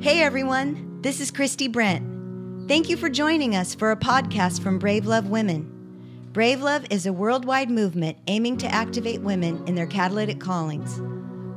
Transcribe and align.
Hey 0.00 0.20
everyone, 0.20 1.00
this 1.02 1.20
is 1.20 1.32
Christy 1.32 1.68
Brennt. 1.68 2.68
Thank 2.68 2.88
you 2.88 2.96
for 2.96 3.08
joining 3.08 3.56
us 3.56 3.74
for 3.74 3.90
a 3.90 3.96
podcast 3.96 4.62
from 4.62 4.78
Brave 4.78 5.06
Love 5.06 5.26
Women. 5.26 6.28
Brave 6.32 6.60
Love 6.62 6.86
is 6.88 7.04
a 7.04 7.12
worldwide 7.12 7.68
movement 7.68 8.16
aiming 8.28 8.58
to 8.58 8.72
activate 8.72 9.22
women 9.22 9.60
in 9.66 9.74
their 9.74 9.88
catalytic 9.88 10.38
callings. 10.38 11.00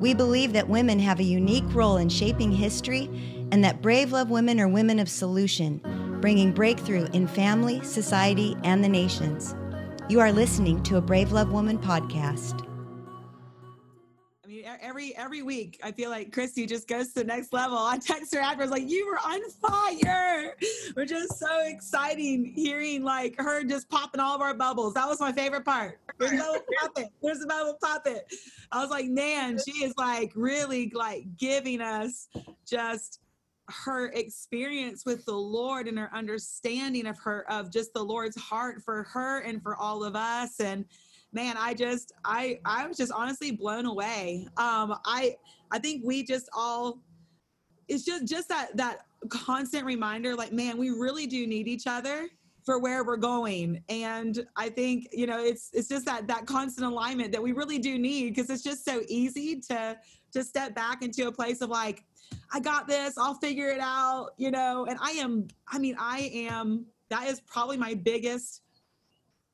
We 0.01 0.15
believe 0.15 0.53
that 0.53 0.67
women 0.67 0.97
have 0.97 1.19
a 1.19 1.23
unique 1.23 1.71
role 1.71 1.97
in 1.97 2.09
shaping 2.09 2.51
history 2.51 3.03
and 3.51 3.63
that 3.63 3.83
Brave 3.83 4.11
Love 4.11 4.31
Women 4.31 4.59
are 4.59 4.67
women 4.67 4.97
of 4.97 5.07
solution, 5.07 5.79
bringing 6.19 6.51
breakthrough 6.51 7.05
in 7.13 7.27
family, 7.27 7.79
society, 7.83 8.57
and 8.63 8.83
the 8.83 8.89
nations. 8.89 9.53
You 10.09 10.19
are 10.19 10.31
listening 10.31 10.81
to 10.83 10.97
a 10.97 11.01
Brave 11.01 11.31
Love 11.31 11.51
Woman 11.51 11.77
podcast 11.77 12.67
every 14.81 15.15
every 15.15 15.41
week 15.41 15.79
I 15.83 15.91
feel 15.91 16.09
like 16.09 16.33
Christy 16.33 16.65
just 16.65 16.87
goes 16.87 17.09
to 17.09 17.15
the 17.15 17.23
next 17.23 17.53
level. 17.53 17.77
I 17.77 17.97
text 17.97 18.33
her 18.33 18.41
afterwards 18.41 18.71
like 18.71 18.89
you 18.89 19.07
were 19.07 19.19
on 19.19 19.41
fire. 19.51 20.55
We're 20.95 21.05
just 21.05 21.37
so 21.37 21.61
exciting 21.65 22.45
hearing 22.45 23.03
like 23.03 23.39
her 23.39 23.63
just 23.63 23.89
popping 23.89 24.19
all 24.19 24.35
of 24.35 24.41
our 24.41 24.53
bubbles. 24.53 24.93
That 24.95 25.07
was 25.07 25.19
my 25.19 25.31
favorite 25.31 25.65
part. 25.65 25.99
There's 26.17 26.31
bubble 26.31 26.59
popping. 26.81 27.09
There's 27.21 27.39
the 27.39 27.47
bubble 27.47 27.77
popping. 27.81 28.19
I 28.71 28.81
was 28.81 28.89
like, 28.89 29.05
man, 29.05 29.59
she 29.65 29.83
is 29.83 29.93
like 29.97 30.31
really 30.35 30.91
like 30.95 31.25
giving 31.37 31.81
us 31.81 32.27
just 32.65 33.19
her 33.69 34.07
experience 34.07 35.05
with 35.05 35.23
the 35.25 35.35
Lord 35.35 35.87
and 35.87 35.97
her 35.97 36.09
understanding 36.13 37.05
of 37.05 37.17
her 37.19 37.49
of 37.49 37.71
just 37.71 37.93
the 37.93 38.03
Lord's 38.03 38.35
heart 38.35 38.81
for 38.83 39.03
her 39.03 39.39
and 39.41 39.61
for 39.61 39.75
all 39.75 40.03
of 40.03 40.15
us 40.15 40.59
and 40.59 40.85
man, 41.33 41.55
I 41.57 41.73
just 41.73 42.13
I 42.25 42.59
I 42.65 42.87
was 42.87 42.97
just 42.97 43.11
honestly 43.11 43.51
blown 43.51 43.85
away. 43.85 44.47
Um, 44.57 44.95
I 45.05 45.35
I 45.71 45.79
think 45.79 46.03
we 46.05 46.23
just 46.23 46.49
all 46.55 46.99
it's 47.87 48.03
just 48.03 48.25
just 48.25 48.49
that 48.49 48.75
that 48.77 49.05
constant 49.29 49.85
reminder, 49.85 50.35
like 50.35 50.51
man, 50.51 50.77
we 50.77 50.89
really 50.89 51.27
do 51.27 51.47
need 51.47 51.67
each 51.67 51.87
other 51.87 52.27
for 52.65 52.79
where 52.79 53.03
we're 53.03 53.17
going 53.17 53.83
and 53.89 54.45
i 54.55 54.69
think 54.69 55.07
you 55.11 55.25
know 55.25 55.43
it's 55.43 55.71
it's 55.73 55.87
just 55.87 56.05
that 56.05 56.27
that 56.27 56.45
constant 56.45 56.85
alignment 56.85 57.31
that 57.31 57.41
we 57.41 57.53
really 57.53 57.79
do 57.79 57.97
need 57.97 58.29
because 58.29 58.49
it's 58.49 58.63
just 58.63 58.85
so 58.85 59.01
easy 59.07 59.59
to 59.59 59.97
to 60.31 60.43
step 60.43 60.75
back 60.75 61.01
into 61.01 61.27
a 61.27 61.31
place 61.31 61.61
of 61.61 61.69
like 61.69 62.03
i 62.53 62.59
got 62.59 62.87
this 62.87 63.17
i'll 63.17 63.33
figure 63.35 63.69
it 63.69 63.79
out 63.79 64.29
you 64.37 64.51
know 64.51 64.85
and 64.87 64.99
i 65.01 65.11
am 65.11 65.47
i 65.69 65.79
mean 65.79 65.95
i 65.99 66.29
am 66.33 66.85
that 67.09 67.27
is 67.27 67.41
probably 67.41 67.77
my 67.77 67.93
biggest 67.93 68.61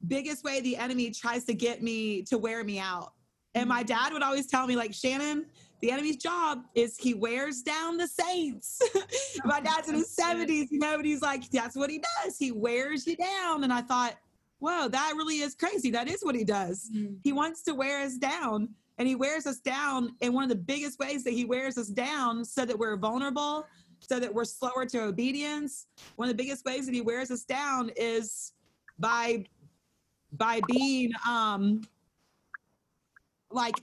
biggest 0.05 0.43
way 0.43 0.61
the 0.61 0.77
enemy 0.77 1.11
tries 1.11 1.43
to 1.45 1.53
get 1.53 1.81
me 1.81 2.23
to 2.23 2.37
wear 2.37 2.63
me 2.63 2.79
out. 2.79 3.13
And 3.55 3.67
my 3.67 3.79
mm-hmm. 3.79 3.87
dad 3.87 4.13
would 4.13 4.23
always 4.23 4.47
tell 4.47 4.67
me, 4.67 4.75
like, 4.75 4.93
Shannon, 4.93 5.45
the 5.81 5.91
enemy's 5.91 6.17
job 6.17 6.63
is 6.75 6.97
he 6.97 7.13
wears 7.13 7.61
down 7.61 7.97
the 7.97 8.07
saints. 8.07 8.81
my 9.45 9.59
dad's 9.59 9.89
in 9.89 9.95
his 9.95 10.15
70s, 10.21 10.67
you 10.71 10.79
know, 10.79 10.95
and 10.95 11.05
he's 11.05 11.21
like, 11.21 11.49
that's 11.49 11.75
what 11.75 11.89
he 11.89 12.01
does. 12.23 12.37
He 12.37 12.51
wears 12.51 13.05
you 13.05 13.15
down. 13.15 13.63
And 13.63 13.71
I 13.71 13.81
thought, 13.81 14.15
whoa, 14.59 14.87
that 14.87 15.13
really 15.15 15.39
is 15.39 15.55
crazy. 15.55 15.91
That 15.91 16.07
is 16.07 16.21
what 16.23 16.35
he 16.35 16.43
does. 16.43 16.89
Mm-hmm. 16.93 17.15
He 17.23 17.33
wants 17.33 17.63
to 17.63 17.75
wear 17.75 18.01
us 18.03 18.17
down. 18.17 18.69
And 18.99 19.07
he 19.07 19.15
wears 19.15 19.45
us 19.45 19.59
down. 19.59 20.15
And 20.21 20.33
one 20.33 20.43
of 20.43 20.49
the 20.49 20.55
biggest 20.55 20.97
ways 20.97 21.23
that 21.23 21.33
he 21.33 21.45
wears 21.45 21.77
us 21.77 21.87
down 21.87 22.43
so 22.43 22.65
that 22.65 22.77
we're 22.77 22.97
vulnerable, 22.97 23.67
so 23.99 24.19
that 24.19 24.33
we're 24.33 24.45
slower 24.45 24.85
to 24.87 25.03
obedience, 25.03 25.85
one 26.15 26.27
of 26.27 26.35
the 26.35 26.43
biggest 26.43 26.65
ways 26.65 26.87
that 26.87 26.95
he 26.95 27.01
wears 27.01 27.29
us 27.29 27.43
down 27.43 27.91
is 27.95 28.53
by 28.97 29.45
by 30.33 30.61
being 30.67 31.11
um 31.27 31.81
like 33.51 33.75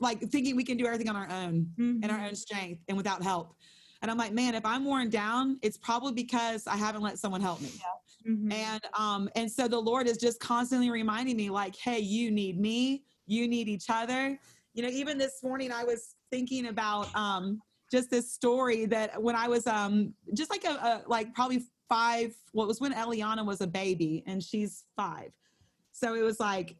like 0.00 0.20
thinking 0.20 0.56
we 0.56 0.64
can 0.64 0.76
do 0.76 0.86
everything 0.86 1.08
on 1.08 1.16
our 1.16 1.30
own 1.30 1.66
mm-hmm. 1.78 2.02
in 2.02 2.10
our 2.10 2.26
own 2.26 2.34
strength 2.34 2.82
and 2.88 2.96
without 2.96 3.22
help 3.22 3.54
and 4.02 4.10
i'm 4.10 4.18
like 4.18 4.32
man 4.32 4.54
if 4.54 4.64
i'm 4.64 4.84
worn 4.84 5.08
down 5.08 5.58
it's 5.62 5.76
probably 5.76 6.12
because 6.12 6.66
i 6.66 6.76
haven't 6.76 7.02
let 7.02 7.18
someone 7.18 7.40
help 7.40 7.60
me 7.60 7.70
yeah. 7.76 8.32
mm-hmm. 8.32 8.52
and 8.52 8.82
um 8.94 9.28
and 9.36 9.50
so 9.50 9.68
the 9.68 9.78
lord 9.78 10.06
is 10.06 10.16
just 10.16 10.40
constantly 10.40 10.90
reminding 10.90 11.36
me 11.36 11.50
like 11.50 11.76
hey 11.76 11.98
you 11.98 12.30
need 12.30 12.60
me 12.60 13.04
you 13.26 13.46
need 13.46 13.68
each 13.68 13.86
other 13.88 14.38
you 14.74 14.82
know 14.82 14.88
even 14.88 15.16
this 15.16 15.42
morning 15.42 15.70
i 15.72 15.84
was 15.84 16.16
thinking 16.30 16.66
about 16.66 17.14
um 17.14 17.60
just 17.90 18.10
this 18.10 18.32
story 18.32 18.86
that 18.86 19.20
when 19.22 19.36
i 19.36 19.46
was 19.48 19.66
um 19.66 20.12
just 20.34 20.50
like 20.50 20.64
a, 20.64 20.70
a 20.70 21.02
like 21.06 21.32
probably 21.34 21.64
five 21.88 22.34
well 22.52 22.64
it 22.64 22.68
was 22.68 22.80
when 22.80 22.92
eliana 22.92 23.44
was 23.44 23.60
a 23.60 23.66
baby 23.66 24.22
and 24.26 24.42
she's 24.42 24.84
five 24.96 25.30
so 26.00 26.14
it 26.14 26.22
was 26.22 26.40
like 26.40 26.76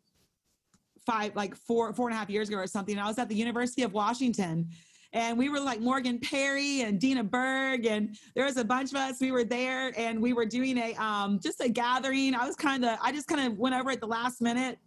five, 1.06 1.36
like 1.36 1.54
four, 1.54 1.92
four 1.92 2.08
and 2.08 2.16
a 2.16 2.18
half 2.18 2.30
years 2.30 2.48
ago 2.48 2.58
or 2.58 2.66
something. 2.66 2.98
I 2.98 3.06
was 3.06 3.18
at 3.18 3.28
the 3.28 3.34
University 3.34 3.82
of 3.82 3.92
Washington 3.92 4.68
and 5.12 5.36
we 5.36 5.48
were 5.48 5.60
like 5.60 5.80
Morgan 5.80 6.18
Perry 6.18 6.82
and 6.82 7.00
Dina 7.00 7.24
Berg, 7.24 7.86
and 7.86 8.16
there 8.34 8.44
was 8.44 8.56
a 8.56 8.64
bunch 8.64 8.90
of 8.90 8.96
us. 8.96 9.20
We 9.20 9.32
were 9.32 9.44
there, 9.44 9.92
and 9.98 10.20
we 10.20 10.32
were 10.32 10.46
doing 10.46 10.78
a 10.78 10.94
um, 10.94 11.40
just 11.42 11.60
a 11.60 11.68
gathering. 11.68 12.34
I 12.34 12.46
was 12.46 12.54
kind 12.54 12.84
of, 12.84 12.96
I 13.02 13.10
just 13.10 13.26
kind 13.26 13.50
of 13.50 13.58
went 13.58 13.74
over 13.74 13.90
at 13.90 14.00
the 14.00 14.06
last 14.06 14.40
minute 14.40 14.78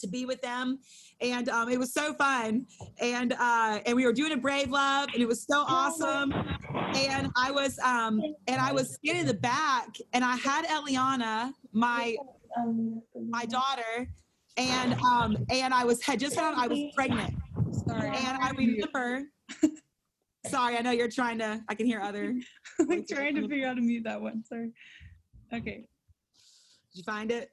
to 0.00 0.06
be 0.06 0.26
with 0.26 0.42
them, 0.42 0.80
and 1.22 1.48
um, 1.48 1.70
it 1.70 1.78
was 1.78 1.94
so 1.94 2.12
fun. 2.14 2.66
And 3.00 3.32
uh, 3.32 3.80
and 3.86 3.96
we 3.96 4.04
were 4.04 4.12
doing 4.12 4.32
a 4.32 4.36
Brave 4.36 4.70
Love, 4.70 5.08
and 5.14 5.22
it 5.22 5.26
was 5.26 5.44
so 5.44 5.64
awesome. 5.66 6.32
And 6.94 7.30
I 7.34 7.50
was 7.50 7.78
um, 7.78 8.20
and 8.48 8.60
I 8.60 8.72
was 8.72 8.98
sitting 9.02 9.22
in 9.22 9.26
the 9.26 9.32
back, 9.32 9.96
and 10.12 10.24
I 10.24 10.36
had 10.36 10.66
Eliana, 10.66 11.52
my 11.72 12.16
my 13.28 13.44
daughter, 13.44 14.08
and 14.56 14.94
um, 14.94 15.36
and 15.50 15.72
I 15.72 15.84
was 15.84 16.02
had 16.02 16.20
just 16.20 16.36
found 16.36 16.56
I 16.60 16.66
was 16.66 16.80
pregnant. 16.94 17.34
Sorry. 17.86 18.08
And 18.08 18.38
I 18.42 18.50
remember. 18.50 19.24
sorry, 20.46 20.76
I 20.76 20.82
know 20.82 20.90
you're 20.90 21.08
trying 21.08 21.38
to. 21.38 21.62
I 21.68 21.74
can 21.74 21.86
hear 21.86 22.00
other. 22.00 22.34
I'm 22.80 23.04
trying 23.06 23.34
to 23.36 23.48
figure 23.48 23.66
out 23.66 23.70
how 23.70 23.74
to 23.74 23.80
mute 23.80 24.04
that 24.04 24.20
one. 24.20 24.44
Sorry. 24.44 24.72
Okay. 25.52 25.86
Did 26.92 26.98
you 26.98 27.02
find 27.04 27.30
it? 27.30 27.50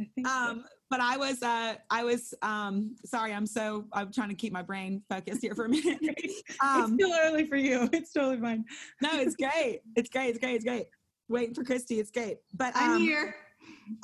I 0.00 0.06
think 0.14 0.28
um, 0.28 0.62
so. 0.64 0.68
But 0.88 1.00
I 1.00 1.16
was, 1.16 1.42
uh, 1.42 1.74
I 1.90 2.04
was, 2.04 2.32
um, 2.42 2.94
sorry, 3.04 3.32
I'm 3.32 3.46
so, 3.46 3.86
I'm 3.92 4.12
trying 4.12 4.28
to 4.28 4.36
keep 4.36 4.52
my 4.52 4.62
brain 4.62 5.02
focused 5.08 5.42
here 5.42 5.54
for 5.54 5.64
a 5.64 5.68
minute. 5.68 5.98
um, 6.62 6.84
it's 6.84 6.92
still 6.94 7.12
early 7.24 7.46
for 7.46 7.56
you. 7.56 7.88
It's 7.92 8.12
totally 8.12 8.40
fine. 8.40 8.64
no, 9.02 9.10
it's 9.14 9.34
great. 9.34 9.80
It's 9.96 10.08
great. 10.08 10.28
It's 10.30 10.38
great. 10.38 10.54
It's 10.54 10.64
great. 10.64 10.86
Waiting 11.28 11.54
for 11.54 11.64
Christy. 11.64 11.98
It's 11.98 12.12
great. 12.12 12.36
But 12.54 12.76
um, 12.76 12.82
I'm 12.90 13.00
here. 13.00 13.34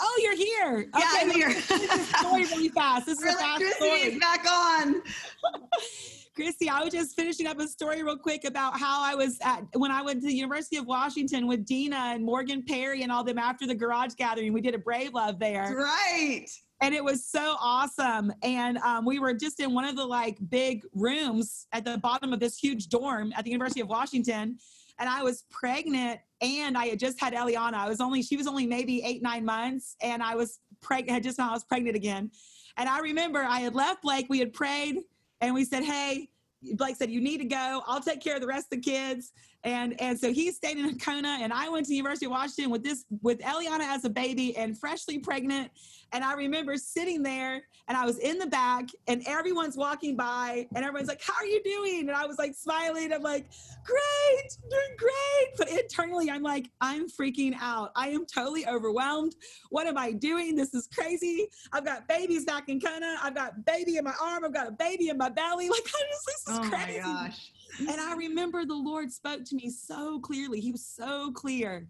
Oh, 0.00 0.20
you're 0.22 0.36
here. 0.36 0.88
Yeah, 0.96 1.10
I'm 1.14 1.30
here. 1.30 1.50
story 1.60 2.44
really 2.44 2.68
fast. 2.74 3.06
This 3.06 3.18
is 3.18 3.24
really, 3.24 3.36
a 3.36 3.38
fast 3.38 3.58
Christy 3.58 3.84
story. 3.84 4.00
is 4.00 4.18
back 4.18 4.46
on. 4.48 5.02
Christy, 6.34 6.70
I 6.70 6.82
was 6.82 6.92
just 6.92 7.14
finishing 7.14 7.46
up 7.46 7.58
a 7.60 7.68
story 7.68 8.02
real 8.02 8.16
quick 8.16 8.44
about 8.44 8.78
how 8.78 9.02
I 9.02 9.14
was 9.14 9.38
at 9.42 9.64
when 9.74 9.90
I 9.90 10.00
went 10.00 10.22
to 10.22 10.28
the 10.28 10.34
University 10.34 10.76
of 10.76 10.86
Washington 10.86 11.46
with 11.46 11.66
Dina 11.66 11.96
and 11.96 12.24
Morgan 12.24 12.62
Perry 12.66 13.02
and 13.02 13.12
all 13.12 13.22
them 13.22 13.38
after 13.38 13.66
the 13.66 13.74
garage 13.74 14.14
gathering. 14.14 14.52
We 14.52 14.62
did 14.62 14.74
a 14.74 14.78
Brave 14.78 15.12
Love 15.12 15.38
there. 15.38 15.74
Right. 15.76 16.46
And 16.80 16.94
it 16.94 17.04
was 17.04 17.26
so 17.26 17.56
awesome. 17.60 18.32
And 18.42 18.78
um, 18.78 19.04
we 19.04 19.18
were 19.18 19.34
just 19.34 19.60
in 19.60 19.74
one 19.74 19.84
of 19.84 19.94
the 19.94 20.04
like 20.04 20.38
big 20.48 20.82
rooms 20.94 21.66
at 21.72 21.84
the 21.84 21.98
bottom 21.98 22.32
of 22.32 22.40
this 22.40 22.56
huge 22.56 22.88
dorm 22.88 23.32
at 23.36 23.44
the 23.44 23.50
University 23.50 23.80
of 23.80 23.88
Washington. 23.88 24.56
And 24.98 25.08
I 25.08 25.22
was 25.22 25.44
pregnant 25.50 26.20
and 26.42 26.76
I 26.76 26.86
had 26.86 26.98
just 26.98 27.20
had 27.20 27.32
Eliana. 27.32 27.75
I 27.75 27.88
was 27.88 28.00
only, 28.00 28.22
she 28.22 28.36
was 28.36 28.47
only 28.47 28.66
maybe 28.66 29.03
eight, 29.04 29.22
nine 29.22 29.44
months, 29.44 29.97
and 30.03 30.22
I 30.22 30.34
was 30.34 30.58
pregnant, 30.80 31.14
had 31.14 31.22
just 31.22 31.38
I 31.38 31.53
was 31.53 31.64
pregnant 31.64 31.97
again. 31.97 32.30
And 32.76 32.88
I 32.88 32.98
remember 32.98 33.41
I 33.41 33.60
had 33.60 33.75
left 33.75 34.03
Blake, 34.03 34.26
we 34.28 34.41
had 34.41 34.52
prayed, 34.52 34.97
and 35.41 35.54
we 35.54 35.64
said, 35.64 35.84
Hey, 35.84 36.28
Blake 36.75 36.97
said, 36.97 37.10
You 37.10 37.20
need 37.20 37.38
to 37.38 37.44
go. 37.44 37.82
I'll 37.86 38.00
take 38.00 38.20
care 38.20 38.34
of 38.34 38.41
the 38.41 38.47
rest 38.47 38.66
of 38.72 38.82
the 38.82 38.91
kids. 38.91 39.32
And 39.64 40.00
and 40.00 40.18
so 40.18 40.32
he 40.32 40.50
stayed 40.50 40.78
in 40.78 40.98
Kona, 40.98 41.38
and 41.40 41.52
I 41.52 41.68
went 41.68 41.86
to 41.86 41.94
University 41.94 42.26
of 42.26 42.32
Washington 42.32 42.70
with 42.70 42.82
this 42.82 43.04
with 43.20 43.40
Eliana 43.40 43.84
as 43.84 44.04
a 44.04 44.10
baby 44.10 44.56
and 44.56 44.76
freshly 44.76 45.18
pregnant. 45.18 45.70
And 46.12 46.22
I 46.22 46.34
remember 46.34 46.76
sitting 46.76 47.22
there 47.22 47.62
and 47.88 47.96
I 47.96 48.04
was 48.04 48.18
in 48.18 48.38
the 48.38 48.46
back 48.46 48.88
and 49.08 49.22
everyone's 49.26 49.76
walking 49.76 50.14
by 50.14 50.66
and 50.74 50.84
everyone's 50.84 51.08
like, 51.08 51.22
How 51.22 51.34
are 51.34 51.46
you 51.46 51.62
doing? 51.62 52.00
And 52.00 52.10
I 52.10 52.26
was 52.26 52.38
like 52.38 52.54
smiling. 52.54 53.12
I'm 53.12 53.22
like, 53.22 53.46
Great, 53.84 54.58
doing 54.70 54.96
great. 54.98 55.56
But 55.56 55.70
internally, 55.70 56.31
I'm 56.31 56.42
like, 56.42 56.69
I'm 56.81 57.08
freaking 57.08 57.54
out. 57.60 57.92
I 57.96 58.08
am 58.08 58.26
totally 58.26 58.66
overwhelmed. 58.66 59.34
What 59.70 59.87
am 59.87 59.96
I 59.96 60.12
doing? 60.12 60.54
This 60.54 60.75
is 60.75 60.87
crazy. 60.87 61.48
I've 61.72 61.84
got 61.84 62.06
babies 62.08 62.44
back 62.44 62.69
in 62.69 62.81
Kona. 62.81 63.16
I've 63.22 63.34
got 63.34 63.64
baby 63.64 63.96
in 63.96 64.04
my 64.04 64.14
arm. 64.20 64.44
I've 64.44 64.54
got 64.54 64.69
a 64.69 64.72
baby 64.72 65.08
in 65.08 65.16
my 65.16 65.28
belly. 65.28 65.70
Like, 65.72 65.87
I 65.87 66.02
just, 66.10 66.26
this 66.26 66.54
is 66.54 66.58
oh 66.58 66.69
crazy. 66.69 67.00
My 67.00 67.28
gosh. 67.28 67.50
And 67.78 68.00
I 68.00 68.14
remember 68.14 68.64
the 68.64 68.74
Lord 68.74 69.10
spoke 69.10 69.44
to 69.44 69.56
me 69.56 69.70
so 69.70 70.20
clearly. 70.20 70.60
He 70.60 70.72
was 70.72 70.86
so 70.86 71.32
clear 71.32 71.86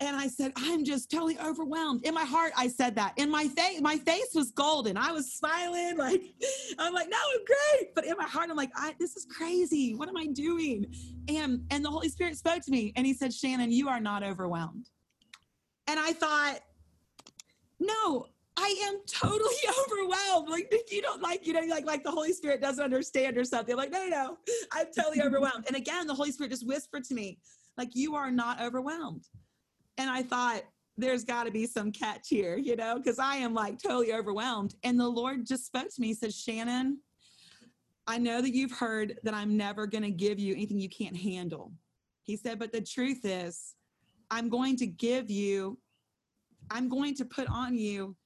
and 0.00 0.16
I 0.16 0.28
said, 0.28 0.52
I'm 0.56 0.82
just 0.82 1.10
totally 1.10 1.38
overwhelmed. 1.38 2.06
In 2.06 2.14
my 2.14 2.24
heart, 2.24 2.52
I 2.56 2.68
said 2.68 2.94
that. 2.96 3.12
In 3.18 3.30
my 3.30 3.46
face, 3.48 3.80
my 3.82 3.98
face 3.98 4.30
was 4.34 4.50
golden. 4.50 4.96
I 4.96 5.12
was 5.12 5.34
smiling, 5.34 5.98
like 5.98 6.22
I'm 6.78 6.94
like, 6.94 7.08
no, 7.10 7.18
I'm 7.18 7.44
great. 7.44 7.94
But 7.94 8.06
in 8.06 8.14
my 8.16 8.24
heart, 8.24 8.48
I'm 8.50 8.56
like, 8.56 8.72
this 8.98 9.16
is 9.16 9.26
crazy. 9.26 9.94
What 9.94 10.08
am 10.08 10.16
I 10.16 10.26
doing? 10.26 10.86
And 11.28 11.66
and 11.70 11.84
the 11.84 11.90
Holy 11.90 12.08
Spirit 12.08 12.36
spoke 12.38 12.62
to 12.62 12.70
me, 12.70 12.92
and 12.96 13.06
He 13.06 13.12
said, 13.12 13.32
Shannon, 13.32 13.70
you 13.70 13.88
are 13.88 14.00
not 14.00 14.22
overwhelmed. 14.22 14.88
And 15.86 16.00
I 16.00 16.12
thought, 16.12 16.60
no, 17.78 18.26
I 18.56 18.74
am 18.88 19.00
totally 19.06 19.54
overwhelmed. 19.86 20.48
Like 20.48 20.72
you 20.90 21.02
don't 21.02 21.22
like, 21.22 21.46
you 21.46 21.52
know, 21.52 21.60
like 21.68 21.86
like 21.86 22.04
the 22.04 22.10
Holy 22.10 22.32
Spirit 22.32 22.60
doesn't 22.60 22.82
understand 22.82 23.36
or 23.38 23.44
something. 23.44 23.76
like, 23.76 23.90
no, 23.90 24.04
no, 24.04 24.08
no. 24.08 24.38
I'm 24.72 24.86
totally 24.96 25.22
overwhelmed. 25.26 25.66
And 25.66 25.76
again, 25.76 26.06
the 26.06 26.14
Holy 26.14 26.32
Spirit 26.32 26.50
just 26.50 26.66
whispered 26.66 27.04
to 27.04 27.14
me, 27.14 27.38
like, 27.76 27.90
you 27.94 28.14
are 28.14 28.30
not 28.30 28.60
overwhelmed. 28.60 29.24
And 29.96 30.10
I 30.10 30.22
thought, 30.22 30.62
there's 30.96 31.24
got 31.24 31.44
to 31.44 31.50
be 31.50 31.66
some 31.66 31.92
catch 31.92 32.28
here, 32.28 32.56
you 32.58 32.76
know, 32.76 32.96
because 32.96 33.18
I 33.18 33.36
am 33.36 33.54
like 33.54 33.80
totally 33.82 34.12
overwhelmed. 34.12 34.74
And 34.84 35.00
the 35.00 35.08
Lord 35.08 35.46
just 35.46 35.66
spoke 35.66 35.88
to 35.88 36.00
me. 36.00 36.08
He 36.08 36.14
says, 36.14 36.36
Shannon, 36.36 36.98
I 38.06 38.18
know 38.18 38.42
that 38.42 38.54
you've 38.54 38.72
heard 38.72 39.18
that 39.22 39.34
I'm 39.34 39.56
never 39.56 39.86
going 39.86 40.02
to 40.02 40.10
give 40.10 40.38
you 40.38 40.52
anything 40.52 40.78
you 40.78 40.88
can't 40.88 41.16
handle. 41.16 41.72
He 42.22 42.36
said, 42.36 42.58
but 42.58 42.72
the 42.72 42.80
truth 42.80 43.20
is, 43.24 43.74
I'm 44.30 44.48
going 44.48 44.76
to 44.76 44.86
give 44.86 45.30
you, 45.30 45.78
I'm 46.70 46.88
going 46.88 47.14
to 47.16 47.24
put 47.24 47.48
on 47.48 47.74
you 47.74 48.16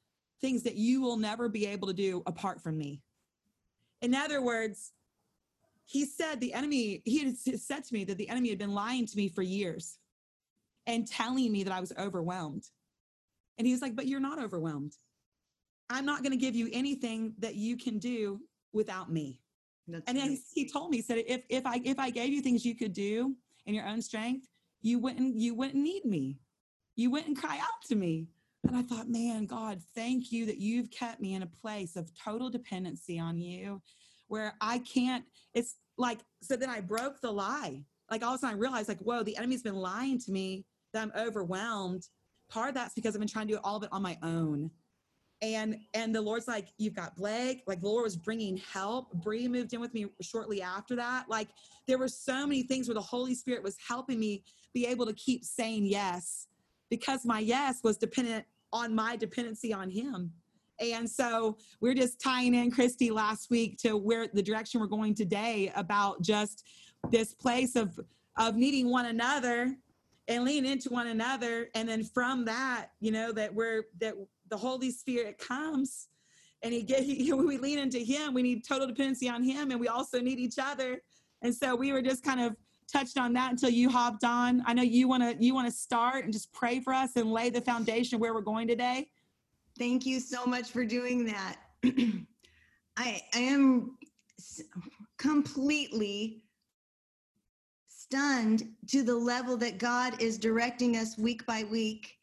things 0.44 0.62
that 0.64 0.74
you 0.74 1.00
will 1.00 1.16
never 1.16 1.48
be 1.48 1.66
able 1.66 1.88
to 1.88 1.94
do 1.94 2.22
apart 2.26 2.60
from 2.60 2.76
me. 2.76 3.00
In 4.02 4.14
other 4.14 4.42
words, 4.42 4.92
he 5.86 6.04
said 6.04 6.38
the 6.38 6.52
enemy, 6.52 7.00
he 7.06 7.24
had 7.24 7.38
said 7.38 7.84
to 7.84 7.94
me 7.94 8.04
that 8.04 8.18
the 8.18 8.28
enemy 8.28 8.50
had 8.50 8.58
been 8.58 8.74
lying 8.74 9.06
to 9.06 9.16
me 9.16 9.30
for 9.30 9.40
years 9.40 9.98
and 10.86 11.06
telling 11.06 11.50
me 11.50 11.64
that 11.64 11.72
I 11.72 11.80
was 11.80 11.94
overwhelmed. 11.98 12.64
And 13.56 13.66
he 13.66 13.72
was 13.72 13.80
like, 13.80 13.96
But 13.96 14.06
you're 14.06 14.20
not 14.20 14.38
overwhelmed. 14.38 14.92
I'm 15.88 16.04
not 16.04 16.22
going 16.22 16.32
to 16.32 16.38
give 16.38 16.54
you 16.54 16.68
anything 16.72 17.32
that 17.38 17.54
you 17.54 17.78
can 17.78 17.98
do 17.98 18.40
without 18.74 19.10
me. 19.10 19.40
That's 19.88 20.04
and 20.06 20.18
he, 20.18 20.40
he 20.54 20.68
told 20.68 20.90
me, 20.90 20.98
he 20.98 21.02
said, 21.02 21.22
if, 21.26 21.42
if 21.48 21.64
I 21.64 21.80
if 21.84 21.98
I 21.98 22.10
gave 22.10 22.30
you 22.30 22.42
things 22.42 22.66
you 22.66 22.74
could 22.74 22.92
do 22.92 23.34
in 23.64 23.74
your 23.74 23.86
own 23.86 24.02
strength, 24.02 24.46
you 24.82 24.98
wouldn't 24.98 25.36
you 25.36 25.54
wouldn't 25.54 25.82
need 25.82 26.04
me. 26.04 26.36
You 26.96 27.10
wouldn't 27.10 27.38
cry 27.38 27.56
out 27.58 27.80
to 27.88 27.94
me. 27.94 28.28
And 28.66 28.76
I 28.76 28.82
thought, 28.82 29.08
man, 29.08 29.46
God, 29.46 29.80
thank 29.94 30.32
you 30.32 30.46
that 30.46 30.58
you've 30.58 30.90
kept 30.90 31.20
me 31.20 31.34
in 31.34 31.42
a 31.42 31.46
place 31.46 31.96
of 31.96 32.10
total 32.18 32.50
dependency 32.50 33.18
on 33.18 33.38
you 33.38 33.82
where 34.28 34.54
I 34.60 34.78
can't, 34.78 35.24
it's 35.52 35.76
like, 35.98 36.20
so 36.42 36.56
then 36.56 36.70
I 36.70 36.80
broke 36.80 37.20
the 37.20 37.30
lie. 37.30 37.82
Like 38.10 38.22
all 38.22 38.30
of 38.30 38.36
a 38.36 38.38
sudden 38.38 38.56
I 38.56 38.58
realized, 38.58 38.88
like, 38.88 39.00
whoa, 39.00 39.22
the 39.22 39.36
enemy's 39.36 39.62
been 39.62 39.74
lying 39.74 40.18
to 40.20 40.32
me 40.32 40.64
that 40.92 41.02
I'm 41.02 41.12
overwhelmed. 41.16 42.08
Part 42.50 42.70
of 42.70 42.74
that's 42.74 42.94
because 42.94 43.14
I've 43.14 43.20
been 43.20 43.28
trying 43.28 43.48
to 43.48 43.54
do 43.54 43.60
all 43.64 43.76
of 43.76 43.82
it 43.82 43.88
on 43.92 44.02
my 44.02 44.18
own. 44.22 44.70
And 45.42 45.76
and 45.92 46.14
the 46.14 46.22
Lord's 46.22 46.48
like, 46.48 46.68
you've 46.78 46.94
got 46.94 47.16
Blake. 47.16 47.62
Like 47.66 47.80
the 47.80 47.88
Lord 47.88 48.04
was 48.04 48.16
bringing 48.16 48.56
help. 48.56 49.12
Bree 49.12 49.48
moved 49.48 49.74
in 49.74 49.80
with 49.80 49.92
me 49.92 50.06
shortly 50.22 50.62
after 50.62 50.96
that. 50.96 51.28
Like 51.28 51.48
there 51.86 51.98
were 51.98 52.08
so 52.08 52.46
many 52.46 52.62
things 52.62 52.88
where 52.88 52.94
the 52.94 53.00
Holy 53.00 53.34
Spirit 53.34 53.62
was 53.62 53.76
helping 53.86 54.18
me 54.18 54.44
be 54.72 54.86
able 54.86 55.04
to 55.06 55.12
keep 55.14 55.44
saying 55.44 55.84
yes 55.84 56.46
because 56.88 57.24
my 57.24 57.40
yes 57.40 57.80
was 57.82 57.96
dependent 57.96 58.44
on 58.74 58.94
my 58.94 59.16
dependency 59.16 59.72
on 59.72 59.88
Him. 59.88 60.32
And 60.80 61.08
so 61.08 61.56
we're 61.80 61.94
just 61.94 62.20
tying 62.20 62.54
in 62.54 62.70
Christy 62.70 63.10
last 63.10 63.48
week 63.48 63.78
to 63.78 63.96
where 63.96 64.26
the 64.26 64.42
direction 64.42 64.80
we're 64.80 64.88
going 64.88 65.14
today 65.14 65.72
about 65.76 66.20
just 66.20 66.66
this 67.10 67.32
place 67.32 67.76
of 67.76 67.98
of 68.36 68.56
needing 68.56 68.90
one 68.90 69.06
another 69.06 69.76
and 70.26 70.44
lean 70.44 70.64
into 70.64 70.88
one 70.88 71.06
another 71.06 71.68
and 71.74 71.88
then 71.88 72.02
from 72.02 72.44
that 72.46 72.88
you 72.98 73.12
know 73.12 73.30
that 73.30 73.54
we're 73.54 73.84
that 74.00 74.14
the 74.48 74.56
holy 74.56 74.90
spirit 74.90 75.38
comes 75.38 76.08
and 76.62 76.72
he 76.72 76.82
get 76.82 77.02
he, 77.04 77.32
we 77.32 77.58
lean 77.58 77.78
into 77.78 77.98
him 77.98 78.34
we 78.34 78.42
need 78.42 78.66
total 78.66 78.86
dependency 78.86 79.28
on 79.28 79.42
him 79.42 79.70
and 79.70 79.78
we 79.78 79.86
also 79.86 80.20
need 80.20 80.38
each 80.38 80.58
other 80.58 81.00
and 81.42 81.54
so 81.54 81.76
we 81.76 81.92
were 81.92 82.02
just 82.02 82.24
kind 82.24 82.40
of 82.40 82.56
touched 82.90 83.18
on 83.18 83.32
that 83.32 83.50
until 83.50 83.70
you 83.70 83.88
hopped 83.88 84.24
on 84.24 84.62
i 84.66 84.72
know 84.72 84.82
you 84.82 85.08
want 85.08 85.22
to 85.22 85.44
you 85.44 85.54
want 85.54 85.66
to 85.66 85.72
start 85.72 86.24
and 86.24 86.32
just 86.32 86.52
pray 86.52 86.80
for 86.80 86.92
us 86.92 87.16
and 87.16 87.30
lay 87.32 87.50
the 87.50 87.60
foundation 87.60 88.18
where 88.18 88.34
we're 88.34 88.40
going 88.40 88.68
today 88.68 89.08
thank 89.78 90.06
you 90.06 90.20
so 90.20 90.46
much 90.46 90.70
for 90.70 90.84
doing 90.84 91.24
that 91.24 91.56
i 92.96 93.20
i 93.34 93.38
am 93.38 93.96
completely 95.18 96.44
stunned 98.14 98.68
to 98.86 99.02
the 99.02 99.14
level 99.14 99.56
that 99.56 99.78
God 99.78 100.20
is 100.20 100.38
directing 100.38 100.96
us 100.96 101.18
week 101.18 101.44
by 101.46 101.64
week. 101.64 102.16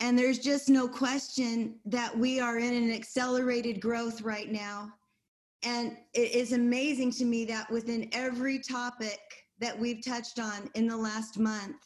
And 0.00 0.18
there's 0.18 0.38
just 0.38 0.68
no 0.68 0.88
question 0.88 1.76
that 1.86 2.16
we 2.16 2.40
are 2.40 2.58
in 2.58 2.74
an 2.74 2.92
accelerated 2.92 3.80
growth 3.80 4.20
right 4.20 4.50
now. 4.50 4.92
And 5.62 5.96
it 6.12 6.32
is 6.32 6.52
amazing 6.52 7.12
to 7.12 7.24
me 7.24 7.44
that 7.46 7.70
within 7.70 8.10
every 8.12 8.58
topic 8.58 9.43
that 9.60 9.78
we've 9.78 10.04
touched 10.04 10.38
on 10.38 10.70
in 10.74 10.86
the 10.86 10.96
last 10.96 11.38
month, 11.38 11.76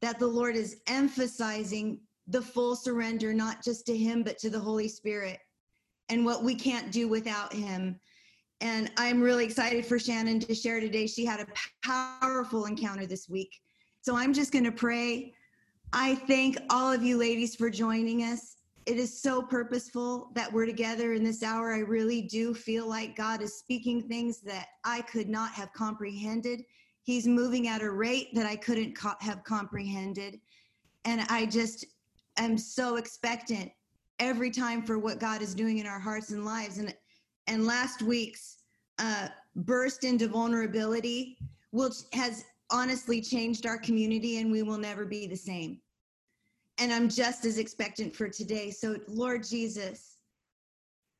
that 0.00 0.18
the 0.18 0.26
Lord 0.26 0.56
is 0.56 0.80
emphasizing 0.86 2.00
the 2.26 2.42
full 2.42 2.76
surrender, 2.76 3.32
not 3.32 3.64
just 3.64 3.86
to 3.86 3.96
Him, 3.96 4.22
but 4.22 4.38
to 4.38 4.50
the 4.50 4.58
Holy 4.58 4.88
Spirit 4.88 5.38
and 6.08 6.24
what 6.24 6.44
we 6.44 6.54
can't 6.54 6.92
do 6.92 7.08
without 7.08 7.52
Him. 7.52 7.98
And 8.60 8.90
I'm 8.96 9.20
really 9.20 9.44
excited 9.44 9.86
for 9.86 9.98
Shannon 9.98 10.40
to 10.40 10.54
share 10.54 10.80
today. 10.80 11.06
She 11.06 11.24
had 11.24 11.40
a 11.40 11.46
powerful 11.82 12.66
encounter 12.66 13.06
this 13.06 13.28
week. 13.28 13.60
So 14.02 14.16
I'm 14.16 14.32
just 14.32 14.52
going 14.52 14.64
to 14.64 14.72
pray. 14.72 15.32
I 15.92 16.16
thank 16.16 16.58
all 16.70 16.92
of 16.92 17.02
you 17.02 17.16
ladies 17.16 17.54
for 17.54 17.70
joining 17.70 18.22
us. 18.22 18.56
It 18.86 18.96
is 18.96 19.22
so 19.22 19.42
purposeful 19.42 20.30
that 20.34 20.52
we're 20.52 20.66
together 20.66 21.12
in 21.12 21.22
this 21.22 21.42
hour. 21.42 21.72
I 21.74 21.80
really 21.80 22.22
do 22.22 22.54
feel 22.54 22.88
like 22.88 23.16
God 23.16 23.42
is 23.42 23.58
speaking 23.58 24.02
things 24.02 24.40
that 24.40 24.68
I 24.84 25.02
could 25.02 25.28
not 25.28 25.50
have 25.52 25.72
comprehended. 25.72 26.64
He's 27.08 27.26
moving 27.26 27.68
at 27.68 27.80
a 27.80 27.90
rate 27.90 28.34
that 28.34 28.44
I 28.44 28.54
couldn't 28.54 28.94
co- 28.94 29.14
have 29.20 29.42
comprehended. 29.42 30.38
And 31.06 31.22
I 31.30 31.46
just 31.46 31.86
am 32.36 32.58
so 32.58 32.96
expectant 32.96 33.72
every 34.18 34.50
time 34.50 34.82
for 34.82 34.98
what 34.98 35.18
God 35.18 35.40
is 35.40 35.54
doing 35.54 35.78
in 35.78 35.86
our 35.86 35.98
hearts 35.98 36.32
and 36.32 36.44
lives. 36.44 36.76
And 36.76 36.94
and 37.46 37.64
last 37.64 38.02
week's 38.02 38.58
uh, 38.98 39.28
burst 39.56 40.04
into 40.04 40.28
vulnerability, 40.28 41.38
which 41.70 41.94
has 42.12 42.44
honestly 42.70 43.22
changed 43.22 43.64
our 43.64 43.78
community, 43.78 44.36
and 44.36 44.52
we 44.52 44.62
will 44.62 44.76
never 44.76 45.06
be 45.06 45.26
the 45.26 45.34
same. 45.34 45.80
And 46.76 46.92
I'm 46.92 47.08
just 47.08 47.46
as 47.46 47.56
expectant 47.56 48.14
for 48.14 48.28
today. 48.28 48.70
So, 48.70 48.98
Lord 49.08 49.48
Jesus, 49.48 50.18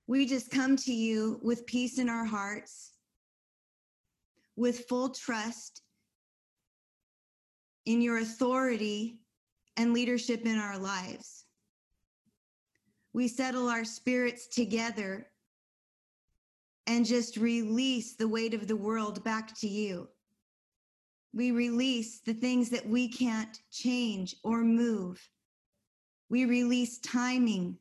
we 0.06 0.26
just 0.26 0.50
come 0.50 0.76
to 0.76 0.92
you 0.92 1.40
with 1.42 1.64
peace 1.64 1.98
in 1.98 2.10
our 2.10 2.26
hearts, 2.26 2.92
with 4.58 4.86
full 4.88 5.10
trust 5.10 5.82
in 7.86 8.02
your 8.02 8.18
authority 8.18 9.20
and 9.76 9.94
leadership 9.94 10.44
in 10.44 10.58
our 10.58 10.76
lives. 10.76 11.44
We 13.12 13.28
settle 13.28 13.68
our 13.68 13.84
spirits 13.84 14.48
together 14.48 15.28
and 16.88 17.06
just 17.06 17.36
release 17.36 18.16
the 18.16 18.26
weight 18.26 18.52
of 18.52 18.66
the 18.66 18.76
world 18.76 19.22
back 19.22 19.56
to 19.60 19.68
you. 19.68 20.08
We 21.32 21.52
release 21.52 22.20
the 22.20 22.34
things 22.34 22.68
that 22.70 22.86
we 22.86 23.08
can't 23.08 23.56
change 23.70 24.34
or 24.42 24.64
move. 24.64 25.20
We 26.30 26.46
release 26.46 26.98
timing. 26.98 27.76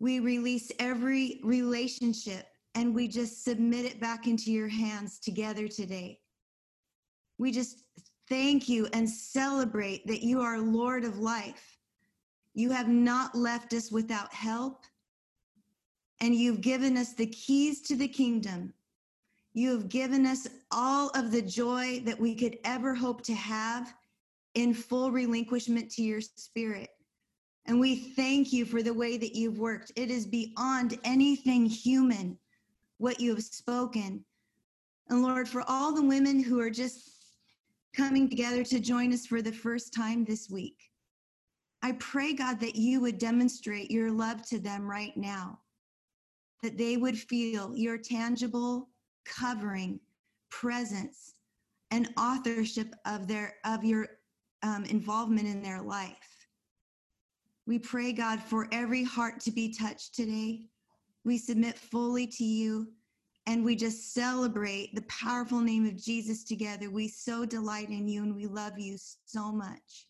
We 0.00 0.18
release 0.18 0.72
every 0.80 1.40
relationship 1.44 2.46
and 2.76 2.94
we 2.94 3.08
just 3.08 3.42
submit 3.42 3.86
it 3.86 3.98
back 3.98 4.26
into 4.26 4.52
your 4.52 4.68
hands 4.68 5.18
together 5.18 5.66
today. 5.66 6.20
We 7.38 7.50
just 7.50 7.84
thank 8.28 8.68
you 8.68 8.86
and 8.92 9.08
celebrate 9.08 10.06
that 10.06 10.22
you 10.22 10.42
are 10.42 10.58
Lord 10.58 11.02
of 11.02 11.18
life. 11.18 11.78
You 12.52 12.70
have 12.70 12.88
not 12.88 13.34
left 13.34 13.72
us 13.72 13.90
without 13.90 14.32
help 14.32 14.84
and 16.20 16.34
you've 16.34 16.60
given 16.60 16.98
us 16.98 17.14
the 17.14 17.26
keys 17.26 17.80
to 17.82 17.96
the 17.96 18.08
kingdom. 18.08 18.74
You 19.54 19.70
have 19.70 19.88
given 19.88 20.26
us 20.26 20.46
all 20.70 21.08
of 21.14 21.32
the 21.32 21.42
joy 21.42 22.02
that 22.04 22.20
we 22.20 22.34
could 22.34 22.58
ever 22.64 22.94
hope 22.94 23.22
to 23.22 23.34
have 23.34 23.94
in 24.54 24.74
full 24.74 25.10
relinquishment 25.10 25.90
to 25.92 26.02
your 26.02 26.20
spirit. 26.20 26.90
And 27.64 27.80
we 27.80 27.96
thank 27.96 28.52
you 28.52 28.66
for 28.66 28.82
the 28.82 28.94
way 28.94 29.16
that 29.16 29.34
you've 29.34 29.58
worked. 29.58 29.92
It 29.96 30.10
is 30.10 30.26
beyond 30.26 30.98
anything 31.04 31.64
human 31.64 32.38
what 32.98 33.20
you 33.20 33.34
have 33.34 33.44
spoken. 33.44 34.24
And 35.08 35.22
Lord, 35.22 35.48
for 35.48 35.62
all 35.66 35.94
the 35.94 36.02
women 36.02 36.42
who 36.42 36.60
are 36.60 36.70
just 36.70 37.10
coming 37.94 38.28
together 38.28 38.64
to 38.64 38.80
join 38.80 39.12
us 39.12 39.26
for 39.26 39.42
the 39.42 39.52
first 39.52 39.94
time 39.94 40.24
this 40.24 40.50
week, 40.50 40.76
I 41.82 41.92
pray, 41.92 42.32
God, 42.32 42.60
that 42.60 42.74
you 42.74 43.00
would 43.00 43.18
demonstrate 43.18 43.90
your 43.90 44.10
love 44.10 44.46
to 44.48 44.58
them 44.58 44.82
right 44.82 45.16
now 45.16 45.60
that 46.62 46.78
they 46.78 46.96
would 46.96 47.16
feel 47.16 47.76
your 47.76 47.98
tangible 47.98 48.88
covering, 49.24 50.00
presence, 50.50 51.34
and 51.90 52.12
authorship 52.18 52.94
of 53.04 53.28
their 53.28 53.54
of 53.64 53.84
your 53.84 54.08
um, 54.62 54.84
involvement 54.86 55.46
in 55.46 55.62
their 55.62 55.80
life. 55.80 56.48
We 57.66 57.78
pray, 57.78 58.12
God, 58.12 58.40
for 58.40 58.68
every 58.72 59.04
heart 59.04 59.40
to 59.40 59.52
be 59.52 59.72
touched 59.72 60.14
today. 60.14 60.62
We 61.26 61.38
submit 61.38 61.76
fully 61.76 62.28
to 62.28 62.44
you 62.44 62.86
and 63.48 63.64
we 63.64 63.74
just 63.74 64.14
celebrate 64.14 64.94
the 64.94 65.02
powerful 65.02 65.60
name 65.60 65.84
of 65.84 65.96
Jesus 65.96 66.44
together. 66.44 66.88
We 66.88 67.08
so 67.08 67.44
delight 67.44 67.90
in 67.90 68.06
you 68.06 68.22
and 68.22 68.36
we 68.36 68.46
love 68.46 68.78
you 68.78 68.96
so 69.24 69.50
much. 69.50 70.06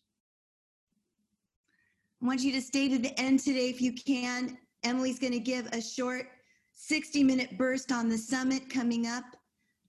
I 2.21 2.27
want 2.27 2.41
you 2.41 2.51
to 2.51 2.61
stay 2.61 2.87
to 2.89 2.99
the 2.99 3.19
end 3.19 3.39
today 3.39 3.67
if 3.67 3.81
you 3.81 3.93
can. 3.93 4.59
Emily's 4.83 5.17
going 5.17 5.33
to 5.33 5.39
give 5.39 5.65
a 5.73 5.81
short 5.81 6.27
60 6.73 7.23
minute 7.23 7.57
burst 7.57 7.91
on 7.91 8.09
the 8.09 8.17
summit 8.17 8.69
coming 8.69 9.07
up 9.07 9.25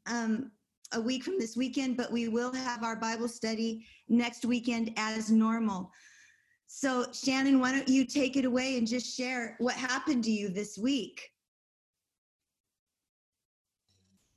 um, 0.07 0.51
a 0.95 1.01
week 1.01 1.25
from 1.25 1.39
this 1.39 1.59
weekend, 1.59 1.99
but 1.99 2.11
we 2.11 2.29
will 2.29 2.55
have 2.55 2.83
our 2.83 2.97
Bible 2.97 3.29
study 3.29 3.85
next 4.09 4.47
weekend 4.47 4.95
as 4.97 5.31
normal. 5.31 5.91
So, 6.69 7.07
Shannon, 7.13 7.61
why 7.61 7.73
don't 7.73 7.89
you 7.89 8.05
take 8.05 8.37
it 8.37 8.45
away 8.45 8.77
and 8.77 8.87
just 8.87 9.17
share 9.17 9.57
what 9.59 9.75
happened 9.75 10.23
to 10.25 10.31
you 10.31 10.51
this 10.51 10.77
week? 10.77 11.31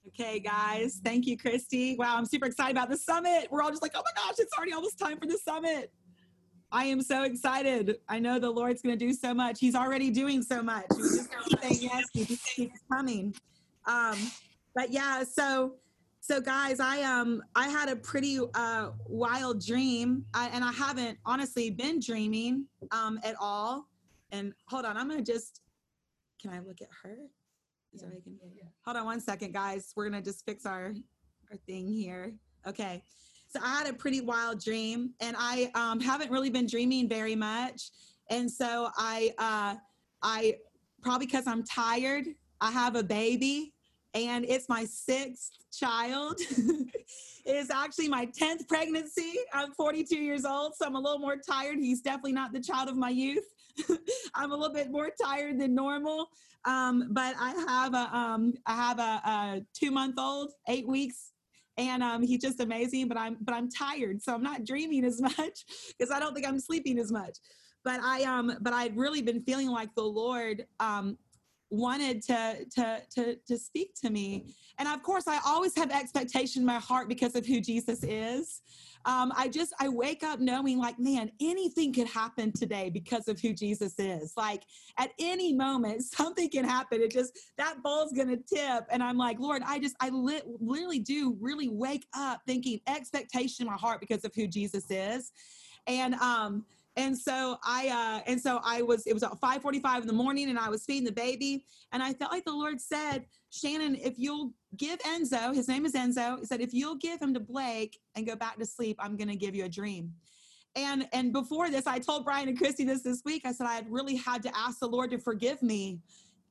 Okay, 0.08 0.40
guys. 0.40 1.02
Thank 1.04 1.28
you, 1.28 1.38
Christy. 1.38 1.96
Wow, 2.00 2.18
I'm 2.18 2.26
super 2.26 2.46
excited 2.46 2.72
about 2.72 2.90
the 2.90 2.98
summit. 2.98 3.48
We're 3.52 3.62
all 3.62 3.70
just 3.70 3.82
like, 3.82 3.92
oh 3.96 4.02
my 4.04 4.12
gosh, 4.16 4.36
it's 4.40 4.54
already 4.58 4.72
almost 4.72 4.98
time 4.98 5.20
for 5.20 5.26
the 5.26 5.38
summit. 5.38 5.92
I 6.72 6.86
am 6.86 7.02
so 7.02 7.24
excited. 7.24 7.98
I 8.08 8.20
know 8.20 8.40
the 8.40 8.50
Lord's 8.50 8.82
going 8.82 8.98
to 8.98 9.06
do 9.06 9.14
so 9.14 9.34
much. 9.34 9.60
He's 9.60 9.76
already 9.76 10.10
doing 10.10 10.42
so 10.42 10.64
much. 10.64 10.86
We 10.92 11.02
just 11.02 11.30
saying 11.62 11.78
yes. 11.82 12.10
Keeps 12.56 12.80
coming. 12.90 13.36
Um, 13.86 14.18
but 14.74 14.90
yeah, 14.90 15.24
so 15.24 15.74
so 16.22 16.40
guys, 16.40 16.80
I 16.80 17.02
um 17.02 17.44
I 17.56 17.68
had 17.68 17.90
a 17.90 17.96
pretty 17.96 18.40
uh, 18.54 18.92
wild 19.08 19.66
dream, 19.66 20.24
I, 20.36 20.50
and 20.54 20.64
I 20.64 20.72
haven't 20.72 21.18
honestly 21.26 21.72
been 21.72 22.00
dreaming 22.00 22.68
um, 22.92 23.20
at 23.24 23.36
all. 23.40 23.88
And 24.32 24.54
hold 24.68 24.86
on, 24.86 24.98
I'm 24.98 25.10
gonna 25.10 25.24
just. 25.24 25.62
Can 26.40 26.52
I 26.52 26.60
look 26.60 26.82
at 26.82 26.90
her? 27.04 27.18
Is 27.94 28.04
yeah, 28.04 28.20
can, 28.24 28.38
yeah. 28.56 28.64
Hold 28.86 28.98
on 28.98 29.06
one 29.06 29.20
second, 29.20 29.52
guys. 29.52 29.94
We're 29.96 30.10
gonna 30.10 30.22
just 30.22 30.46
fix 30.46 30.66
our 30.66 30.94
our 31.50 31.58
thing 31.66 31.92
here. 31.92 32.34
Okay. 32.68 33.04
So 33.50 33.60
I 33.62 33.80
had 33.80 33.90
a 33.90 33.94
pretty 33.94 34.22
wild 34.22 34.64
dream, 34.64 35.12
and 35.20 35.36
I 35.38 35.72
um, 35.76 36.00
haven't 36.00 36.32
really 36.32 36.50
been 36.50 36.68
dreaming 36.68 37.10
very 37.10 37.36
much. 37.36 37.90
And 38.30 38.50
so 38.50 38.90
I, 38.96 39.34
uh, 39.38 39.76
I 40.22 40.56
probably 41.02 41.26
because 41.26 41.48
I'm 41.48 41.64
tired, 41.64 42.28
I 42.62 42.72
have 42.72 42.96
a 42.96 43.04
baby, 43.04 43.74
and 44.14 44.46
it's 44.46 44.68
my 44.70 44.86
sixth 44.86 45.52
child. 45.72 46.40
it's 47.46 47.72
actually 47.72 48.10
my 48.10 48.26
10th 48.28 48.68
pregnancy. 48.68 49.36
I'm 49.54 49.74
42 49.74 50.16
years 50.16 50.46
old, 50.46 50.76
so 50.76 50.86
I'm 50.86 50.96
a 50.96 51.00
little 51.00 51.20
more 51.20 51.38
tired. 51.38 51.78
He's 51.80 52.02
definitely 52.02 52.34
not 52.34 52.54
the 52.54 52.62
child 52.62 52.90
of 52.90 52.98
my 52.98 53.10
youth. 53.10 53.46
I'm 54.36 54.52
a 54.52 54.56
little 54.56 54.74
bit 54.74 54.92
more 54.92 55.10
tired 55.22 55.60
than 55.60 55.74
normal. 55.74 56.30
Um, 56.66 57.08
but 57.12 57.36
I 57.40 57.52
have 57.68 57.94
a 57.94 58.16
um, 58.16 58.54
I 58.68 58.76
have 58.76 59.00
a, 59.00 59.02
a 59.02 59.62
two 59.74 59.92
month 59.92 60.16
old, 60.20 60.52
eight 60.68 60.88
weeks 60.88 61.32
and 61.78 62.04
um, 62.04 62.22
he's 62.22 62.42
just 62.42 62.60
amazing. 62.60 63.08
But 63.08 63.18
I'm 63.18 63.38
but 63.42 63.56
I'm 63.56 63.70
tired, 63.70 64.22
so 64.22 64.34
I'm 64.34 64.44
not 64.44 64.66
dreaming 64.66 65.06
as 65.06 65.22
much 65.38 65.66
because 65.98 66.12
I 66.12 66.20
don't 66.20 66.34
think 66.34 66.48
I'm 66.48 66.60
sleeping 66.60 67.00
as 67.00 67.12
much. 67.12 67.38
But 67.84 68.00
I 68.04 68.24
um 68.24 68.54
but 68.62 68.74
I'd 68.74 68.96
really 68.96 69.22
been 69.22 69.42
feeling 69.42 69.70
like 69.70 69.94
the 69.96 70.04
Lord 70.04 70.66
um 70.80 71.18
wanted 71.72 72.22
to 72.24 72.66
to 72.76 73.02
to 73.16 73.36
to 73.48 73.58
speak 73.58 73.96
to 74.04 74.10
me, 74.10 74.54
and 74.78 74.88
of 74.88 75.02
course 75.02 75.28
I 75.28 75.40
always 75.46 75.76
have 75.76 75.92
expectation 75.92 76.62
in 76.62 76.66
my 76.66 76.80
heart 76.80 77.10
because 77.10 77.36
of 77.36 77.46
who 77.46 77.60
Jesus 77.62 78.04
is 78.04 78.62
um, 79.06 79.32
I 79.36 79.48
just 79.48 79.74
I 79.80 79.90
wake 79.90 80.24
up 80.24 80.40
knowing 80.40 80.78
like, 80.78 81.00
man, 81.00 81.32
anything 81.40 81.92
could 81.94 82.08
happen 82.08 82.52
today 82.52 82.90
because 82.90 83.28
of 83.28 83.40
who 83.40 83.54
Jesus 83.54 83.96
is. 83.98 84.34
Like 84.38 84.64
at 84.98 85.12
any 85.20 85.54
moment, 85.54 86.04
something 86.16 86.50
can 86.50 86.66
happen. 86.66 87.02
It 87.02 87.12
just 87.12 87.38
that 87.58 87.82
ball's 87.84 88.14
gonna 88.14 88.38
tip, 88.38 88.86
and 88.92 89.02
I'm 89.02 89.18
like, 89.18 89.40
Lord, 89.40 89.64
I 89.66 89.80
just 89.80 89.96
I 90.00 90.10
li- 90.10 90.42
literally 90.60 91.00
do 91.00 91.38
really 91.40 91.70
wake 91.70 92.06
up 92.16 92.42
thinking 92.46 92.80
expectation 92.88 93.66
in 93.66 93.72
my 93.72 93.78
heart 93.78 94.00
because 94.00 94.24
of 94.24 94.34
who 94.36 94.48
Jesus 94.48 94.86
is, 94.90 95.32
and 95.88 96.16
um 96.16 96.66
and 96.98 97.18
so 97.18 97.58
I 97.64 97.88
uh, 97.90 98.30
and 98.30 98.40
so 98.40 98.60
I 98.64 98.82
was 98.82 99.06
it 99.06 99.14
was 99.14 99.24
at 99.24 99.32
5:45 99.40 100.02
in 100.02 100.08
the 100.08 100.14
morning 100.14 100.50
and 100.50 100.60
I 100.60 100.70
was 100.70 100.86
feeding 100.86 101.06
the 101.06 101.12
baby 101.12 101.66
and 101.92 102.04
I 102.04 102.14
felt 102.14 102.32
like 102.32 102.46
the 102.46 102.54
Lord 102.54 102.82
said, 102.82 103.26
Shannon, 103.50 103.96
if 103.96 104.18
you'll 104.18 104.54
give 104.78 105.00
Enzo, 105.00 105.54
his 105.54 105.68
name 105.68 105.86
is 105.86 105.94
Enzo, 105.94 106.40
he 106.40 106.46
said, 106.46 106.62
if 106.62 106.74
you'll 106.74 106.96
give 106.96 107.22
him 107.22 107.34
to 107.34 107.40
Blake 107.40 108.00
and 108.16 108.26
go 108.26 108.36
back 108.36 108.58
to 108.60 108.66
sleep, 108.66 108.98
I'm 109.00 109.16
gonna 109.16 109.36
give 109.36 109.56
you 109.56 109.66
a 109.66 109.70
dream. 109.70 110.14
And 110.76 111.08
and 111.14 111.32
before 111.32 111.70
this, 111.70 111.88
I 111.88 112.00
told 112.00 112.26
Brian 112.26 112.50
and 112.50 112.58
Christy 112.58 112.84
this 112.84 113.04
this 113.04 113.22
week. 113.26 113.44
I 113.46 113.54
said 113.54 113.68
I 113.68 113.74
had 113.76 113.90
really 113.90 114.16
had 114.16 114.44
to 114.44 114.58
ask 114.58 114.80
the 114.80 114.88
Lord 114.88 115.12
to 115.12 115.18
forgive 115.18 115.62
me 115.62 116.00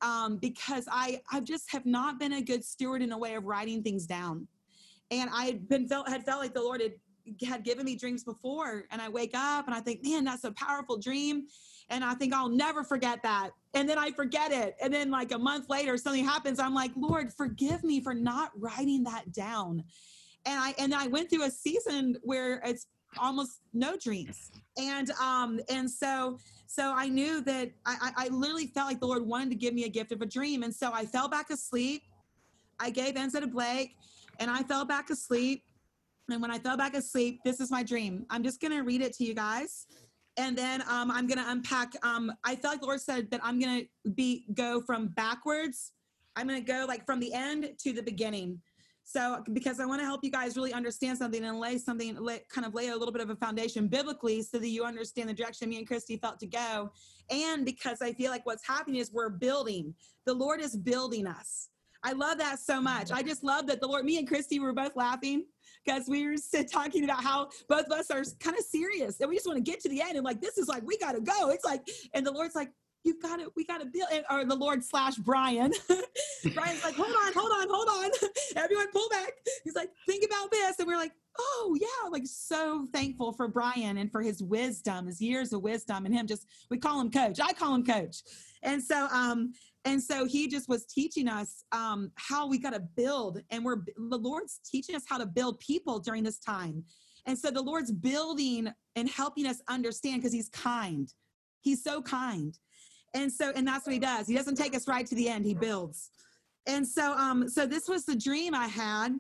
um, 0.01 0.39
because 0.39 0.87
I 0.91 1.21
I 1.31 1.41
just 1.41 1.71
have 1.71 1.85
not 1.85 2.19
been 2.19 2.35
a 2.35 2.43
good 2.43 2.65
steward 2.65 3.03
in 3.03 3.13
a 3.13 3.19
way 3.19 3.35
of 3.35 3.45
writing 3.45 3.83
things 3.83 4.07
down. 4.07 4.47
And 5.11 5.29
I 5.33 5.45
had 5.45 5.69
been 5.69 5.89
felt 5.89 6.09
had 6.09 6.25
felt 6.25 6.41
like 6.41 6.55
the 6.55 6.63
Lord 6.63 6.81
had 6.81 6.95
had 7.47 7.65
given 7.65 7.85
me 7.85 7.97
dreams 7.97 8.25
before 8.25 8.85
and 8.91 9.01
I 9.01 9.09
wake 9.09 9.33
up 9.35 9.67
and 9.67 9.75
I 9.75 9.81
think, 9.81 10.05
man, 10.05 10.25
that's 10.25 10.45
a 10.45 10.53
powerful 10.53 10.99
dream. 10.99 11.47
And 11.89 12.05
I 12.05 12.15
think 12.15 12.33
I'll 12.33 12.49
never 12.49 12.85
forget 12.85 13.23
that. 13.23 13.51
And 13.75 13.89
then 13.89 13.99
I 13.99 14.13
forget 14.13 14.53
it. 14.53 14.77
And 14.81 14.93
then 14.93 15.11
like 15.11 15.33
a 15.33 15.39
month 15.39 15.69
later, 15.69 15.97
something 15.97 16.25
happens. 16.25 16.61
I'm 16.61 16.75
like, 16.75 16.93
Lord, 16.97 17.33
forgive 17.33 17.83
me 17.83 18.01
for 18.01 18.15
not 18.15 18.53
writing 18.57 19.03
that 19.05 19.33
down. 19.33 19.83
And 20.47 20.59
I 20.59 20.75
and 20.79 20.95
I 20.95 21.09
went 21.09 21.31
through 21.31 21.45
a 21.45 21.51
season 21.51 22.17
where 22.23 22.63
it's 22.65 22.87
almost 23.19 23.61
no 23.73 23.97
dreams. 23.97 24.51
And 24.79 25.11
um 25.21 25.61
and 25.69 25.91
so 25.91 26.39
so 26.67 26.93
I 26.95 27.09
knew 27.09 27.41
that 27.41 27.73
I, 27.85 28.13
I 28.17 28.29
literally 28.29 28.69
felt 28.69 28.87
like 28.87 29.01
the 29.01 29.07
Lord 29.07 29.27
wanted 29.27 29.51
to 29.51 29.57
give 29.57 29.75
me 29.75 29.85
a 29.85 29.89
gift 29.89 30.13
of 30.13 30.23
a 30.23 30.27
dream. 30.27 30.63
And 30.63 30.73
so 30.73 30.93
I 30.93 31.05
fell 31.05 31.29
back 31.29 31.51
asleep. 31.51 32.03
I 32.79 32.91
gave 32.91 33.15
Enzo 33.15 33.41
to 33.41 33.49
Blake 33.49 33.97
and 34.39 34.51
I 34.51 34.63
fell 34.63 34.85
back 34.85 35.11
asleep 35.11 35.65
and 36.33 36.43
when 36.43 36.51
I 36.51 36.59
fell 36.59 36.77
back 36.77 36.95
asleep, 36.95 37.41
this 37.45 37.61
is 37.61 37.71
my 37.71 37.83
dream. 37.83 38.27
I'm 38.31 38.43
just 38.43 38.61
going 38.61 38.73
to 38.73 38.83
read 38.83 39.01
it 39.01 39.13
to 39.15 39.25
you 39.25 39.35
guys. 39.35 39.87
And 40.37 40.57
then 40.57 40.83
um, 40.83 41.11
I'm 41.11 41.27
going 41.27 41.39
to 41.39 41.51
unpack. 41.51 41.93
Um, 42.03 42.33
I 42.45 42.57
felt 42.57 42.75
like 42.75 42.81
the 42.81 42.87
Lord 42.87 43.01
said 43.01 43.31
that 43.31 43.41
I'm 43.43 43.61
going 43.61 43.87
to 44.05 44.11
be 44.11 44.47
go 44.55 44.81
from 44.81 45.09
backwards. 45.09 45.93
I'm 46.37 46.47
going 46.47 46.65
to 46.65 46.73
go 46.73 46.85
like 46.87 47.05
from 47.05 47.21
the 47.21 47.33
end 47.33 47.71
to 47.81 47.93
the 47.93 48.03
beginning. 48.03 48.61
So, 49.05 49.43
because 49.53 49.81
I 49.81 49.87
want 49.87 50.01
to 50.01 50.05
help 50.05 50.21
you 50.23 50.31
guys 50.31 50.57
really 50.57 50.73
understand 50.73 51.19
something 51.19 51.43
and 51.43 51.59
lay 51.59 51.79
something, 51.79 52.17
lay, 52.17 52.43
kind 52.49 52.65
of 52.65 52.75
lay 52.75 52.91
a 52.91 52.97
little 52.97 53.11
bit 53.11 53.23
of 53.23 53.31
a 53.31 53.35
foundation 53.35 53.89
biblically 53.89 54.41
so 54.43 54.59
that 54.59 54.69
you 54.69 54.85
understand 54.85 55.29
the 55.29 55.35
direction 55.35 55.69
me 55.69 55.79
and 55.79 55.87
Christy 55.87 56.17
felt 56.17 56.39
to 56.41 56.47
go. 56.47 56.93
And 57.29 57.65
because 57.65 58.03
I 58.03 58.13
feel 58.13 58.31
like 58.31 58.47
what's 58.47 58.65
happening 58.65 59.01
is 59.01 59.11
we're 59.13 59.31
building, 59.31 59.95
the 60.27 60.35
Lord 60.35 60.61
is 60.61 60.77
building 60.77 61.27
us. 61.27 61.71
I 62.03 62.13
love 62.13 62.39
that 62.39 62.59
so 62.59 62.81
much. 62.81 63.13
I 63.13 63.23
just 63.23 63.45
love 63.45 63.67
that 63.67 63.81
the 63.81 63.87
Lord, 63.87 64.05
me 64.05 64.19
and 64.19 64.27
Christy 64.27 64.59
were 64.59 64.73
both 64.73 64.97
laughing 64.97 65.45
because 65.85 66.09
we 66.09 66.27
were 66.27 66.37
talking 66.73 67.05
about 67.05 67.23
how 67.23 67.49
both 67.69 67.87
of 67.87 67.93
us 67.93 68.11
are 68.11 68.25
kind 68.39 68.57
of 68.57 68.65
serious 68.65 69.21
and 69.21 69.29
we 69.29 69.37
just 69.37 69.47
want 69.47 69.57
to 69.57 69.71
get 69.71 69.81
to 69.81 69.89
the 69.89 70.01
end 70.01 70.17
and 70.17 70.25
like 70.25 70.41
this 70.41 70.59
is 70.59 70.69
like 70.69 70.83
we 70.87 70.97
got 70.99 71.13
to 71.13 71.21
go. 71.21 71.51
It's 71.51 71.65
like, 71.65 71.87
and 72.15 72.27
the 72.27 72.33
Lord's 72.33 72.55
like, 72.55 72.71
you've 73.05 73.21
got 73.23 73.39
to, 73.39 73.51
we 73.57 73.65
got 73.65 73.81
to 73.81 73.87
build, 73.87 74.09
or 74.31 74.45
the 74.45 74.55
Lord 74.55 74.85
slash 74.85 75.17
Brian. 75.17 75.73
Brian's 76.55 76.85
like, 76.85 76.95
hold 76.95 77.09
on, 77.09 77.33
hold 77.33 77.53
on, 77.53 77.67
hold 77.69 77.89
on. 77.89 78.11
Everyone 78.57 78.91
pull 78.93 79.09
back. 79.09 79.33
He's 79.65 79.75
like, 79.75 79.91
think 80.07 80.25
about 80.25 80.51
this. 80.51 80.79
And 80.79 80.87
we're 80.87 80.97
like, 80.97 81.13
oh 81.39 81.77
yeah, 81.81 82.09
like 82.11 82.27
so 82.27 82.87
thankful 82.93 83.33
for 83.33 83.49
Brian 83.49 83.99
and 83.99 84.11
for 84.11 84.21
his 84.21 84.43
wisdom, 84.43 85.07
his 85.07 85.21
years 85.21 85.53
of 85.53 85.63
wisdom 85.63 86.05
and 86.05 86.15
him 86.15 86.27
just, 86.27 86.47
we 86.71 86.79
call 86.79 87.01
him 87.01 87.11
coach. 87.11 87.41
I 87.41 87.53
call 87.53 87.75
him 87.75 87.85
coach. 87.85 88.19
And 88.63 88.83
so, 88.83 89.07
um, 89.11 89.53
and 89.85 90.03
so 90.03 90.27
he 90.27 90.47
just 90.47 90.69
was 90.69 90.85
teaching 90.85 91.29
us 91.29 91.65
um, 91.73 92.13
how 92.17 92.47
we 92.47 92.59
got 92.59 92.75
to 92.75 92.81
build 92.81 93.41
and 93.51 93.65
we're 93.65 93.79
the 94.11 94.19
lord's 94.19 94.61
teaching 94.65 94.95
us 94.95 95.05
how 95.09 95.17
to 95.19 95.27
build 95.27 95.59
people 95.61 95.99
during 95.99 96.23
this 96.23 96.39
time. 96.39 96.85
And 97.27 97.39
so 97.39 97.51
the 97.51 97.63
lord's 97.63 97.91
building 97.91 98.69
and 98.97 99.09
helping 99.09 99.47
us 99.47 99.61
understand 99.69 100.21
because 100.21 100.33
he's 100.33 100.49
kind. 100.51 101.13
He's 101.63 101.83
so 101.83 102.03
kind. 102.03 102.59
And 103.15 103.33
so 103.33 103.53
and 103.57 103.67
that's 103.67 103.87
what 103.87 103.93
he 103.93 103.99
does. 103.99 104.27
He 104.27 104.35
doesn't 104.35 104.57
take 104.57 104.75
us 104.75 104.87
right 104.87 105.07
to 105.07 105.15
the 105.15 105.29
end. 105.29 105.45
He 105.47 105.55
builds. 105.55 106.11
And 106.67 106.87
so 106.87 107.13
um 107.13 107.49
so 107.49 107.67
this 107.67 107.89
was 107.89 108.05
the 108.05 108.17
dream 108.17 108.55
i 108.55 108.67
had. 108.67 109.15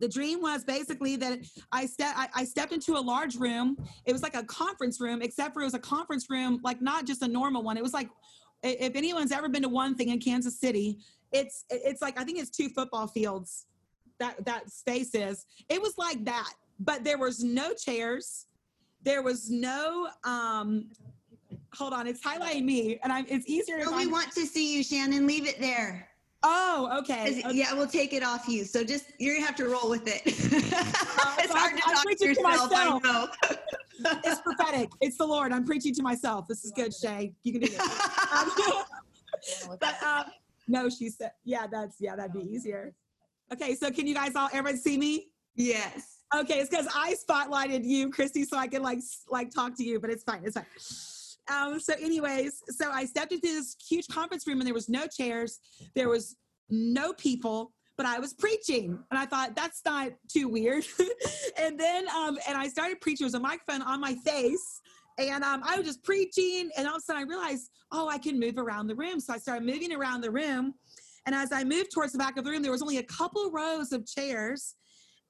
The 0.00 0.08
dream 0.08 0.42
was 0.42 0.64
basically 0.64 1.16
that 1.16 1.38
I, 1.70 1.86
ste- 1.86 2.02
I, 2.02 2.28
I 2.34 2.44
stepped 2.44 2.72
into 2.72 2.94
a 2.94 3.00
large 3.00 3.36
room. 3.36 3.76
It 4.04 4.12
was 4.12 4.24
like 4.24 4.34
a 4.34 4.42
conference 4.42 5.00
room, 5.00 5.22
except 5.22 5.54
for 5.54 5.62
it 5.62 5.64
was 5.64 5.74
a 5.74 5.78
conference 5.78 6.28
room, 6.28 6.60
like 6.64 6.82
not 6.82 7.06
just 7.06 7.22
a 7.22 7.28
normal 7.28 7.62
one. 7.62 7.76
It 7.76 7.82
was 7.82 7.94
like 7.94 8.10
if 8.64 8.96
anyone's 8.96 9.32
ever 9.32 9.48
been 9.48 9.62
to 9.62 9.68
one 9.68 9.94
thing 9.94 10.08
in 10.08 10.18
Kansas 10.18 10.58
City, 10.58 10.98
it's 11.32 11.64
it's 11.70 12.00
like 12.00 12.18
I 12.18 12.24
think 12.24 12.38
it's 12.38 12.50
two 12.50 12.68
football 12.68 13.06
fields 13.06 13.66
that 14.18 14.44
that 14.44 14.70
space 14.70 15.14
is. 15.14 15.46
It 15.68 15.80
was 15.80 15.94
like 15.98 16.24
that, 16.24 16.52
but 16.80 17.04
there 17.04 17.18
was 17.18 17.42
no 17.42 17.74
chairs. 17.74 18.46
There 19.02 19.22
was 19.22 19.50
no 19.50 20.08
um 20.24 20.90
hold 21.74 21.92
on, 21.92 22.06
it's 22.06 22.22
highlighting 22.22 22.64
me 22.64 22.98
and 23.02 23.12
I'm 23.12 23.26
it's 23.28 23.46
easier 23.46 23.84
to. 23.84 23.90
we 23.90 24.06
want 24.06 24.32
to 24.32 24.46
see 24.46 24.76
you, 24.76 24.82
Shannon. 24.82 25.26
Leave 25.26 25.46
it 25.46 25.60
there. 25.60 26.08
Oh, 26.46 26.98
okay. 27.00 27.40
okay. 27.40 27.54
Yeah, 27.54 27.72
we'll 27.72 27.86
take 27.86 28.12
it 28.12 28.22
off 28.22 28.46
you. 28.46 28.64
So 28.64 28.84
just 28.84 29.06
you're 29.18 29.34
gonna 29.34 29.46
have 29.46 29.56
to 29.56 29.66
roll 29.66 29.88
with 29.88 30.06
it. 30.06 30.22
Uh, 30.26 31.34
it's 31.38 31.52
hard 31.52 31.76
to 31.76 31.82
I'm 31.86 31.94
talk 31.94 32.04
to 32.04 32.26
yourself. 32.26 32.70
To 32.70 32.76
I 32.76 32.98
know. 33.02 33.28
it's 34.24 34.40
prophetic. 34.42 34.90
It's 35.00 35.16
the 35.16 35.26
Lord. 35.26 35.52
I'm 35.52 35.64
preaching 35.64 35.94
to 35.94 36.02
myself. 36.02 36.46
This 36.46 36.64
is 36.64 36.72
good, 36.72 36.92
Shay. 36.94 37.32
You 37.44 37.52
can 37.52 37.62
do 37.62 37.68
this. 37.68 37.78
Um, 38.32 39.78
but 39.80 40.02
um, 40.02 40.24
no, 40.68 40.88
she 40.88 41.10
said, 41.10 41.32
yeah, 41.44 41.66
that's 41.70 41.96
yeah, 42.00 42.16
that'd 42.16 42.32
be 42.32 42.40
easier. 42.40 42.94
Okay, 43.52 43.74
so 43.74 43.90
can 43.90 44.06
you 44.06 44.14
guys 44.14 44.34
all 44.34 44.48
everyone 44.52 44.80
see 44.80 44.96
me? 44.96 45.28
Yes. 45.54 46.18
Okay, 46.34 46.58
it's 46.58 46.70
because 46.70 46.88
I 46.94 47.14
spotlighted 47.14 47.84
you, 47.84 48.10
Christy, 48.10 48.44
so 48.44 48.56
I 48.56 48.66
can 48.66 48.82
like 48.82 49.00
like 49.30 49.50
talk 49.50 49.76
to 49.76 49.84
you, 49.84 50.00
but 50.00 50.10
it's 50.10 50.24
fine. 50.24 50.42
It's 50.44 50.56
fine. 50.56 51.72
um, 51.72 51.78
so, 51.78 51.94
anyways, 52.00 52.62
so 52.70 52.90
I 52.90 53.04
stepped 53.04 53.32
into 53.32 53.46
this 53.46 53.76
huge 53.88 54.08
conference 54.08 54.46
room 54.46 54.60
and 54.60 54.66
there 54.66 54.74
was 54.74 54.88
no 54.88 55.06
chairs, 55.06 55.58
there 55.94 56.08
was 56.08 56.36
no 56.70 57.12
people, 57.12 57.72
but 57.96 58.06
I 58.06 58.18
was 58.18 58.32
preaching, 58.34 58.98
and 59.10 59.18
I 59.18 59.26
thought 59.26 59.54
that's 59.54 59.82
not 59.84 60.12
too 60.28 60.48
weird. 60.48 60.84
and 61.58 61.78
then, 61.78 62.08
um, 62.08 62.38
and 62.48 62.56
I 62.56 62.68
started 62.68 63.00
preaching. 63.00 63.24
There 63.24 63.26
was 63.26 63.34
a 63.34 63.40
microphone 63.40 63.82
on 63.82 64.00
my 64.00 64.14
face, 64.16 64.80
and 65.18 65.44
um, 65.44 65.62
I 65.64 65.76
was 65.76 65.86
just 65.86 66.02
preaching, 66.02 66.70
and 66.76 66.86
all 66.86 66.96
of 66.96 66.98
a 66.98 67.02
sudden 67.02 67.22
I 67.22 67.24
realized, 67.24 67.70
oh, 67.92 68.08
I 68.08 68.18
can 68.18 68.38
move 68.38 68.58
around 68.58 68.86
the 68.86 68.94
room. 68.94 69.20
So 69.20 69.32
I 69.32 69.38
started 69.38 69.64
moving 69.64 69.92
around 69.92 70.20
the 70.20 70.30
room, 70.30 70.74
and 71.26 71.34
as 71.34 71.52
I 71.52 71.64
moved 71.64 71.92
towards 71.92 72.12
the 72.12 72.18
back 72.18 72.36
of 72.36 72.44
the 72.44 72.50
room, 72.50 72.62
there 72.62 72.72
was 72.72 72.82
only 72.82 72.98
a 72.98 73.02
couple 73.04 73.50
rows 73.50 73.92
of 73.92 74.06
chairs, 74.06 74.74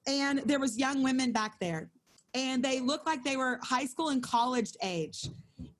and 0.07 0.39
there 0.39 0.59
was 0.59 0.77
young 0.77 1.03
women 1.03 1.31
back 1.31 1.59
there, 1.59 1.89
and 2.33 2.63
they 2.63 2.79
looked 2.79 3.05
like 3.05 3.23
they 3.23 3.37
were 3.37 3.59
high 3.63 3.85
school 3.85 4.09
and 4.09 4.21
college 4.21 4.71
age. 4.83 5.29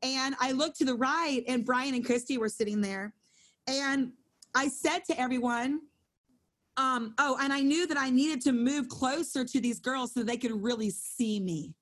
And 0.02 0.36
I 0.40 0.52
looked 0.52 0.78
to 0.78 0.86
the 0.86 0.96
right, 0.96 1.44
and 1.48 1.66
Brian 1.66 1.96
and 1.96 2.06
Christy 2.06 2.38
were 2.38 2.50
sitting 2.50 2.82
there. 2.82 3.14
And 3.68 4.12
I 4.54 4.68
said 4.68 5.04
to 5.06 5.20
everyone, 5.20 5.82
um, 6.78 7.14
oh, 7.18 7.38
and 7.42 7.52
I 7.52 7.62
knew 7.62 7.88
that 7.88 7.98
I 7.98 8.10
needed 8.10 8.42
to 8.42 8.52
move 8.52 8.88
closer 8.90 9.44
to 9.44 9.60
these 9.60 9.80
girls 9.80 10.14
so 10.14 10.24
they 10.24 10.38
could 10.38 10.52
really 10.64 10.90
see 10.90 11.40
me. 11.40 11.74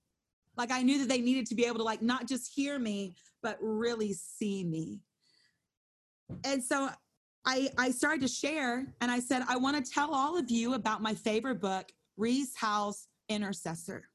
Like 0.57 0.71
I 0.71 0.81
knew 0.81 0.99
that 0.99 1.09
they 1.09 1.21
needed 1.21 1.47
to 1.47 1.55
be 1.55 1.65
able 1.65 1.77
to 1.77 1.83
like 1.83 2.01
not 2.01 2.27
just 2.27 2.51
hear 2.53 2.77
me, 2.77 3.15
but 3.41 3.57
really 3.61 4.13
see 4.13 4.63
me. 4.63 5.01
And 6.43 6.63
so 6.63 6.89
I 7.45 7.69
I 7.77 7.91
started 7.91 8.21
to 8.21 8.27
share 8.27 8.85
and 9.01 9.11
I 9.11 9.19
said, 9.19 9.43
I 9.47 9.57
want 9.57 9.83
to 9.83 9.91
tell 9.91 10.13
all 10.13 10.37
of 10.37 10.49
you 10.51 10.73
about 10.73 11.01
my 11.01 11.13
favorite 11.13 11.59
book, 11.59 11.91
Rees 12.17 12.53
Howells 12.55 13.07
Intercessor. 13.29 14.09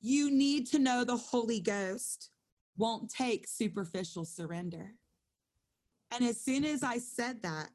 You 0.00 0.30
need 0.30 0.66
to 0.68 0.78
know 0.78 1.04
the 1.04 1.16
Holy 1.16 1.60
Ghost 1.60 2.30
won't 2.76 3.10
take 3.10 3.46
superficial 3.48 4.24
surrender. 4.24 4.94
And 6.12 6.24
as 6.24 6.40
soon 6.40 6.64
as 6.64 6.82
I 6.82 6.98
said 6.98 7.42
that, 7.42 7.68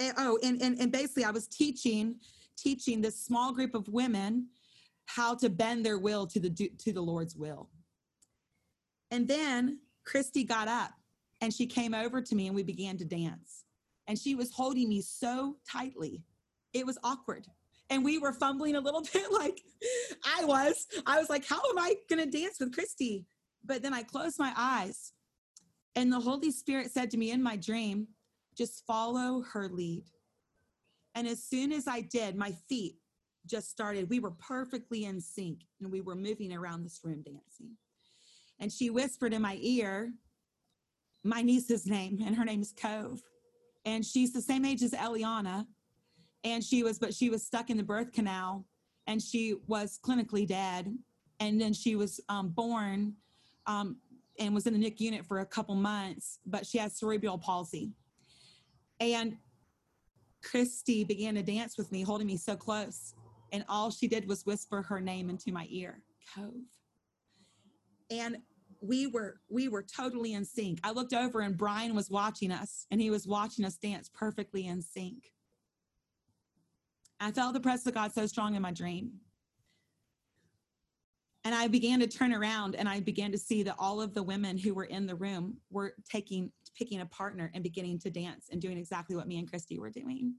and, 0.00 0.14
oh, 0.16 0.38
and, 0.42 0.60
and, 0.60 0.80
and 0.80 0.90
basically 0.90 1.24
I 1.24 1.30
was 1.30 1.46
teaching, 1.46 2.16
teaching 2.56 3.00
this 3.00 3.22
small 3.22 3.52
group 3.52 3.74
of 3.74 3.86
women 3.88 4.48
how 5.14 5.34
to 5.34 5.48
bend 5.48 5.84
their 5.84 5.98
will 5.98 6.26
to 6.26 6.40
the, 6.40 6.50
to 6.78 6.92
the 6.92 7.00
Lord's 7.00 7.36
will. 7.36 7.68
And 9.10 9.28
then 9.28 9.78
Christy 10.04 10.44
got 10.44 10.68
up 10.68 10.92
and 11.40 11.52
she 11.52 11.66
came 11.66 11.94
over 11.94 12.22
to 12.22 12.34
me 12.34 12.46
and 12.46 12.56
we 12.56 12.62
began 12.62 12.96
to 12.98 13.04
dance. 13.04 13.64
And 14.06 14.18
she 14.18 14.34
was 14.34 14.50
holding 14.50 14.88
me 14.88 15.02
so 15.02 15.56
tightly. 15.70 16.22
It 16.72 16.86
was 16.86 16.98
awkward 17.04 17.46
and 17.90 18.02
we 18.02 18.18
were 18.18 18.32
fumbling 18.32 18.76
a 18.76 18.80
little 18.80 19.02
bit 19.12 19.30
like 19.30 19.60
I 20.24 20.44
was. 20.44 20.86
I 21.06 21.18
was 21.18 21.28
like, 21.28 21.46
how 21.46 21.60
am 21.70 21.78
I 21.78 21.94
going 22.08 22.24
to 22.24 22.38
dance 22.38 22.58
with 22.58 22.72
Christy? 22.72 23.26
But 23.64 23.82
then 23.82 23.92
I 23.92 24.02
closed 24.02 24.38
my 24.38 24.52
eyes 24.56 25.12
and 25.94 26.10
the 26.10 26.20
Holy 26.20 26.50
Spirit 26.50 26.90
said 26.90 27.10
to 27.10 27.18
me 27.18 27.32
in 27.32 27.42
my 27.42 27.56
dream, 27.56 28.08
just 28.56 28.84
follow 28.86 29.42
her 29.52 29.68
lead. 29.68 30.04
And 31.14 31.26
as 31.26 31.42
soon 31.42 31.70
as 31.72 31.86
I 31.86 32.00
did, 32.00 32.34
my 32.34 32.52
feet 32.68 32.96
just 33.46 33.70
started. 33.70 34.08
We 34.08 34.20
were 34.20 34.32
perfectly 34.32 35.04
in 35.04 35.20
sync 35.20 35.60
and 35.80 35.90
we 35.90 36.00
were 36.00 36.14
moving 36.14 36.52
around 36.52 36.84
this 36.84 37.00
room 37.02 37.22
dancing. 37.22 37.76
And 38.60 38.70
she 38.72 38.90
whispered 38.90 39.32
in 39.32 39.42
my 39.42 39.58
ear, 39.60 40.12
my 41.24 41.42
niece's 41.42 41.86
name, 41.86 42.20
and 42.24 42.36
her 42.36 42.44
name 42.44 42.62
is 42.62 42.72
Cove. 42.72 43.22
And 43.84 44.04
she's 44.04 44.32
the 44.32 44.42
same 44.42 44.64
age 44.64 44.82
as 44.82 44.92
Eliana 44.92 45.66
and 46.44 46.62
she 46.62 46.82
was 46.82 46.98
but 46.98 47.14
she 47.14 47.30
was 47.30 47.44
stuck 47.44 47.70
in 47.70 47.76
the 47.76 47.82
birth 47.82 48.12
canal 48.12 48.64
and 49.06 49.20
she 49.20 49.56
was 49.66 49.98
clinically 50.04 50.46
dead 50.46 50.92
and 51.40 51.60
then 51.60 51.72
she 51.72 51.96
was 51.96 52.20
um, 52.28 52.50
born 52.50 53.14
um, 53.66 53.96
and 54.38 54.54
was 54.54 54.66
in 54.66 54.72
the 54.72 54.78
NIC 54.78 55.00
unit 55.00 55.26
for 55.26 55.40
a 55.40 55.46
couple 55.46 55.74
months 55.74 56.38
but 56.46 56.66
she 56.66 56.78
had 56.78 56.92
cerebral 56.92 57.38
palsy 57.38 57.92
and 59.00 59.36
Christy 60.42 61.04
began 61.04 61.34
to 61.36 61.42
dance 61.42 61.78
with 61.78 61.92
me 61.92 62.02
holding 62.02 62.26
me 62.26 62.36
so 62.36 62.56
close 62.56 63.14
and 63.52 63.64
all 63.68 63.90
she 63.90 64.08
did 64.08 64.26
was 64.26 64.44
whisper 64.44 64.82
her 64.82 65.00
name 65.00 65.30
into 65.30 65.52
my 65.52 65.66
ear. 65.70 66.02
Cove. 66.34 66.54
And 68.10 68.38
we 68.80 69.06
were 69.06 69.40
we 69.48 69.68
were 69.68 69.82
totally 69.82 70.32
in 70.32 70.44
sync. 70.44 70.80
I 70.82 70.90
looked 70.90 71.12
over 71.12 71.40
and 71.40 71.56
brian 71.56 71.94
was 71.94 72.10
watching 72.10 72.50
us 72.50 72.86
and 72.90 73.00
he 73.00 73.10
was 73.10 73.28
watching 73.28 73.64
us 73.64 73.76
dance 73.76 74.10
perfectly 74.12 74.66
in 74.66 74.82
sync. 74.82 75.32
I 77.20 77.30
felt 77.30 77.54
the 77.54 77.60
presence 77.60 77.86
of 77.86 77.94
God 77.94 78.12
so 78.12 78.26
strong 78.26 78.56
in 78.56 78.62
my 78.62 78.72
dream. 78.72 79.12
And 81.44 81.54
I 81.54 81.68
began 81.68 82.00
to 82.00 82.06
turn 82.06 82.32
around 82.32 82.74
and 82.74 82.88
I 82.88 83.00
began 83.00 83.32
to 83.32 83.38
see 83.38 83.62
that 83.64 83.76
all 83.78 84.00
of 84.00 84.14
the 84.14 84.22
women 84.22 84.58
who 84.58 84.74
were 84.74 84.84
in 84.84 85.06
the 85.06 85.14
room 85.14 85.56
were 85.70 85.94
taking, 86.08 86.50
picking 86.76 87.00
a 87.00 87.06
partner 87.06 87.50
and 87.54 87.62
beginning 87.62 87.98
to 88.00 88.10
dance 88.10 88.48
and 88.50 88.60
doing 88.60 88.78
exactly 88.78 89.16
what 89.16 89.26
me 89.26 89.38
and 89.38 89.48
Christy 89.48 89.78
were 89.78 89.90
doing. 89.90 90.34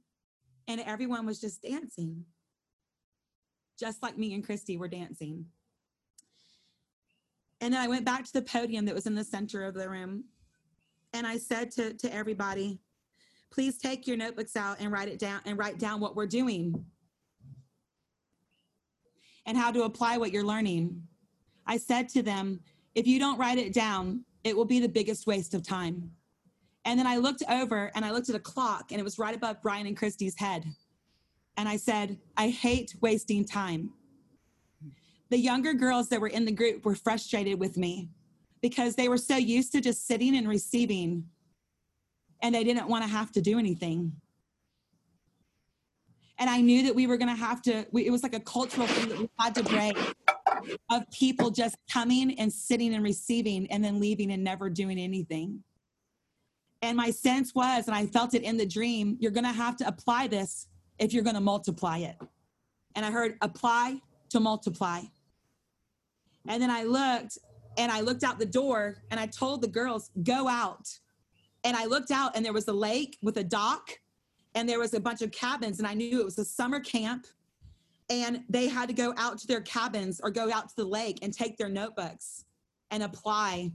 And 0.68 0.82
everyone 0.82 1.26
was 1.26 1.42
just 1.42 1.62
dancing, 1.62 2.26
just 3.80 4.02
like 4.04 4.18
me 4.18 4.34
and 4.34 4.46
Christy 4.46 4.78
were 4.78 4.88
dancing. 4.88 5.46
And 7.62 7.74
then 7.74 7.82
I 7.82 7.88
went 7.88 8.06
back 8.06 8.26
to 8.26 8.34
the 8.34 8.42
podium 8.42 8.86
that 8.86 8.96
was 8.96 9.08
in 9.08 9.16
the 9.16 9.24
center 9.24 9.64
of 9.64 9.74
the 9.74 9.90
room. 9.90 10.26
And 11.14 11.26
I 11.26 11.38
said 11.38 11.72
to, 11.72 11.94
to 11.94 12.14
everybody, 12.14 12.80
please 13.52 13.78
take 13.78 14.08
your 14.08 14.18
notebooks 14.18 14.56
out 14.56 14.80
and 14.80 14.92
write 14.92 15.08
it 15.08 15.20
down 15.20 15.40
and 15.46 15.58
write 15.58 15.80
down 15.80 16.00
what 16.00 16.16
we're 16.16 16.26
doing 16.26 16.84
and 19.46 19.58
how 19.58 19.72
to 19.72 19.84
apply 19.84 20.18
what 20.18 20.32
you're 20.32 20.44
learning. 20.44 21.02
I 21.66 21.78
said 21.78 22.10
to 22.10 22.24
them, 22.24 22.60
if 22.96 23.08
you 23.08 23.20
don't 23.20 23.38
write 23.38 23.58
it 23.58 23.74
down, 23.74 24.26
it 24.44 24.58
will 24.58 24.66
be 24.66 24.80
the 24.80 24.90
biggest 24.90 25.28
waste 25.28 25.54
of 25.54 25.64
time. 25.64 26.12
And 26.86 27.00
then 27.00 27.08
I 27.08 27.18
looked 27.18 27.44
over 27.50 27.92
and 27.96 28.04
I 28.04 28.12
looked 28.12 28.30
at 28.30 28.36
a 28.36 28.40
clock 28.40 28.92
and 28.92 29.00
it 29.00 29.04
was 29.04 29.18
right 29.18 29.36
above 29.36 29.62
Brian 29.62 29.88
and 29.88 29.96
Christy's 29.96 30.38
head. 30.38 30.66
And 31.58 31.70
I 31.70 31.78
said, 31.78 32.18
I 32.36 32.50
hate 32.50 32.96
wasting 33.02 33.46
time. 33.46 33.92
The 35.30 35.38
younger 35.38 35.74
girls 35.74 36.10
that 36.10 36.22
were 36.22 36.28
in 36.28 36.46
the 36.46 36.52
group 36.52 36.86
were 36.86 36.96
frustrated 36.96 37.60
with 37.60 37.78
me 37.78 38.10
because 38.62 38.96
they 38.96 39.10
were 39.10 39.18
so 39.18 39.36
used 39.36 39.72
to 39.74 39.82
just 39.82 40.08
sitting 40.08 40.36
and 40.36 40.48
receiving 40.48 41.26
and 42.42 42.54
they 42.54 42.64
didn't 42.64 42.88
want 42.88 43.04
to 43.04 43.10
have 43.10 43.32
to 43.34 43.42
do 43.42 43.58
anything. 43.58 44.14
And 46.40 46.50
I 46.50 46.62
knew 46.62 46.84
that 46.84 46.96
we 46.96 47.08
were 47.08 47.18
going 47.18 47.34
to 47.34 47.40
have 47.42 47.62
to, 47.64 47.86
we, 47.92 48.06
it 48.06 48.12
was 48.12 48.24
like 48.24 48.34
a 48.34 48.40
cultural 48.40 48.88
thing 48.88 49.10
that 49.10 49.20
we 49.20 49.30
had 49.40 49.56
to 49.56 49.64
break 49.64 49.98
of 50.92 51.10
people 51.12 51.52
just 51.52 51.78
coming 51.92 52.38
and 52.40 52.52
sitting 52.52 52.94
and 52.94 53.04
receiving 53.04 53.68
and 53.72 53.84
then 53.84 54.00
leaving 54.00 54.32
and 54.32 54.44
never 54.44 54.70
doing 54.70 54.98
anything. 54.98 55.64
And 56.82 56.98
my 56.98 57.12
sense 57.12 57.56
was, 57.56 57.88
and 57.88 57.96
I 57.96 58.08
felt 58.08 58.34
it 58.34 58.44
in 58.44 58.58
the 58.58 58.66
dream, 58.66 59.16
you're 59.20 59.32
going 59.32 59.46
to 59.46 59.52
have 59.52 59.78
to 59.78 59.88
apply 59.88 60.28
this 60.28 60.68
if 61.00 61.14
you're 61.14 61.24
going 61.24 61.36
to 61.36 61.42
multiply 61.42 62.00
it. 62.00 62.16
And 62.96 63.06
I 63.06 63.12
heard 63.12 63.38
apply 63.42 64.00
to 64.30 64.40
multiply. 64.40 65.02
And 66.48 66.62
then 66.62 66.70
I 66.70 66.84
looked 66.84 67.38
and 67.78 67.92
I 67.92 68.02
looked 68.02 68.24
out 68.24 68.40
the 68.40 68.46
door 68.46 69.04
and 69.10 69.20
I 69.20 69.26
told 69.26 69.62
the 69.62 69.68
girls, 69.68 70.12
go 70.24 70.48
out 70.48 70.88
and 71.64 71.76
I 71.76 71.86
looked 71.86 72.12
out 72.12 72.36
and 72.36 72.46
there 72.46 72.54
was 72.54 72.68
a 72.68 72.74
lake 72.74 73.18
with 73.22 73.38
a 73.38 73.44
dock 73.44 73.90
and 74.56 74.68
there 74.68 74.80
was 74.80 74.94
a 74.94 75.00
bunch 75.00 75.22
of 75.22 75.32
cabins 75.32 75.80
and 75.80 75.88
I 75.88 75.94
knew 75.94 76.20
it 76.20 76.26
was 76.26 76.38
a 76.38 76.46
summer 76.46 76.80
camp 76.80 77.26
and 78.10 78.44
they 78.50 78.68
had 78.68 78.90
to 78.90 78.94
go 78.94 79.14
out 79.18 79.38
to 79.40 79.48
their 79.48 79.62
cabins 79.62 80.20
or 80.22 80.30
go 80.30 80.52
out 80.52 80.70
to 80.70 80.76
the 80.76 80.86
lake 80.86 81.20
and 81.22 81.34
take 81.34 81.58
their 81.58 81.70
notebooks 81.70 82.46
and 82.92 83.02
apply 83.02 83.72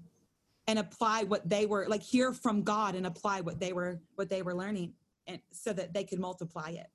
and 0.66 0.78
apply 0.78 1.24
what 1.24 1.48
they 1.48 1.66
were 1.66 1.86
like 1.88 2.02
hear 2.02 2.32
from 2.32 2.62
God 2.62 2.94
and 2.94 3.06
apply 3.06 3.40
what 3.40 3.58
they 3.58 3.72
were 3.72 4.00
what 4.16 4.28
they 4.28 4.42
were 4.42 4.54
learning 4.54 4.92
and 5.26 5.40
so 5.50 5.72
that 5.72 5.92
they 5.92 6.04
could 6.04 6.20
multiply 6.20 6.70
it. 6.70 6.88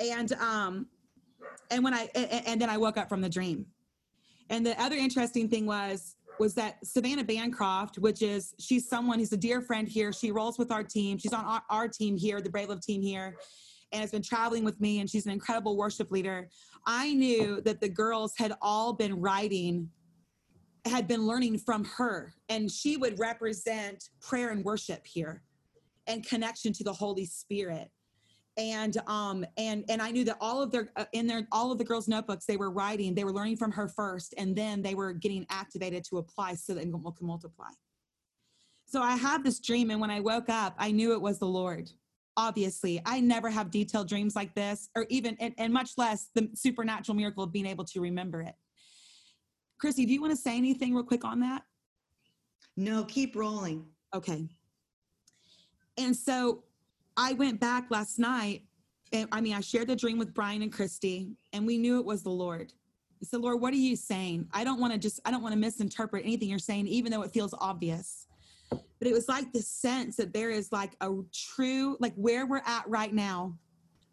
And 0.00 0.32
um 0.34 0.86
and 1.70 1.82
when 1.82 1.94
I 1.94 2.08
and, 2.14 2.46
and 2.46 2.60
then 2.60 2.70
I 2.70 2.76
woke 2.76 2.96
up 2.96 3.08
from 3.08 3.20
the 3.20 3.28
dream. 3.28 3.66
And 4.50 4.64
the 4.64 4.80
other 4.80 4.96
interesting 4.96 5.48
thing 5.48 5.66
was 5.66 6.16
was 6.38 6.54
that 6.54 6.84
Savannah 6.84 7.24
Bancroft, 7.24 7.98
which 7.98 8.22
is 8.22 8.54
she's 8.58 8.88
someone 8.88 9.18
who's 9.18 9.32
a 9.32 9.36
dear 9.38 9.62
friend 9.62 9.88
here. 9.88 10.12
She 10.12 10.30
rolls 10.30 10.58
with 10.58 10.70
our 10.70 10.82
team. 10.82 11.18
She's 11.18 11.32
on 11.32 11.44
our, 11.44 11.62
our 11.70 11.88
team 11.88 12.16
here, 12.16 12.40
the 12.40 12.50
Brave 12.50 12.68
Love 12.68 12.82
team 12.82 13.00
here, 13.00 13.36
and 13.92 14.00
has 14.00 14.10
been 14.10 14.22
traveling 14.22 14.64
with 14.64 14.80
me. 14.80 15.00
And 15.00 15.08
she's 15.08 15.26
an 15.26 15.32
incredible 15.32 15.76
worship 15.76 16.10
leader. 16.10 16.48
I 16.86 17.14
knew 17.14 17.60
that 17.62 17.80
the 17.80 17.88
girls 17.88 18.34
had 18.36 18.52
all 18.60 18.92
been 18.92 19.20
writing, 19.20 19.88
had 20.84 21.08
been 21.08 21.26
learning 21.26 21.58
from 21.58 21.84
her, 21.96 22.34
and 22.48 22.70
she 22.70 22.96
would 22.96 23.18
represent 23.18 24.10
prayer 24.20 24.50
and 24.50 24.64
worship 24.64 25.06
here, 25.06 25.42
and 26.06 26.24
connection 26.26 26.72
to 26.74 26.84
the 26.84 26.92
Holy 26.92 27.26
Spirit 27.26 27.90
and 28.56 28.96
um 29.06 29.44
and 29.56 29.84
and 29.88 30.00
i 30.00 30.10
knew 30.10 30.24
that 30.24 30.36
all 30.40 30.62
of 30.62 30.70
their 30.70 30.88
uh, 30.96 31.04
in 31.12 31.26
their 31.26 31.46
all 31.52 31.70
of 31.70 31.78
the 31.78 31.84
girls 31.84 32.08
notebooks 32.08 32.46
they 32.46 32.56
were 32.56 32.70
writing 32.70 33.14
they 33.14 33.24
were 33.24 33.32
learning 33.32 33.56
from 33.56 33.70
her 33.70 33.88
first 33.88 34.34
and 34.38 34.56
then 34.56 34.82
they 34.82 34.94
were 34.94 35.12
getting 35.12 35.44
activated 35.50 36.04
to 36.04 36.18
apply 36.18 36.54
so 36.54 36.74
that 36.74 36.82
it 36.82 36.90
can 36.90 37.26
multiply 37.26 37.68
so 38.86 39.02
i 39.02 39.14
had 39.14 39.44
this 39.44 39.60
dream 39.60 39.90
and 39.90 40.00
when 40.00 40.10
i 40.10 40.20
woke 40.20 40.48
up 40.48 40.74
i 40.78 40.90
knew 40.90 41.12
it 41.12 41.20
was 41.20 41.38
the 41.38 41.46
lord 41.46 41.90
obviously 42.38 43.00
i 43.04 43.20
never 43.20 43.50
have 43.50 43.70
detailed 43.70 44.08
dreams 44.08 44.34
like 44.34 44.54
this 44.54 44.88
or 44.94 45.06
even 45.10 45.36
and, 45.40 45.54
and 45.58 45.72
much 45.72 45.90
less 45.96 46.28
the 46.34 46.48
supernatural 46.54 47.14
miracle 47.14 47.44
of 47.44 47.52
being 47.52 47.66
able 47.66 47.84
to 47.84 48.00
remember 48.00 48.40
it 48.40 48.54
Christy, 49.78 50.06
do 50.06 50.12
you 50.12 50.20
want 50.20 50.32
to 50.32 50.40
say 50.40 50.56
anything 50.56 50.94
real 50.94 51.04
quick 51.04 51.24
on 51.24 51.40
that? 51.40 51.62
No, 52.76 53.04
keep 53.04 53.36
rolling. 53.36 53.86
Okay. 54.14 54.48
And 55.98 56.14
so 56.14 56.64
I 57.16 57.32
went 57.32 57.60
back 57.60 57.90
last 57.90 58.18
night. 58.18 58.62
And 59.12 59.28
I 59.32 59.40
mean, 59.40 59.54
I 59.54 59.60
shared 59.60 59.88
the 59.88 59.96
dream 59.96 60.18
with 60.18 60.34
Brian 60.34 60.62
and 60.62 60.72
Christy, 60.72 61.30
and 61.52 61.64
we 61.64 61.78
knew 61.78 62.00
it 62.00 62.04
was 62.04 62.22
the 62.22 62.30
Lord. 62.30 62.72
Said, 63.22 63.40
Lord, 63.40 63.60
what 63.60 63.72
are 63.72 63.76
you 63.78 63.96
saying? 63.96 64.48
I 64.52 64.62
don't 64.62 64.80
want 64.80 64.92
to 64.92 64.98
just, 64.98 65.20
I 65.24 65.30
don't 65.30 65.42
want 65.42 65.52
to 65.52 65.58
misinterpret 65.58 66.24
anything 66.24 66.48
you're 66.48 66.58
saying, 66.58 66.86
even 66.86 67.10
though 67.10 67.22
it 67.22 67.32
feels 67.32 67.54
obvious. 67.58 68.26
But 68.70 69.08
it 69.08 69.12
was 69.12 69.28
like 69.28 69.52
the 69.52 69.62
sense 69.62 70.16
that 70.16 70.32
there 70.32 70.50
is 70.50 70.70
like 70.70 70.96
a 71.00 71.10
true, 71.32 71.96
like 71.98 72.14
where 72.14 72.46
we're 72.46 72.62
at 72.66 72.86
right 72.88 73.12
now, 73.12 73.56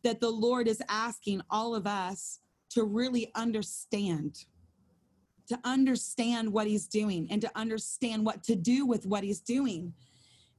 that 0.04 0.22
the 0.22 0.30
Lord 0.30 0.68
is 0.68 0.82
asking 0.90 1.42
all 1.50 1.76
of 1.76 1.86
us 1.86 2.40
to 2.72 2.84
really 2.84 3.32
understand 3.36 4.46
to 5.48 5.60
understand 5.64 6.52
what 6.52 6.68
he's 6.68 6.88
doing 6.88 7.28
and 7.30 7.42
to 7.42 7.52
understand 7.56 8.26
what 8.26 8.44
to 8.44 8.56
do 8.56 8.86
with 8.86 9.06
what 9.06 9.24
he's 9.24 9.42
doing 9.42 9.94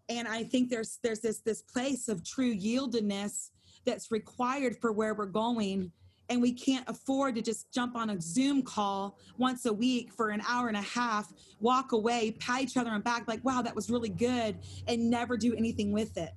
and 0.08 0.28
i 0.28 0.42
think 0.42 0.70
there's 0.70 0.98
there's 1.02 1.20
this 1.20 1.40
this 1.40 1.62
place 1.62 2.08
of 2.08 2.24
true 2.24 2.54
yieldedness 2.54 3.50
that's 3.84 4.10
required 4.10 4.76
for 4.80 4.92
where 4.92 5.14
we're 5.14 5.26
going. 5.26 5.92
And 6.30 6.40
we 6.40 6.52
can't 6.52 6.88
afford 6.88 7.34
to 7.34 7.42
just 7.42 7.70
jump 7.70 7.94
on 7.96 8.10
a 8.10 8.20
zoom 8.20 8.62
call 8.62 9.18
once 9.36 9.66
a 9.66 9.72
week 9.72 10.10
for 10.10 10.30
an 10.30 10.42
hour 10.48 10.68
and 10.68 10.76
a 10.76 10.82
half 10.82 11.32
walk 11.60 11.92
away 11.92 12.30
pat 12.40 12.62
each 12.62 12.76
other 12.78 12.90
on 12.90 13.02
back 13.02 13.28
like 13.28 13.44
wow 13.44 13.60
that 13.60 13.74
was 13.74 13.90
really 13.90 14.08
good 14.08 14.58
and 14.88 15.10
never 15.10 15.36
do 15.36 15.54
anything 15.54 15.92
with 15.92 16.16
it. 16.16 16.32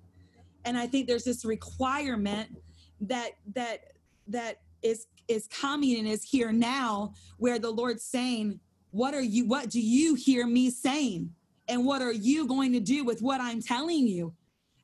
And 0.65 0.77
i 0.77 0.85
think 0.87 1.07
there's 1.07 1.23
this 1.23 1.45
requirement 1.45 2.49
that 2.99 3.31
that 3.55 3.93
that 4.27 4.57
is 4.81 5.07
is 5.29 5.47
coming 5.47 5.97
and 5.99 6.07
is 6.07 6.21
here 6.23 6.51
now 6.51 7.13
where 7.37 7.57
the 7.57 7.69
lord's 7.69 8.03
saying 8.03 8.59
what 8.91 9.13
are 9.13 9.21
you 9.21 9.45
what 9.45 9.69
do 9.69 9.79
you 9.79 10.15
hear 10.15 10.45
me 10.45 10.69
saying 10.69 11.29
and 11.67 11.85
what 11.85 12.01
are 12.01 12.13
you 12.13 12.47
going 12.47 12.71
to 12.73 12.79
do 12.79 13.03
with 13.03 13.21
what 13.21 13.41
i'm 13.41 13.61
telling 13.61 14.07
you? 14.07 14.33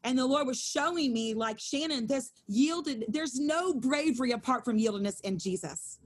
And 0.04 0.18
the 0.18 0.26
lord 0.26 0.48
was 0.48 0.60
showing 0.60 1.14
me 1.14 1.34
like 1.34 1.60
shannon 1.60 2.08
this 2.08 2.32
yielded 2.48 3.06
there's 3.08 3.40
no 3.40 3.74
bravery 3.74 4.32
apart 4.32 4.66
from 4.66 4.78
yieldedness 4.78 5.22
in 5.22 5.38
jesus. 5.38 6.00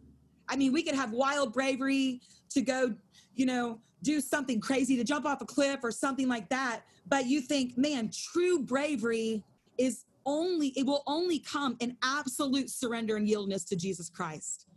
I 0.48 0.56
mean 0.56 0.72
we 0.72 0.84
could 0.84 0.96
have 0.96 1.12
wild 1.12 1.54
bravery 1.54 2.22
to 2.52 2.62
go 2.62 2.94
you 3.34 3.46
know 3.46 3.80
do 4.04 4.22
something 4.22 4.62
crazy 4.62 4.96
to 4.96 5.04
jump 5.04 5.26
off 5.26 5.42
a 5.42 5.46
cliff 5.46 5.80
or 5.84 5.92
something 5.92 6.28
like 6.28 6.50
that. 6.50 6.82
But 7.08 7.26
you 7.26 7.42
think 7.42 7.78
man 7.78 8.12
true 8.12 8.60
bravery 8.60 9.44
is 9.78 10.06
only 10.26 10.68
it 10.76 10.86
will 10.86 11.04
only 11.08 11.40
come 11.40 11.76
in 11.80 11.98
absolute 12.04 12.70
surrender 12.70 13.16
and 13.16 13.28
yieldedness 13.28 13.68
to 13.70 13.76
jesus 13.76 14.10
christ. 14.10 14.68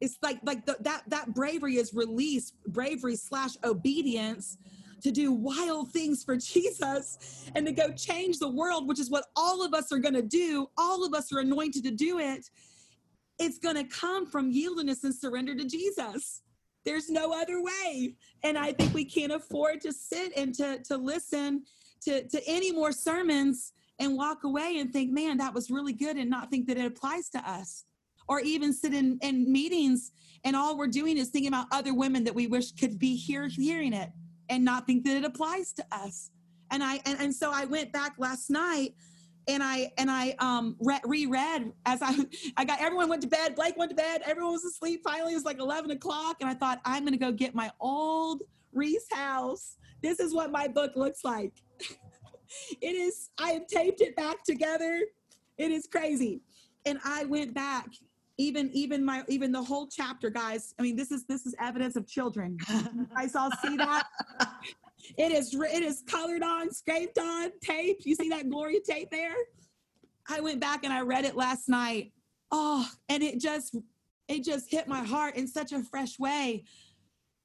It's 0.00 0.16
like 0.22 0.38
like 0.42 0.64
the, 0.64 0.76
that 0.80 1.02
that 1.08 1.34
bravery 1.34 1.76
is 1.76 1.92
released 1.92 2.54
bravery 2.66 3.16
slash 3.16 3.56
obedience 3.64 4.56
to 5.04 5.12
do 5.12 5.32
wild 5.32 5.92
things 5.92 6.24
for 6.24 6.34
jesus 6.34 7.48
and 7.54 7.66
to 7.66 7.72
go 7.72 7.92
change 7.92 8.38
the 8.38 8.48
world 8.48 8.88
which 8.88 8.98
is 8.98 9.10
what 9.10 9.26
all 9.36 9.64
of 9.64 9.74
us 9.74 9.92
are 9.92 9.98
going 9.98 10.14
to 10.14 10.22
do. 10.22 10.68
All 10.76 11.04
of 11.04 11.14
us 11.14 11.32
are 11.32 11.40
anointed 11.40 11.84
to 11.84 11.90
do 11.90 12.18
it. 12.18 12.48
It's 13.38 13.58
going 13.58 13.76
to 13.76 13.84
come 13.84 14.26
from 14.26 14.52
yieldedness 14.52 15.04
and 15.04 15.14
surrender 15.14 15.54
to 15.54 15.64
jesus. 15.64 16.42
There's 16.84 17.10
no 17.10 17.32
other 17.32 17.62
way. 17.62 18.14
And 18.42 18.58
i 18.58 18.72
think 18.72 18.92
we 18.94 19.04
can't 19.04 19.32
afford 19.32 19.80
to 19.82 19.92
sit 19.92 20.32
and 20.36 20.54
to 20.54 20.82
to 20.84 20.96
listen 20.96 21.64
to 22.02 22.26
to 22.28 22.40
any 22.46 22.72
more 22.72 22.92
sermons 22.92 23.72
and 24.00 24.16
walk 24.16 24.42
away 24.42 24.78
and 24.80 24.92
think, 24.92 25.12
man, 25.12 25.36
that 25.36 25.54
was 25.54 25.70
really 25.70 25.92
good 25.92 26.16
and 26.16 26.28
not 26.28 26.50
think 26.50 26.66
that 26.66 26.76
it 26.76 26.84
applies 26.84 27.28
to 27.30 27.38
us. 27.38 27.84
Or 28.26 28.40
even 28.40 28.72
sit 28.72 28.92
in, 28.92 29.18
in 29.22 29.52
meetings 29.52 30.10
and 30.42 30.56
all 30.56 30.76
we're 30.76 30.88
doing 30.88 31.16
is 31.16 31.28
thinking 31.28 31.48
about 31.48 31.66
other 31.70 31.94
women 31.94 32.24
that 32.24 32.34
we 32.34 32.46
wish 32.46 32.72
could 32.72 32.98
be 32.98 33.14
here 33.14 33.46
hearing 33.46 33.92
it 33.92 34.10
and 34.48 34.64
not 34.64 34.86
think 34.86 35.04
that 35.04 35.16
it 35.16 35.24
applies 35.24 35.72
to 35.74 35.84
us. 35.92 36.30
And 36.70 36.82
I 36.82 37.00
and, 37.06 37.20
and 37.20 37.34
so 37.34 37.50
I 37.52 37.64
went 37.64 37.92
back 37.92 38.14
last 38.18 38.50
night 38.50 38.94
and 39.48 39.62
I 39.62 39.92
and 39.98 40.10
I 40.10 40.34
um 40.38 40.76
re- 40.80 41.00
reread 41.04 41.72
as 41.86 42.00
I 42.02 42.16
I 42.56 42.64
got 42.64 42.80
everyone 42.80 43.08
went 43.08 43.22
to 43.22 43.28
bed. 43.28 43.54
Blake 43.54 43.76
went 43.76 43.90
to 43.90 43.96
bed. 43.96 44.22
Everyone 44.24 44.52
was 44.52 44.64
asleep. 44.64 45.02
Finally, 45.04 45.32
it 45.32 45.36
was 45.36 45.44
like 45.44 45.58
eleven 45.58 45.90
o'clock, 45.90 46.36
and 46.40 46.48
I 46.48 46.54
thought 46.54 46.80
I'm 46.84 47.04
gonna 47.04 47.16
go 47.16 47.32
get 47.32 47.54
my 47.54 47.70
old 47.80 48.42
Rees 48.72 49.06
Howells. 49.12 49.76
This 50.02 50.20
is 50.20 50.34
what 50.34 50.50
my 50.50 50.68
book 50.68 50.92
looks 50.96 51.24
like. 51.24 51.52
it 52.80 52.94
is 52.94 53.30
i 53.38 53.50
have 53.50 53.66
taped 53.66 54.00
it 54.00 54.14
back 54.16 54.42
together 54.44 55.02
it 55.58 55.70
is 55.70 55.86
crazy 55.86 56.40
and 56.86 56.98
i 57.04 57.24
went 57.24 57.54
back 57.54 57.88
even 58.38 58.70
even 58.72 59.04
my 59.04 59.22
even 59.28 59.52
the 59.52 59.62
whole 59.62 59.86
chapter 59.86 60.28
guys 60.28 60.74
i 60.78 60.82
mean 60.82 60.96
this 60.96 61.12
is 61.12 61.24
this 61.26 61.46
is 61.46 61.54
evidence 61.60 61.96
of 61.96 62.06
children. 62.06 62.56
You 62.68 63.06
guys 63.14 63.34
all 63.34 63.50
see 63.62 63.76
that? 63.76 64.06
It 65.18 65.32
is 65.32 65.52
it 65.54 65.82
is 65.82 66.02
colored 66.06 66.42
on 66.42 66.72
scraped 66.72 67.18
on 67.18 67.50
tape. 67.62 68.00
You 68.04 68.14
see 68.14 68.30
that 68.30 68.48
glory 68.48 68.80
tape 68.80 69.10
there? 69.10 69.34
I 70.30 70.40
went 70.40 70.60
back 70.60 70.84
and 70.84 70.94
i 70.94 71.02
read 71.02 71.26
it 71.26 71.36
last 71.36 71.68
night. 71.68 72.12
Oh 72.50 72.88
and 73.10 73.22
it 73.22 73.38
just 73.38 73.76
it 74.28 74.44
just 74.44 74.70
hit 74.70 74.88
my 74.88 75.04
heart 75.04 75.36
in 75.36 75.46
such 75.46 75.72
a 75.72 75.82
fresh 75.82 76.18
way. 76.18 76.64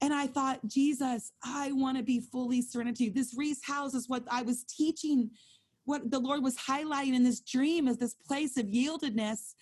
And 0.02 0.13
I 0.13 0.28
thought, 0.28 0.65
Jesus, 0.65 1.34
I 1.43 1.73
want 1.73 1.97
to 1.97 2.04
be 2.04 2.21
fully 2.21 2.62
surrendered 2.62 2.95
to 2.97 3.04
you. 3.06 3.12
This 3.12 3.36
Rees 3.38 3.60
Howells 3.63 3.95
is 3.95 4.08
what 4.08 4.23
I 4.32 4.41
was 4.41 4.63
teaching, 4.63 5.30
what 5.84 6.10
the 6.10 6.19
Lord 6.19 6.41
was 6.41 6.56
highlighting 6.56 7.15
in 7.15 7.23
this 7.23 7.41
dream 7.41 7.88
is 7.88 7.97
this 7.97 8.13
place 8.13 8.56
of 8.58 8.67
yieldedness. 8.67 9.56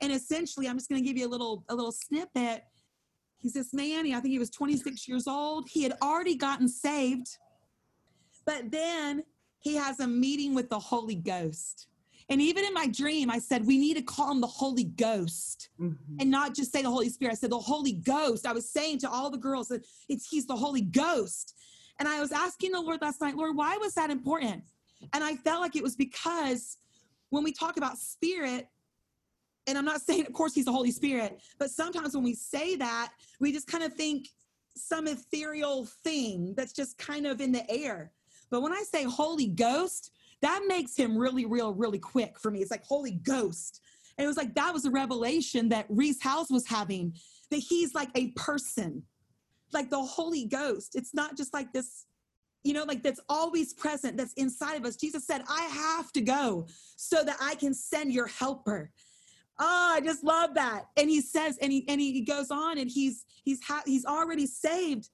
And 0.00 0.12
essentially, 0.12 0.68
I'm 0.68 0.76
just 0.76 0.88
going 0.88 1.02
to 1.02 1.06
give 1.06 1.16
you 1.16 1.26
a 1.26 1.30
little 1.30 1.64
a 1.68 1.74
little 1.74 1.92
snippet. 1.92 2.64
He's 3.38 3.54
this 3.54 3.72
man, 3.72 4.06
I 4.12 4.20
think 4.20 4.32
he 4.32 4.38
was 4.38 4.50
26 4.50 5.08
years 5.08 5.26
old. 5.26 5.68
He 5.70 5.82
had 5.82 5.94
already 6.02 6.36
gotten 6.36 6.68
saved, 6.68 7.38
but 8.44 8.70
then 8.70 9.22
he 9.60 9.76
has 9.76 10.00
a 10.00 10.06
meeting 10.06 10.54
with 10.54 10.68
the 10.68 10.78
Holy 10.78 11.14
Ghost. 11.14 11.86
And 12.30 12.40
even 12.40 12.64
in 12.64 12.72
my 12.72 12.86
dream, 12.86 13.28
I 13.28 13.40
said, 13.40 13.66
we 13.66 13.76
need 13.76 13.96
to 13.96 14.02
call 14.02 14.30
him 14.30 14.40
the 14.40 14.46
Holy 14.46 14.84
Ghost 14.84 15.70
mm-hmm. 15.80 16.16
and 16.20 16.30
not 16.30 16.54
just 16.54 16.72
say 16.72 16.80
the 16.80 16.90
Holy 16.90 17.08
Spirit. 17.08 17.32
I 17.32 17.34
said, 17.34 17.50
the 17.50 17.58
Holy 17.58 17.92
Ghost. 17.92 18.46
I 18.46 18.52
was 18.52 18.70
saying 18.70 18.98
to 19.00 19.10
all 19.10 19.30
the 19.30 19.38
girls 19.38 19.68
that 19.68 19.84
it's 20.08 20.28
he's 20.28 20.46
the 20.46 20.54
Holy 20.54 20.82
Ghost. 20.82 21.54
And 21.98 22.08
I 22.08 22.20
was 22.20 22.30
asking 22.30 22.70
the 22.70 22.80
Lord 22.80 23.02
last 23.02 23.20
night, 23.20 23.36
Lord, 23.36 23.56
why 23.56 23.76
was 23.78 23.94
that 23.94 24.10
important? 24.10 24.62
And 25.12 25.24
I 25.24 25.34
felt 25.36 25.60
like 25.60 25.74
it 25.74 25.82
was 25.82 25.96
because 25.96 26.76
when 27.30 27.42
we 27.42 27.52
talk 27.52 27.76
about 27.76 27.98
spirit, 27.98 28.68
and 29.70 29.78
I'm 29.78 29.84
not 29.84 30.02
saying, 30.02 30.26
of 30.26 30.32
course, 30.32 30.52
he's 30.52 30.64
the 30.64 30.72
Holy 30.72 30.90
Spirit, 30.90 31.40
but 31.58 31.70
sometimes 31.70 32.14
when 32.14 32.24
we 32.24 32.34
say 32.34 32.74
that, 32.76 33.12
we 33.38 33.52
just 33.52 33.68
kind 33.68 33.84
of 33.84 33.94
think 33.94 34.28
some 34.76 35.06
ethereal 35.06 35.84
thing 36.02 36.54
that's 36.56 36.72
just 36.72 36.98
kind 36.98 37.24
of 37.26 37.40
in 37.40 37.52
the 37.52 37.68
air. 37.70 38.10
But 38.50 38.62
when 38.62 38.72
I 38.72 38.82
say 38.82 39.04
Holy 39.04 39.46
Ghost, 39.46 40.10
that 40.42 40.62
makes 40.66 40.96
him 40.96 41.16
really 41.16 41.44
real 41.44 41.72
really 41.72 42.00
quick 42.00 42.38
for 42.38 42.50
me. 42.50 42.60
It's 42.60 42.70
like 42.70 42.84
holy 42.84 43.12
ghost. 43.12 43.80
And 44.18 44.24
it 44.24 44.28
was 44.28 44.36
like 44.36 44.54
that 44.54 44.72
was 44.72 44.84
a 44.86 44.90
revelation 44.90 45.68
that 45.68 45.86
Rees 45.88 46.20
Howells 46.20 46.50
was 46.50 46.66
having 46.66 47.14
that 47.50 47.58
he's 47.58 47.94
like 47.94 48.10
a 48.16 48.28
person 48.32 49.02
like 49.72 49.88
the 49.88 50.02
holy 50.02 50.46
ghost. 50.46 50.96
It's 50.96 51.14
not 51.14 51.36
just 51.36 51.54
like 51.54 51.72
this 51.72 52.06
you 52.62 52.74
know 52.74 52.84
like 52.84 53.02
that's 53.02 53.20
always 53.28 53.72
present 53.72 54.16
that's 54.16 54.34
inside 54.34 54.76
of 54.76 54.84
us. 54.84 54.96
Jesus 54.96 55.26
said 55.26 55.42
i 55.48 55.62
have 55.62 56.12
to 56.12 56.20
go 56.20 56.66
so 56.96 57.24
that 57.24 57.36
i 57.40 57.54
can 57.54 57.72
send 57.72 58.12
your 58.12 58.26
helper 58.26 58.90
oh 59.60 59.92
i 59.96 60.00
just 60.00 60.24
love 60.24 60.54
that 60.54 60.86
and 60.96 61.08
he 61.08 61.20
says 61.20 61.56
and 61.62 61.70
he 61.70 61.84
and 61.88 62.00
he 62.00 62.20
goes 62.22 62.50
on 62.50 62.78
and 62.78 62.90
he's 62.90 63.24
he's 63.44 63.62
ha- 63.62 63.82
he's 63.86 64.04
already 64.04 64.46
saved 64.46 65.10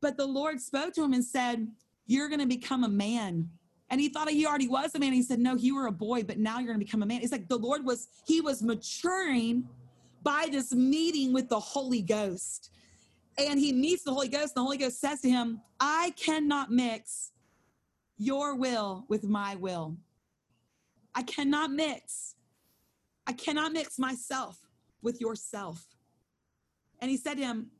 but 0.00 0.16
the 0.16 0.26
lord 0.26 0.60
spoke 0.60 0.92
to 0.92 1.04
him 1.04 1.12
and 1.12 1.24
said 1.24 1.68
you're 2.06 2.28
going 2.28 2.40
to 2.40 2.46
become 2.46 2.84
a 2.84 2.88
man 2.88 3.48
and 3.92 4.00
he 4.00 4.08
thought 4.08 4.30
he 4.30 4.46
already 4.46 4.68
was 4.68 4.94
a 4.94 4.98
man. 4.98 5.12
He 5.12 5.22
said, 5.22 5.38
No, 5.38 5.54
you 5.54 5.76
were 5.76 5.86
a 5.86 5.92
boy, 5.92 6.22
but 6.22 6.38
now 6.38 6.58
you're 6.58 6.68
going 6.68 6.78
to 6.78 6.84
become 6.84 7.02
a 7.02 7.06
man. 7.06 7.20
It's 7.20 7.30
like 7.30 7.46
the 7.46 7.58
Lord 7.58 7.84
was, 7.84 8.08
he 8.26 8.40
was 8.40 8.62
maturing 8.62 9.68
by 10.22 10.48
this 10.50 10.72
meeting 10.72 11.34
with 11.34 11.50
the 11.50 11.60
Holy 11.60 12.00
Ghost. 12.00 12.70
And 13.36 13.60
he 13.60 13.70
meets 13.70 14.02
the 14.02 14.14
Holy 14.14 14.28
Ghost. 14.28 14.56
And 14.56 14.62
the 14.62 14.64
Holy 14.64 14.78
Ghost 14.78 14.98
says 14.98 15.20
to 15.20 15.28
him, 15.28 15.60
I 15.78 16.14
cannot 16.16 16.70
mix 16.70 17.32
your 18.16 18.56
will 18.56 19.04
with 19.08 19.24
my 19.24 19.56
will. 19.56 19.98
I 21.14 21.22
cannot 21.22 21.70
mix. 21.70 22.34
I 23.26 23.32
cannot 23.32 23.72
mix 23.72 23.98
myself 23.98 24.58
with 25.02 25.20
yourself. 25.20 25.84
And 27.00 27.10
he 27.10 27.16
said 27.16 27.36
to 27.36 27.42
him, 27.42 27.70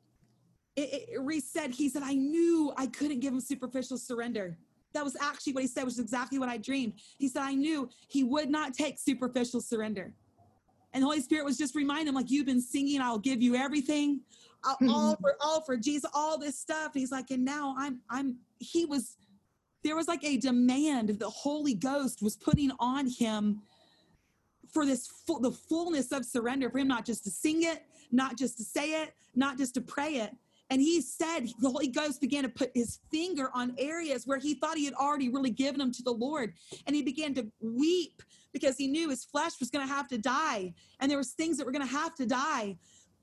it, 0.77 1.09
it, 1.11 1.21
Rees 1.21 1.49
said, 1.51 1.71
he 1.71 1.89
said, 1.89 2.03
I 2.03 2.15
knew 2.15 2.73
I 2.77 2.87
couldn't 2.87 3.21
give 3.21 3.33
him 3.33 3.41
superficial 3.41 3.99
surrender. 3.99 4.57
That 4.95 5.05
was 5.05 5.17
actually 5.21 5.55
what 5.55 5.63
he 5.63 5.69
said, 5.69 5.85
which 5.85 5.95
is 5.95 6.01
exactly 6.01 6.39
what 6.39 6.49
I 6.49 6.57
dreamed. 6.57 6.95
He 7.19 7.29
said, 7.29 7.43
I 7.43 7.55
knew 7.55 7.89
he 8.09 8.25
would 8.25 8.51
not 8.51 8.75
take 8.75 8.99
superficial 8.99 9.61
surrender. 9.61 10.13
And 10.93 11.03
the 11.03 11.07
Holy 11.07 11.21
Spirit 11.21 11.45
was 11.45 11.57
just 11.57 11.75
reminding 11.75 12.09
him, 12.09 12.15
like, 12.15 12.31
you've 12.31 12.47
been 12.47 12.61
singing, 12.61 13.01
I'll 13.01 13.19
give 13.19 13.41
you 13.41 13.55
everything, 13.55 14.21
I'll, 14.65 14.77
uh, 14.83 14.87
all 14.93 15.17
for 15.17 15.37
all 15.41 15.61
for 15.63 15.77
Jesus, 15.77 16.11
all 16.15 16.39
this 16.39 16.59
stuff. 16.59 16.93
And 16.95 17.01
he's 17.01 17.13
like, 17.13 17.31
and 17.31 17.45
now 17.45 17.75
I'm, 17.79 18.01
I'm, 18.11 18.37
he 18.59 18.85
was, 18.85 19.17
there 19.85 19.97
was 19.97 20.09
like 20.09 20.25
a 20.25 20.37
demand 20.37 21.09
the 21.09 21.31
Holy 21.31 21.75
Ghost 21.75 22.23
was 22.23 22.37
putting 22.37 22.71
on 22.79 23.09
him 23.09 23.63
for 24.73 24.87
this 24.87 25.07
full, 25.07 25.41
the 25.41 25.53
fullness 25.53 26.13
of 26.13 26.25
surrender 26.25 26.71
for 26.71 26.79
him, 26.79 26.89
not 26.89 27.05
just 27.05 27.25
to 27.25 27.31
sing 27.31 27.63
it, 27.63 27.85
not 28.11 28.37
just 28.37 28.57
to 28.59 28.65
say 28.65 29.03
it, 29.03 29.15
not 29.35 29.59
just 29.59 29.75
to 29.75 29.81
pray 29.81 30.17
it. 30.17 30.33
And 30.71 30.81
he 30.81 31.03
said 31.03 31.41
the 31.61 31.69
Holy 31.69 31.89
Ghost 31.89 32.21
began 32.21 32.45
to 32.45 32.49
put 32.49 32.71
his 32.75 32.99
finger 33.11 33.51
on 33.53 33.75
areas 33.77 34.27
where 34.27 34.39
he 34.39 34.55
thought 34.55 34.79
he 34.79 34.87
had 34.87 34.95
already 34.95 35.29
really 35.29 35.51
given 35.51 35.79
them 35.79 35.93
to 35.93 36.03
the 36.03 36.13
Lord. 36.13 36.55
And 36.87 36.97
he 36.97 37.03
began 37.03 37.35
to 37.35 37.47
weep 37.61 38.23
because 38.55 38.77
he 38.79 38.87
knew 38.87 39.11
his 39.11 39.25
flesh 39.25 39.53
was 39.61 39.71
going 39.71 39.87
to 39.87 39.93
have 39.93 40.09
to 40.09 40.19
die. 40.19 40.73
And 41.01 41.11
there 41.11 41.19
was 41.19 41.33
things 41.33 41.59
that 41.59 41.67
were 41.67 41.73
going 41.73 41.87
to 41.87 41.93
have 41.93 42.15
to 42.15 42.27
die. 42.27 42.79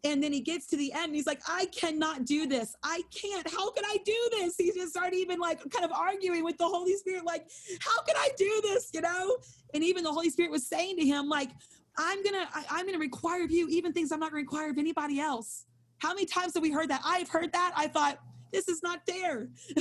And 0.05 0.23
then 0.23 0.31
he 0.31 0.39
gets 0.39 0.65
to 0.67 0.77
the 0.77 0.93
end 0.93 1.07
and 1.07 1.15
he's 1.15 1.27
like, 1.27 1.41
I 1.47 1.65
cannot 1.65 2.23
do 2.25 2.47
this. 2.47 2.73
I 2.83 3.01
can't. 3.13 3.49
How 3.49 3.69
can 3.71 3.83
I 3.83 3.97
do 4.05 4.15
this? 4.31 4.55
He 4.57 4.71
just 4.71 4.91
started 4.91 5.15
even 5.15 5.39
like 5.39 5.59
kind 5.69 5.83
of 5.83 5.91
arguing 5.91 6.43
with 6.43 6.57
the 6.57 6.67
Holy 6.67 6.95
Spirit, 6.95 7.25
like, 7.25 7.49
how 7.81 8.01
can 8.03 8.15
I 8.15 8.29
do 8.37 8.61
this? 8.63 8.89
You 8.93 9.01
know? 9.01 9.37
And 9.73 9.83
even 9.83 10.03
the 10.03 10.11
Holy 10.11 10.29
Spirit 10.29 10.51
was 10.51 10.67
saying 10.67 10.97
to 10.97 11.05
him, 11.05 11.27
like, 11.27 11.49
I'm 11.97 12.23
gonna, 12.23 12.47
I, 12.53 12.63
I'm 12.71 12.85
gonna 12.85 12.97
require 12.97 13.43
of 13.43 13.51
you 13.51 13.67
even 13.69 13.91
things 13.91 14.13
I'm 14.13 14.21
not 14.21 14.31
gonna 14.31 14.41
require 14.41 14.69
of 14.69 14.77
anybody 14.77 15.19
else. 15.19 15.65
How 15.97 16.13
many 16.13 16.25
times 16.25 16.53
have 16.53 16.63
we 16.63 16.71
heard 16.71 16.89
that? 16.89 17.01
I've 17.03 17.27
heard 17.27 17.51
that. 17.51 17.73
I 17.75 17.87
thought, 17.87 18.19
this 18.53 18.69
is 18.69 18.81
not 18.81 19.01
fair. 19.05 19.49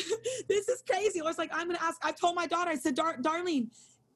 this 0.49 0.69
is 0.69 0.83
crazy. 0.89 1.21
I 1.21 1.25
was 1.25 1.39
like, 1.39 1.51
I'm 1.55 1.69
going 1.69 1.79
to 1.79 1.83
ask. 1.83 1.97
I 2.03 2.13
told 2.13 2.35
my 2.35 2.47
daughter, 2.47 2.71
I 2.71 2.75
said, 2.75 2.97
Dar- 2.97 3.17
Darlene, 3.17 3.69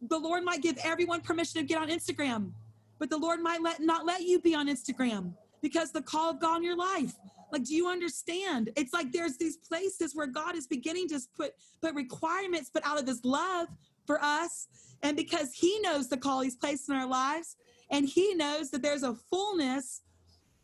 the 0.03 0.19
Lord 0.19 0.45
might 0.45 0.61
give 0.61 0.77
everyone 0.85 1.21
permission 1.21 1.61
to 1.61 1.67
get 1.67 1.79
on 1.79 1.89
Instagram, 1.89 2.51
but 2.99 3.09
the 3.09 3.17
Lord 3.17 3.41
might 3.41 3.63
let 3.63 3.81
not 3.81 4.05
let 4.05 4.23
you 4.23 4.41
be 4.41 4.55
on 4.55 4.69
Instagram 4.69 5.33
because 5.63 5.93
the 5.93 6.03
call 6.03 6.31
of 6.31 6.41
God 6.41 6.59
in 6.59 6.65
your 6.65 6.77
life. 6.77 7.15
Like, 7.53 7.65
do 7.65 7.75
you 7.75 7.89
understand? 7.89 8.71
It's 8.77 8.93
like 8.93 9.13
there's 9.13 9.37
these 9.37 9.59
places 9.59 10.15
where 10.15 10.27
God 10.27 10.57
is 10.57 10.67
beginning 10.67 11.09
to 11.09 11.21
put 11.37 11.53
put 11.81 11.95
requirements, 11.95 12.71
but 12.73 12.85
out 12.85 13.01
of 13.01 13.07
His 13.07 13.25
love 13.25 13.69
for 14.07 14.23
us, 14.23 14.69
and 15.03 15.17
because 15.17 15.53
He 15.53 15.79
knows 15.81 16.09
the 16.09 16.17
call 16.17 16.41
He's 16.41 16.57
placed 16.57 16.89
in 16.89 16.97
our 16.97 17.07
lives, 17.07 17.57
and 17.91 18.09
He 18.09 18.35
knows 18.35 18.71
that 18.71 18.83
there's 18.83 19.03
a 19.03 19.15
fullness 19.15 20.03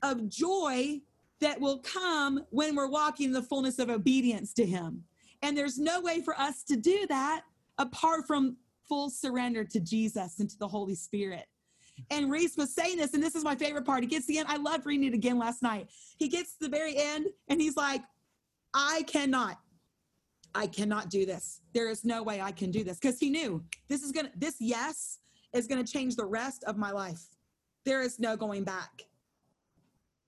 of 0.03 0.29
joy 0.29 1.01
that 1.41 1.61
will 1.61 1.79
come 1.79 2.41
when 2.51 2.75
we're 2.75 2.89
walking 2.89 3.33
the 3.33 3.43
fullness 3.43 3.79
of 3.79 3.91
obedience 3.91 4.53
to 4.55 4.67
Him. 4.67 5.05
And 5.43 5.57
there's 5.57 5.79
no 5.79 6.01
way 6.01 6.21
for 6.21 6.39
us 6.39 6.65
to 6.65 6.77
do 6.77 7.07
that 7.09 7.43
apart 7.77 8.27
from 8.27 8.57
full 8.89 9.11
surrender 9.11 9.65
to 9.65 9.79
Jesus 9.79 10.41
and 10.41 10.49
to 10.49 10.59
the 10.59 10.67
Holy 10.67 10.95
Spirit. 10.95 11.47
And 12.11 12.31
Rees 12.31 12.57
was 12.57 12.75
saying 12.75 12.99
this, 12.99 13.15
and 13.15 13.23
this 13.23 13.35
is 13.35 13.45
my 13.45 13.55
favorite 13.55 13.85
part. 13.85 14.03
He 14.03 14.09
gets 14.09 14.27
the 14.27 14.39
end. 14.39 14.49
I 14.49 14.57
loved 14.57 14.87
reading 14.87 15.09
it 15.09 15.15
again 15.15 15.39
last 15.39 15.63
night. 15.63 15.89
He 16.19 16.29
gets 16.29 16.57
to 16.57 16.65
the 16.65 16.69
very 16.69 16.97
end, 16.97 17.27
and 17.49 17.61
he's 17.61 17.77
like, 17.77 18.03
I 18.75 19.03
cannot. 19.07 19.59
I 20.55 20.67
cannot 20.67 21.11
do 21.11 21.27
this. 21.27 21.61
There 21.75 21.91
is 21.91 22.05
no 22.05 22.23
way 22.23 22.41
I 22.41 22.53
can 22.53 22.71
do 22.71 22.85
this. 22.85 22.99
Because 22.99 23.19
he 23.19 23.31
knew 23.31 23.63
this 23.89 24.03
is 24.03 24.13
gonna, 24.13 24.31
this 24.37 24.57
yes 24.61 25.19
is 25.53 25.67
gonna 25.67 25.85
change 25.85 26.17
the 26.17 26.27
rest 26.27 26.65
of 26.65 26.77
my 26.77 26.91
life. 26.91 27.23
There 27.85 28.03
is 28.03 28.19
no 28.19 28.37
going 28.37 28.65
back. 28.65 29.03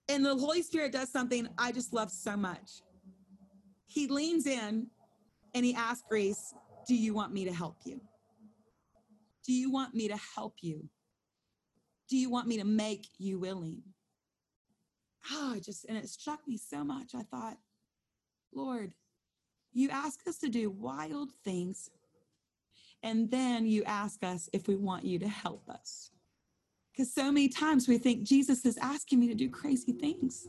And 0.09 0.24
the 0.24 0.37
Holy 0.37 0.62
Spirit 0.62 0.92
does 0.92 1.11
something 1.11 1.48
I 1.56 1.72
just 1.72 1.92
love 1.92 2.11
so 2.11 2.37
much. 2.37 2.83
He 3.87 4.09
leans 4.09 4.46
in 4.46 4.87
and 5.54 5.64
he 5.64 5.74
asks 5.74 6.04
Rees, 6.11 6.54
Do 6.87 6.94
you 6.94 7.14
want 7.14 7.33
me 7.33 7.44
to 7.44 7.52
help 7.52 7.76
you? 7.85 8.00
Do 9.46 9.52
you 9.52 9.70
want 9.70 9.94
me 9.94 10.09
to 10.09 10.16
help 10.35 10.54
you? 10.62 10.88
Do 12.11 12.18
you 12.18 12.29
want 12.29 12.49
me 12.49 12.59
to 12.59 12.64
make 12.64 13.07
you 13.18 13.38
willing? 13.38 13.83
Oh, 15.31 15.57
just, 15.62 15.85
and 15.85 15.96
it 15.96 16.09
struck 16.09 16.40
me 16.46 16.57
so 16.57 16.83
much. 16.83 17.14
I 17.14 17.23
thought, 17.23 17.57
Lord, 18.53 18.92
you 19.73 19.90
ask 19.90 20.27
us 20.27 20.38
to 20.38 20.49
do 20.49 20.70
wild 20.70 21.31
things, 21.44 21.88
and 23.05 23.31
then 23.31 23.64
you 23.64 23.85
ask 23.85 24.25
us 24.25 24.51
if 24.53 24.66
we 24.66 24.75
want 24.75 25.05
you 25.05 25.20
to 25.20 25.29
help 25.29 25.68
us. 25.68 26.11
Because 26.92 27.14
so 27.14 27.31
many 27.31 27.49
times 27.49 27.87
we 27.87 27.96
think 27.96 28.25
Jesus 28.25 28.66
is 28.66 28.77
asking 28.79 29.20
me 29.20 29.29
to 29.29 29.35
do 29.35 29.49
crazy 29.49 29.92
things. 29.92 30.49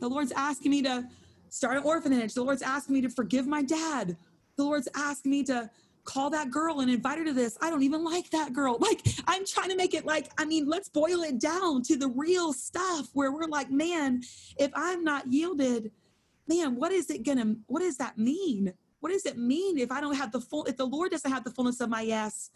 The 0.00 0.08
Lord's 0.08 0.32
asking 0.32 0.70
me 0.70 0.82
to 0.82 1.08
start 1.48 1.78
an 1.78 1.82
orphanage. 1.82 2.34
The 2.34 2.44
Lord's 2.44 2.62
asking 2.62 2.94
me 2.94 3.00
to 3.00 3.08
forgive 3.08 3.46
my 3.46 3.62
dad. 3.62 4.18
The 4.56 4.64
Lord's 4.64 4.88
asking 4.94 5.30
me 5.30 5.44
to 5.44 5.70
call 6.04 6.30
that 6.30 6.50
girl 6.50 6.80
and 6.80 6.90
invite 6.90 7.18
her 7.18 7.24
to 7.24 7.32
this. 7.32 7.56
I 7.60 7.70
don't 7.70 7.82
even 7.82 8.04
like 8.04 8.30
that 8.30 8.52
girl. 8.52 8.78
Like, 8.90 9.06
I'm 9.28 9.46
trying 9.46 9.68
to 9.68 9.76
make 9.76 9.94
it 9.94 10.04
like, 10.04 10.30
I 10.38 10.44
mean, 10.44 10.66
let's 10.66 10.88
boil 10.88 11.22
it 11.22 11.38
down 11.38 11.82
to 11.82 11.96
the 11.96 12.08
real 12.08 12.52
stuff 12.52 13.08
where 13.12 13.30
we're 13.30 13.46
like, 13.46 13.70
man, 13.70 14.22
if 14.58 14.72
I'm 14.74 15.04
not 15.04 15.30
yielded, 15.30 15.92
man, 16.48 16.76
what 16.76 16.90
is 16.90 17.10
it 17.10 17.24
gonna, 17.24 17.54
what 17.66 17.80
does 17.80 17.98
that 17.98 18.18
mean? 18.18 18.72
What 19.00 19.12
does 19.12 19.26
it 19.26 19.38
mean 19.38 19.78
if 19.78 19.92
I 19.92 20.00
don't 20.00 20.16
have 20.16 20.32
the 20.32 20.40
full, 20.40 20.64
if 20.64 20.76
the 20.76 20.86
Lord 20.86 21.12
doesn't 21.12 21.30
have 21.30 21.44
the 21.44 21.50
fullness 21.50 21.80
of 21.80 21.88
my 21.88 22.00
yes, 22.02 22.50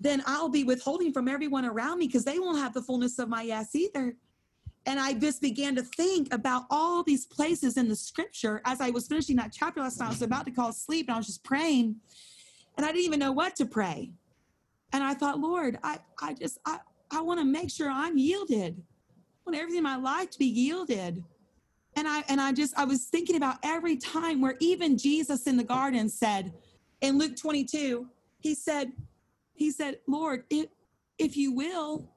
then 0.00 0.22
I'll 0.26 0.48
be 0.48 0.64
withholding 0.64 1.12
from 1.12 1.28
everyone 1.28 1.64
around 1.64 1.98
me 1.98 2.06
because 2.06 2.24
they 2.24 2.38
won't 2.38 2.58
have 2.58 2.74
the 2.74 2.82
fullness 2.82 3.18
of 3.18 3.28
my 3.28 3.42
yes 3.42 3.74
either. 3.74 4.16
And 4.86 5.00
I 5.00 5.14
just 5.14 5.40
began 5.40 5.74
to 5.76 5.82
think 5.82 6.32
about 6.34 6.64
all 6.68 7.02
these 7.02 7.24
places 7.26 7.76
in 7.78 7.88
the 7.88 7.96
scripture 7.96 8.60
as 8.66 8.80
I 8.80 8.90
was 8.90 9.06
finishing 9.06 9.36
that 9.36 9.52
chapter 9.52 9.80
last 9.80 9.98
night. 9.98 10.06
I 10.06 10.10
was 10.10 10.22
about 10.22 10.44
to 10.44 10.50
call 10.50 10.72
sleep 10.72 11.06
and 11.08 11.14
I 11.14 11.18
was 11.18 11.26
just 11.26 11.42
praying 11.42 11.96
and 12.76 12.84
I 12.84 12.92
didn't 12.92 13.04
even 13.04 13.20
know 13.20 13.32
what 13.32 13.56
to 13.56 13.66
pray. 13.66 14.10
And 14.92 15.02
I 15.02 15.14
thought, 15.14 15.40
Lord, 15.40 15.78
I, 15.82 15.98
I 16.20 16.34
just, 16.34 16.58
I, 16.64 16.78
I 17.10 17.20
want 17.20 17.40
to 17.40 17.44
make 17.44 17.70
sure 17.70 17.90
I'm 17.90 18.16
yielded. 18.16 18.76
I 18.78 19.50
want 19.50 19.58
everything 19.58 19.78
in 19.78 19.84
my 19.84 19.96
life 19.96 20.30
to 20.30 20.38
be 20.38 20.46
yielded. 20.46 21.22
And 21.96 22.08
I, 22.08 22.24
and 22.28 22.40
I 22.40 22.52
just, 22.52 22.76
I 22.76 22.84
was 22.84 23.04
thinking 23.04 23.36
about 23.36 23.56
every 23.62 23.96
time 23.96 24.40
where 24.40 24.56
even 24.60 24.98
Jesus 24.98 25.46
in 25.46 25.56
the 25.56 25.64
garden 25.64 26.08
said 26.08 26.52
in 27.00 27.18
Luke 27.18 27.36
22, 27.36 28.08
he 28.40 28.54
said, 28.54 28.92
he 29.54 29.70
said, 29.70 29.98
Lord, 30.06 30.44
if, 30.50 30.66
if 31.18 31.36
you 31.36 31.52
will, 31.52 32.08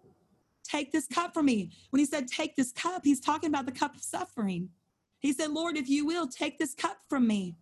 take 0.63 0.91
this 0.91 1.08
cup 1.08 1.34
from 1.34 1.46
me. 1.46 1.72
When 1.91 2.00
he 2.00 2.06
said, 2.06 2.28
take 2.28 2.56
this 2.56 2.72
cup, 2.72 3.02
he's 3.04 3.20
talking 3.20 3.50
about 3.50 3.65
the 3.65 3.72
cup 3.72 3.96
of 3.96 4.02
suffering. 4.02 4.70
He 5.20 5.34
said, 5.34 5.52
Lord, 5.52 5.78
if 5.78 5.89
you 5.89 6.06
will, 6.06 6.28
take 6.28 6.60
this 6.60 6.74
cup 6.74 6.98
from 7.10 7.28
me, 7.28 7.56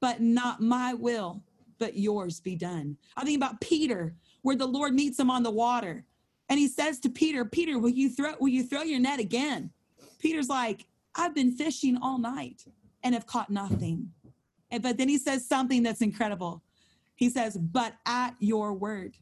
but 0.00 0.20
not 0.20 0.60
my 0.60 0.94
will, 0.94 1.42
but 1.80 1.96
yours 1.96 2.38
be 2.38 2.54
done. 2.54 2.96
I 3.16 3.24
think 3.24 3.36
about 3.36 3.60
Peter, 3.60 4.14
where 4.42 4.54
the 4.54 4.66
Lord 4.66 4.94
meets 4.94 5.18
him 5.18 5.30
on 5.30 5.42
the 5.42 5.50
water. 5.50 6.04
And 6.48 6.58
he 6.58 6.68
says 6.68 7.00
to 7.00 7.08
Peter, 7.08 7.44
Peter, 7.44 7.78
will 7.78 7.90
you 7.90 8.08
throw 8.08 8.34
will 8.38 8.48
you 8.48 8.62
throw 8.62 8.82
your 8.82 9.00
net 9.00 9.18
again? 9.18 9.70
Peter's 10.20 10.48
like, 10.48 10.86
I've 11.16 11.34
been 11.34 11.52
fishing 11.52 11.98
all 12.00 12.18
night 12.18 12.64
and 13.02 13.14
have 13.14 13.26
caught 13.26 13.50
nothing. 13.50 14.10
And, 14.70 14.82
but 14.82 14.98
then 14.98 15.08
he 15.08 15.18
says 15.18 15.46
something 15.46 15.82
that's 15.82 16.02
incredible. 16.02 16.62
He 17.16 17.30
says, 17.30 17.56
But 17.56 17.94
at 18.06 18.34
your 18.38 18.74
word, 18.74 19.16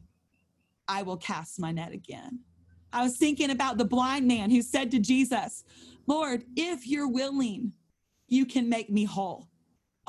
I 0.87 1.01
will 1.03 1.17
cast 1.17 1.59
my 1.59 1.71
net 1.71 1.91
again. 1.91 2.39
I 2.91 3.03
was 3.03 3.17
thinking 3.17 3.51
about 3.51 3.77
the 3.77 3.85
blind 3.85 4.27
man 4.27 4.49
who 4.49 4.61
said 4.61 4.91
to 4.91 4.99
Jesus, 4.99 5.63
Lord, 6.07 6.43
if 6.55 6.87
you're 6.87 7.09
willing, 7.09 7.73
you 8.27 8.45
can 8.45 8.67
make 8.67 8.89
me 8.89 9.05
whole. 9.05 9.48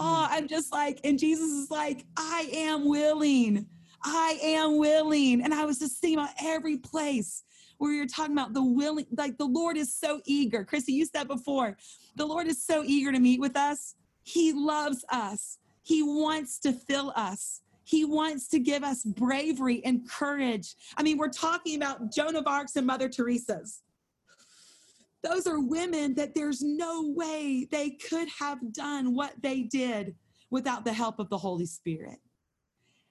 Oh, 0.02 0.26
I'm 0.30 0.48
just 0.48 0.72
like, 0.72 0.98
and 1.04 1.18
Jesus 1.18 1.50
is 1.50 1.70
like, 1.70 2.06
I 2.16 2.48
am 2.54 2.88
willing. 2.88 3.66
I 4.02 4.38
am 4.42 4.78
willing. 4.78 5.42
And 5.42 5.52
I 5.52 5.66
was 5.66 5.78
just 5.78 6.00
thinking 6.00 6.18
about 6.18 6.34
every 6.42 6.78
place 6.78 7.44
where 7.76 7.92
you're 7.92 8.06
talking 8.06 8.32
about 8.32 8.54
the 8.54 8.64
willing, 8.64 9.04
like 9.18 9.36
the 9.36 9.44
Lord 9.44 9.76
is 9.76 9.94
so 9.94 10.22
eager. 10.24 10.64
Chrissy, 10.64 10.94
you 10.94 11.04
said 11.04 11.28
before, 11.28 11.76
the 12.16 12.24
Lord 12.24 12.46
is 12.46 12.64
so 12.64 12.82
eager 12.82 13.12
to 13.12 13.20
meet 13.20 13.40
with 13.40 13.58
us. 13.58 13.94
He 14.22 14.54
loves 14.54 15.04
us. 15.10 15.58
He 15.82 16.02
wants 16.02 16.58
to 16.60 16.72
fill 16.72 17.12
us. 17.14 17.60
He 17.84 18.06
wants 18.06 18.48
to 18.48 18.58
give 18.58 18.82
us 18.82 19.04
bravery 19.04 19.84
and 19.84 20.08
courage. 20.08 20.76
I 20.96 21.02
mean, 21.02 21.18
we're 21.18 21.28
talking 21.28 21.76
about 21.76 22.10
Joan 22.10 22.36
of 22.36 22.46
Arc's 22.46 22.76
and 22.76 22.86
Mother 22.86 23.08
Teresa's. 23.10 23.82
Those 25.22 25.46
are 25.46 25.60
women 25.60 26.14
that 26.14 26.34
there's 26.34 26.62
no 26.62 27.12
way 27.14 27.68
they 27.70 27.90
could 27.90 28.28
have 28.38 28.72
done 28.72 29.14
what 29.14 29.34
they 29.42 29.62
did 29.62 30.14
without 30.50 30.84
the 30.84 30.92
help 30.92 31.18
of 31.18 31.28
the 31.28 31.38
Holy 31.38 31.66
Spirit. 31.66 32.18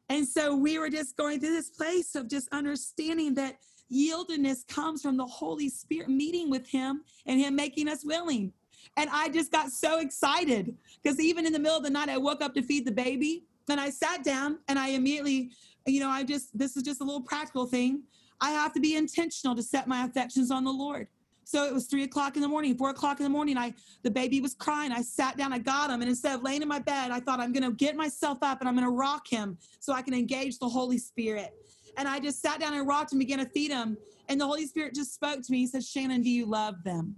And 0.10 0.28
so 0.28 0.56
we 0.56 0.80
were 0.80 0.90
just 0.90 1.16
going 1.18 1.40
through 1.40 1.54
this 1.54 1.70
place 1.70 2.16
of 2.16 2.28
just 2.28 2.50
understanding 2.52 3.36
that 3.36 3.60
yieldedness 3.94 4.68
comes 4.68 5.02
from 5.02 5.18
the 5.18 5.26
Holy 5.26 5.70
Spirit 5.70 6.10
meeting 6.10 6.50
with 6.50 6.68
Him 6.68 7.04
and 7.28 7.40
Him 7.40 7.56
making 7.56 7.88
us 7.88 8.04
willing. 8.04 8.52
And 8.98 9.10
I 9.12 9.30
just 9.30 9.52
got 9.52 9.70
so 9.72 10.00
excited 10.00 10.76
because 11.02 11.20
even 11.20 11.46
in 11.46 11.54
the 11.54 11.60
middle 11.60 11.78
of 11.78 11.84
the 11.84 11.90
night, 11.90 12.10
I 12.10 12.18
woke 12.18 12.42
up 12.42 12.54
to 12.56 12.64
feed 12.64 12.86
the 12.86 12.92
baby 12.92 13.46
and 13.70 13.80
I 13.80 13.90
sat 13.90 14.24
down 14.24 14.60
and 14.68 14.80
I 14.80 14.90
immediately, 14.90 15.52
you 15.86 16.00
know, 16.00 16.10
I 16.10 16.24
just, 16.24 16.58
this 16.58 16.76
is 16.76 16.84
just 16.84 17.02
a 17.02 17.04
little 17.04 17.22
practical 17.22 17.68
thing. 17.68 18.04
I 18.42 18.52
have 18.52 18.74
to 18.74 18.80
be 18.80 18.96
intentional 18.96 19.56
to 19.56 19.64
set 19.64 19.88
my 19.88 20.06
affections 20.06 20.50
on 20.50 20.64
the 20.64 20.72
Lord. 20.72 21.08
So 21.50 21.66
it 21.66 21.74
was 21.74 21.88
three 21.88 22.04
o'clock 22.04 22.36
in 22.36 22.44
the 22.44 22.48
morning, 22.48 22.78
four 22.78 22.92
o'clock 22.92 23.20
in 23.20 23.24
the 23.24 23.30
morning. 23.30 23.58
I 23.58 23.74
the 24.04 24.12
baby 24.12 24.40
was 24.40 24.54
crying. 24.54 24.92
I 24.92 25.02
sat 25.02 25.36
down, 25.36 25.52
I 25.52 25.58
got 25.58 25.90
him, 25.90 26.00
and 26.02 26.08
instead 26.08 26.36
of 26.36 26.44
laying 26.44 26.62
in 26.62 26.68
my 26.68 26.78
bed, 26.78 27.10
I 27.10 27.20
thought 27.20 27.40
I'm 27.40 27.52
gonna 27.52 27.72
get 27.72 27.96
myself 27.96 28.38
up 28.44 28.60
and 28.60 28.70
I'm 28.70 28.76
gonna 28.76 28.92
rock 28.92 29.28
him 29.28 29.58
so 29.80 29.92
I 29.92 30.04
can 30.04 30.14
engage 30.14 30.60
the 30.60 30.70
Holy 30.70 31.00
Spirit. 31.00 31.56
And 31.98 32.08
I 32.08 32.20
just 32.20 32.40
sat 32.40 32.60
down 32.60 32.76
and 32.76 32.88
rocked 32.88 33.14
and 33.14 33.20
began 33.20 33.40
to 33.40 33.48
feed 33.48 33.72
him. 33.72 33.98
And 34.28 34.40
the 34.40 34.46
Holy 34.46 34.68
Spirit 34.68 34.94
just 34.94 35.16
spoke 35.16 35.42
to 35.42 35.52
me. 35.52 35.58
He 35.58 35.66
said, 35.66 35.84
Shannon, 35.84 36.22
do 36.22 36.30
you 36.30 36.46
love 36.46 36.84
them? 36.84 37.16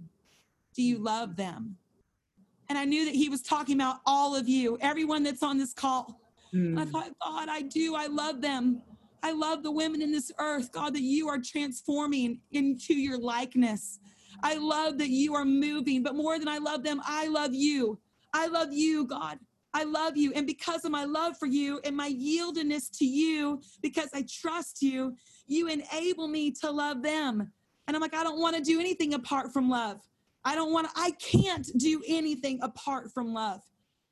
Do 0.74 0.82
you 0.82 0.96
love 0.96 1.36
them? 1.36 1.76
And 2.70 2.78
I 2.78 2.86
knew 2.86 3.04
that 3.04 3.14
he 3.14 3.28
was 3.28 3.42
talking 3.42 3.76
about 3.76 3.96
all 4.06 4.34
of 4.34 4.48
you, 4.48 4.78
everyone 4.80 5.24
that's 5.24 5.42
on 5.42 5.58
this 5.58 5.74
call. 5.74 6.22
Mm. 6.54 6.80
I 6.80 6.86
thought, 6.86 7.10
God, 7.22 7.50
I 7.50 7.60
do. 7.60 7.94
I 7.96 8.06
love 8.06 8.40
them. 8.40 8.80
I 9.22 9.32
love 9.32 9.62
the 9.62 9.70
women 9.70 10.00
in 10.00 10.10
this 10.10 10.32
earth, 10.38 10.72
God, 10.72 10.94
that 10.94 11.02
you 11.02 11.28
are 11.28 11.38
transforming 11.38 12.40
into 12.50 12.94
your 12.94 13.18
likeness. 13.18 14.00
I 14.42 14.56
love 14.56 14.98
that 14.98 15.10
you 15.10 15.34
are 15.34 15.44
moving, 15.44 16.02
but 16.02 16.14
more 16.14 16.38
than 16.38 16.48
I 16.48 16.58
love 16.58 16.82
them, 16.82 17.00
I 17.04 17.28
love 17.28 17.54
you. 17.54 17.98
I 18.32 18.46
love 18.46 18.72
you, 18.72 19.06
God. 19.06 19.38
I 19.74 19.84
love 19.84 20.16
you. 20.16 20.32
And 20.34 20.46
because 20.46 20.84
of 20.84 20.90
my 20.90 21.04
love 21.04 21.38
for 21.38 21.46
you 21.46 21.80
and 21.84 21.96
my 21.96 22.10
yieldedness 22.10 22.90
to 22.98 23.06
you, 23.06 23.62
because 23.80 24.10
I 24.12 24.24
trust 24.28 24.82
you, 24.82 25.16
you 25.46 25.68
enable 25.68 26.28
me 26.28 26.50
to 26.60 26.70
love 26.70 27.02
them. 27.02 27.52
And 27.86 27.96
I'm 27.96 28.02
like, 28.02 28.14
I 28.14 28.22
don't 28.22 28.40
want 28.40 28.56
to 28.56 28.62
do 28.62 28.80
anything 28.80 29.14
apart 29.14 29.52
from 29.52 29.68
love. 29.68 30.00
I 30.44 30.54
don't 30.54 30.72
want 30.72 30.88
to, 30.88 31.00
I 31.00 31.12
can't 31.12 31.68
do 31.78 32.02
anything 32.06 32.58
apart 32.62 33.12
from 33.12 33.32
love. 33.32 33.60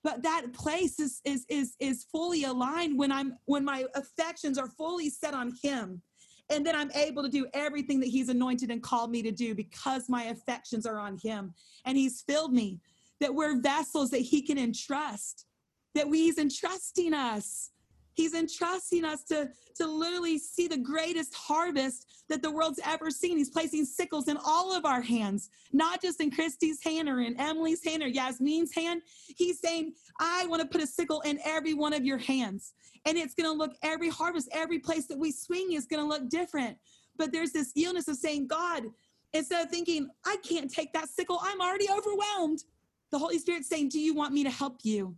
But 0.03 0.23
that 0.23 0.53
place 0.55 0.99
is 0.99 1.21
is 1.27 1.45
is 1.51 1.77
is 1.79 2.07
fully 2.11 2.45
aligned 2.45 2.99
when 2.99 3.12
I'm 3.12 3.37
when 3.45 3.64
my 3.64 3.85
affections 3.95 4.57
are 4.57 4.69
fully 4.69 5.11
set 5.11 5.35
on 5.35 5.53
him. 5.62 6.01
And 6.50 6.66
then 6.66 6.74
I'm 6.74 6.90
able 6.92 7.22
to 7.22 7.28
do 7.28 7.46
everything 7.54 8.00
that 8.00 8.08
he's 8.08 8.28
anointed 8.28 8.70
and 8.70 8.82
called 8.82 9.10
me 9.10 9.22
to 9.22 9.30
do 9.30 9.54
because 9.54 10.08
my 10.08 10.24
affections 10.24 10.84
are 10.84 10.98
on 10.98 11.16
him. 11.16 11.54
And 11.84 11.96
he's 11.96 12.22
filled 12.22 12.52
me 12.52 12.80
that 13.20 13.34
we're 13.34 13.60
vessels 13.60 14.10
that 14.10 14.18
he 14.18 14.42
can 14.42 14.58
entrust 14.58 15.46
that 15.94 16.06
he's 16.06 16.38
entrusting 16.38 17.14
us. 17.14 17.70
He's 18.14 18.35
entrusting 18.35 19.05
us 19.05 19.23
to, 19.25 19.51
to 19.77 19.87
literally 19.87 20.38
see 20.38 20.68
the 20.68 20.79
greatest 20.79 21.35
harvest 21.35 22.25
that 22.29 22.42
the 22.42 22.51
world's 22.51 22.81
ever 22.85 23.11
seen. 23.11 23.38
He's 23.38 23.51
placing 23.51 23.85
sickles 23.85 24.29
in 24.29 24.37
all 24.44 24.75
of 24.75 24.85
our 24.85 25.01
hands, 25.01 25.51
not 25.73 26.03
just 26.03 26.20
in 26.20 26.31
Christy's 26.31 26.83
hand 26.83 27.09
or 27.09 27.20
in 27.20 27.38
Emily's 27.38 27.85
hand 27.85 28.03
or 28.03 28.09
Yasmin's 28.09 28.75
hand. 28.75 29.03
He's 29.37 29.61
saying, 29.61 29.92
I 30.18 30.46
want 30.46 30.62
to 30.62 30.68
put 30.68 30.83
a 30.83 30.87
sickle 30.87 31.20
in 31.23 31.38
every 31.44 31.75
one 31.75 31.92
of 31.92 32.05
your 32.05 32.18
hands. 32.18 32.75
And 33.07 33.16
it's 33.16 33.35
going 33.35 33.51
to 33.51 33.57
look 33.57 33.75
every 33.83 34.11
harvest, 34.11 34.49
every 34.53 34.79
place 34.79 35.07
that 35.07 35.18
we 35.18 35.33
swing 35.33 35.73
is 35.73 35.87
going 35.87 36.03
to 36.03 36.09
look 36.09 36.29
different. 36.29 36.77
But 37.16 37.33
there's 37.33 37.53
this 37.53 37.73
illness 37.77 38.09
of 38.09 38.16
saying, 38.16 38.49
God, 38.49 38.85
instead 39.33 39.64
of 39.64 39.70
thinking, 39.70 40.09
I 40.25 40.37
can't 40.42 40.70
take 40.70 40.92
that 40.92 41.09
sickle, 41.09 41.38
I'm 41.42 41.61
already 41.61 41.87
overwhelmed. 41.90 42.64
The 43.11 43.18
Holy 43.18 43.38
Spirit's 43.38 43.68
saying, 43.68 43.88
Do 43.88 43.99
you 43.99 44.14
want 44.14 44.33
me 44.33 44.44
to 44.44 44.51
help 44.51 44.81
you? 44.83 45.16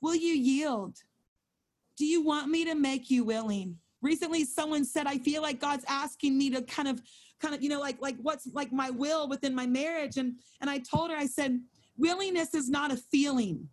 Will 0.00 0.14
you 0.14 0.34
yield? 0.34 0.98
Do 1.96 2.04
you 2.04 2.22
want 2.22 2.48
me 2.48 2.64
to 2.64 2.74
make 2.74 3.10
you 3.10 3.24
willing? 3.24 3.76
Recently, 4.02 4.44
someone 4.44 4.84
said, 4.84 5.06
I 5.06 5.18
feel 5.18 5.42
like 5.42 5.60
God's 5.60 5.84
asking 5.88 6.36
me 6.36 6.50
to 6.50 6.62
kind 6.62 6.88
of, 6.88 7.00
kind 7.40 7.54
of, 7.54 7.62
you 7.62 7.68
know, 7.68 7.80
like, 7.80 8.00
like 8.00 8.16
what's 8.20 8.46
like 8.52 8.72
my 8.72 8.90
will 8.90 9.28
within 9.28 9.54
my 9.54 9.66
marriage. 9.66 10.16
And, 10.16 10.34
and 10.60 10.68
I 10.68 10.78
told 10.78 11.10
her, 11.10 11.16
I 11.16 11.26
said, 11.26 11.60
willingness 11.96 12.54
is 12.54 12.68
not 12.68 12.92
a 12.92 12.96
feeling. 12.96 13.68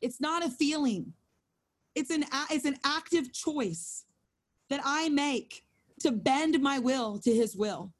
It's 0.00 0.20
not 0.20 0.44
a 0.44 0.50
feeling. 0.50 1.12
It's 1.94 2.10
an, 2.10 2.24
it's 2.50 2.64
an 2.64 2.76
active 2.84 3.32
choice 3.32 4.04
that 4.70 4.80
I 4.84 5.08
make 5.08 5.64
to 6.00 6.12
bend 6.12 6.60
my 6.60 6.78
will 6.78 7.18
to 7.18 7.34
his 7.34 7.56
will. 7.56 7.92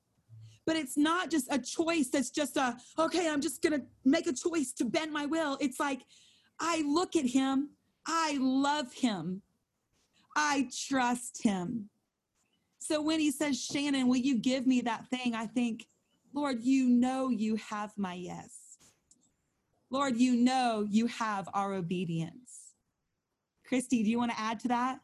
But 0.67 0.77
it's 0.77 0.97
not 0.97 1.31
just 1.31 1.49
a 1.51 1.59
choice 1.59 2.09
that's 2.09 2.31
just 2.31 2.57
a, 2.57 2.77
okay, 2.99 3.29
I'm 3.29 3.41
just 3.41 3.61
going 3.61 3.81
to 3.81 3.87
make 4.05 4.27
a 4.27 4.33
choice 4.33 4.73
to 4.75 4.85
bend 4.85 5.13
my 5.13 5.27
will. 5.27 5.59
It's 5.61 5.81
like, 5.81 6.03
I 6.61 6.83
look 6.87 7.17
at 7.17 7.27
him, 7.27 7.71
I 8.07 8.39
love 8.41 8.93
him, 8.93 9.43
I 10.37 10.69
trust 10.89 11.43
him. 11.43 11.91
So 12.79 13.03
when 13.03 13.21
he 13.21 13.31
says, 13.31 13.63
Shannon, 13.63 14.09
will 14.09 14.17
you 14.17 14.39
give 14.39 14.67
me 14.67 14.81
that 14.83 15.07
thing? 15.09 15.35
I 15.35 15.47
think, 15.47 15.87
Lord, 16.33 16.63
you 16.63 16.89
know 16.89 17.29
you 17.29 17.57
have 17.57 17.93
my 17.97 18.15
yes. 18.15 18.79
Lord, 19.91 20.17
you 20.17 20.37
know 20.37 20.87
you 20.89 21.07
have 21.09 21.49
our 21.53 21.75
obedience. 21.75 22.73
Christy, 23.67 24.03
do 24.03 24.11
you 24.11 24.19
want 24.19 24.33
to 24.33 24.41
add 24.41 24.61
to 24.61 24.69
that? 24.69 25.01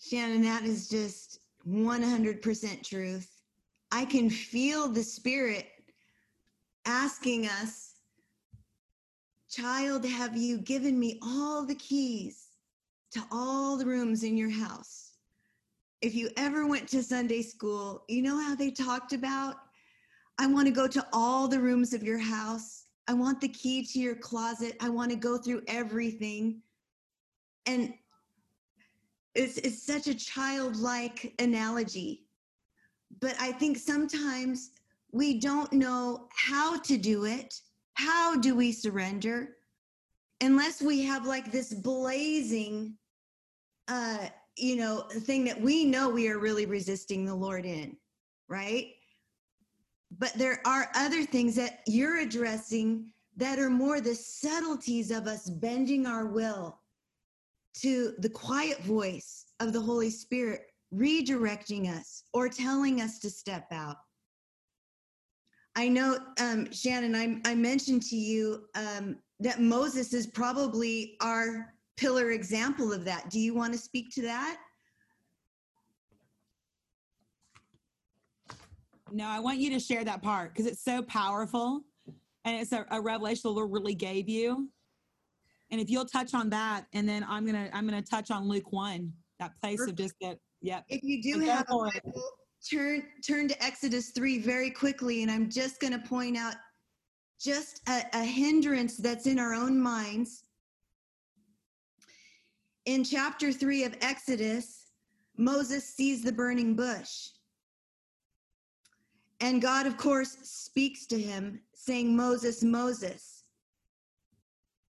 Shannon, 0.00 0.42
that 0.42 0.64
is 0.64 0.88
just 0.88 1.40
100% 1.68 2.88
truth. 2.88 3.30
I 3.90 4.04
can 4.04 4.28
feel 4.28 4.88
the 4.88 5.02
Spirit 5.02 5.66
asking 6.84 7.46
us 7.46 7.93
Child, 9.54 10.04
have 10.04 10.36
you 10.36 10.58
given 10.58 10.98
me 10.98 11.18
all 11.22 11.64
the 11.64 11.76
keys 11.76 12.48
to 13.12 13.22
all 13.30 13.76
the 13.76 13.86
rooms 13.86 14.24
in 14.24 14.36
your 14.36 14.50
house? 14.50 15.12
If 16.00 16.12
you 16.12 16.30
ever 16.36 16.66
went 16.66 16.88
to 16.88 17.04
Sunday 17.04 17.42
school, 17.42 18.04
you 18.08 18.20
know 18.20 18.40
how 18.40 18.56
they 18.56 18.72
talked 18.72 19.12
about, 19.12 19.56
I 20.40 20.48
want 20.48 20.66
to 20.66 20.72
go 20.72 20.88
to 20.88 21.06
all 21.12 21.46
the 21.46 21.60
rooms 21.60 21.92
of 21.92 22.02
your 22.02 22.18
house. 22.18 22.86
I 23.06 23.14
want 23.14 23.40
the 23.40 23.48
key 23.48 23.84
to 23.92 24.00
your 24.00 24.16
closet. 24.16 24.76
I 24.80 24.88
want 24.88 25.10
to 25.12 25.16
go 25.16 25.38
through 25.38 25.62
everything. 25.68 26.60
And 27.66 27.94
it's, 29.36 29.58
it's 29.58 29.86
such 29.86 30.08
a 30.08 30.14
childlike 30.14 31.32
analogy. 31.38 32.26
But 33.20 33.36
I 33.38 33.52
think 33.52 33.76
sometimes 33.76 34.72
we 35.12 35.38
don't 35.38 35.72
know 35.72 36.26
how 36.32 36.78
to 36.80 36.96
do 36.96 37.24
it 37.24 37.60
how 37.94 38.36
do 38.36 38.54
we 38.54 38.72
surrender? 38.72 39.56
Unless 40.40 40.82
we 40.82 41.02
have 41.02 41.26
like 41.26 41.50
this 41.50 41.72
blazing 41.72 42.96
uh 43.88 44.26
you 44.56 44.76
know 44.76 45.02
thing 45.10 45.44
that 45.44 45.60
we 45.60 45.84
know 45.84 46.08
we 46.08 46.28
are 46.28 46.38
really 46.38 46.64
resisting 46.64 47.26
the 47.26 47.34
lord 47.34 47.66
in 47.66 47.94
right? 48.48 48.92
But 50.18 50.32
there 50.34 50.60
are 50.66 50.90
other 50.94 51.24
things 51.24 51.56
that 51.56 51.80
you're 51.86 52.20
addressing 52.20 53.06
that 53.36 53.58
are 53.58 53.70
more 53.70 54.00
the 54.00 54.14
subtleties 54.14 55.10
of 55.10 55.26
us 55.26 55.50
bending 55.50 56.06
our 56.06 56.26
will 56.26 56.78
to 57.80 58.14
the 58.18 58.28
quiet 58.28 58.80
voice 58.82 59.46
of 59.60 59.72
the 59.72 59.80
holy 59.80 60.10
spirit 60.10 60.66
redirecting 60.94 61.90
us 61.90 62.22
or 62.32 62.48
telling 62.48 63.00
us 63.00 63.18
to 63.18 63.30
step 63.30 63.66
out 63.72 63.96
I 65.76 65.88
know, 65.88 66.18
um, 66.40 66.70
Shannon, 66.72 67.14
I, 67.16 67.50
I 67.50 67.54
mentioned 67.54 68.02
to 68.04 68.16
you 68.16 68.64
um, 68.74 69.16
that 69.40 69.60
Moses 69.60 70.12
is 70.14 70.26
probably 70.26 71.16
our 71.20 71.74
pillar 71.96 72.30
example 72.30 72.92
of 72.92 73.04
that. 73.04 73.30
Do 73.30 73.40
you 73.40 73.54
want 73.54 73.72
to 73.72 73.78
speak 73.78 74.12
to 74.14 74.22
that? 74.22 74.56
No, 79.12 79.26
I 79.26 79.40
want 79.40 79.58
you 79.58 79.70
to 79.70 79.80
share 79.80 80.04
that 80.04 80.22
part 80.22 80.52
because 80.52 80.66
it's 80.66 80.82
so 80.82 81.02
powerful 81.02 81.82
and 82.44 82.60
it's 82.60 82.72
a, 82.72 82.84
a, 82.90 83.00
revelation 83.00 83.42
the 83.44 83.50
Lord 83.50 83.70
really 83.70 83.94
gave 83.94 84.28
you. 84.28 84.68
And 85.70 85.80
if 85.80 85.90
you'll 85.90 86.04
touch 86.04 86.34
on 86.34 86.50
that, 86.50 86.86
and 86.92 87.08
then 87.08 87.24
I'm 87.28 87.46
gonna 87.46 87.68
I'm 87.72 87.86
gonna 87.86 88.02
touch 88.02 88.30
on 88.30 88.48
Luke 88.48 88.72
one, 88.72 89.12
that 89.40 89.52
place 89.60 89.78
Perfect. 89.78 90.00
of 90.00 90.04
just 90.04 90.14
that. 90.20 90.38
Yep. 90.62 90.84
If 90.88 91.02
you 91.02 91.22
do 91.22 91.40
have 91.40 91.66
a 91.68 91.74
Bible, 91.74 92.22
turn 92.70 93.02
turn 93.26 93.48
to 93.48 93.64
Exodus 93.64 94.10
3 94.10 94.38
very 94.38 94.70
quickly 94.70 95.22
and 95.22 95.30
I'm 95.30 95.50
just 95.50 95.80
going 95.80 95.92
to 95.92 96.08
point 96.08 96.36
out 96.36 96.54
just 97.40 97.82
a, 97.88 98.02
a 98.14 98.24
hindrance 98.24 98.96
that's 98.96 99.26
in 99.26 99.38
our 99.38 99.54
own 99.54 99.80
minds. 99.80 100.44
In 102.86 103.04
chapter 103.04 103.52
3 103.52 103.84
of 103.84 103.96
Exodus, 104.00 104.86
Moses 105.36 105.84
sees 105.84 106.22
the 106.22 106.32
burning 106.32 106.74
bush. 106.74 107.28
And 109.40 109.60
God, 109.60 109.86
of 109.86 109.96
course, 109.96 110.36
speaks 110.42 111.06
to 111.06 111.20
him, 111.20 111.60
saying, 111.74 112.14
Moses, 112.14 112.62
Moses. 112.62 113.44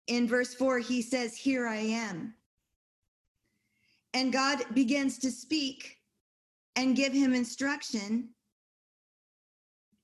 In 0.09 0.27
verse 0.27 0.55
4, 0.55 0.79
he 0.81 1.01
says, 1.01 1.37
Here 1.37 1.67
I 1.67 1.77
am. 1.77 2.35
And 4.15 4.33
God 4.33 4.63
begins 4.75 5.19
to 5.21 5.31
speak 5.31 6.02
and 6.77 6.97
give 6.97 7.13
him 7.13 7.35
instruction. 7.35 8.29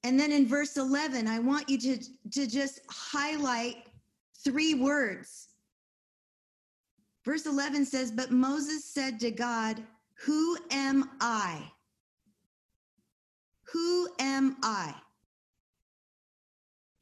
And 0.05 0.19
then 0.19 0.33
in 0.33 0.47
verse 0.47 0.77
11, 0.77 1.27
I 1.27 1.39
want 1.39 1.69
you 1.69 1.79
to, 1.79 1.99
to 2.33 2.47
just 2.47 2.81
highlight 2.91 3.77
three 4.45 4.75
words. 4.75 5.49
Verse 7.25 7.47
11 7.47 7.85
says, 7.85 8.11
But 8.11 8.31
Moses 8.31 8.85
said 8.85 9.21
to 9.21 9.31
God, 9.31 9.83
Who 10.25 10.57
am 10.71 11.11
I? 11.21 11.63
Who 13.73 14.09
am 14.19 14.57
I? 14.63 14.95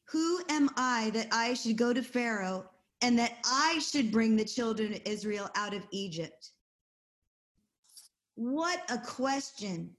Who 0.08 0.40
am 0.48 0.70
I 0.76 1.10
that 1.10 1.28
I 1.32 1.54
should 1.54 1.76
go 1.76 1.92
to 1.92 2.02
Pharaoh 2.02 2.64
and 3.02 3.18
that 3.18 3.38
I 3.44 3.78
should 3.78 4.10
bring 4.10 4.36
the 4.36 4.44
children 4.44 4.94
of 4.94 5.00
Israel 5.04 5.50
out 5.54 5.74
of 5.74 5.86
Egypt? 5.90 6.52
What 8.36 8.82
a 8.90 8.98
question. 8.98 9.90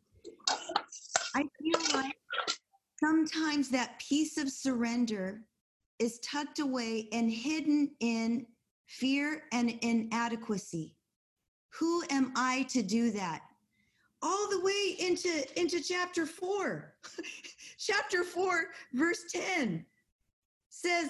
I 1.36 1.42
feel 1.42 1.96
like 1.96 2.16
sometimes 3.00 3.70
that 3.70 4.00
piece 4.00 4.38
of 4.38 4.50
surrender 4.50 5.42
is 5.98 6.20
tucked 6.20 6.60
away 6.60 7.10
and 7.12 7.32
hidden 7.32 7.90
in 8.00 8.46
fear 8.86 9.44
and 9.52 9.72
inadequacy. 9.82 10.96
Who 11.80 12.04
am 12.12 12.32
I 12.36 12.64
to 12.70 12.84
do 12.84 13.10
that? 13.12 13.42
All 14.22 14.50
the 14.50 14.62
way 14.62 14.96
into, 15.00 15.60
into 15.60 15.82
chapter 15.84 16.28
four. 16.28 16.94
chapter 17.80 18.24
four, 18.24 18.68
verse 18.94 19.24
10 19.32 19.84
says 20.70 21.10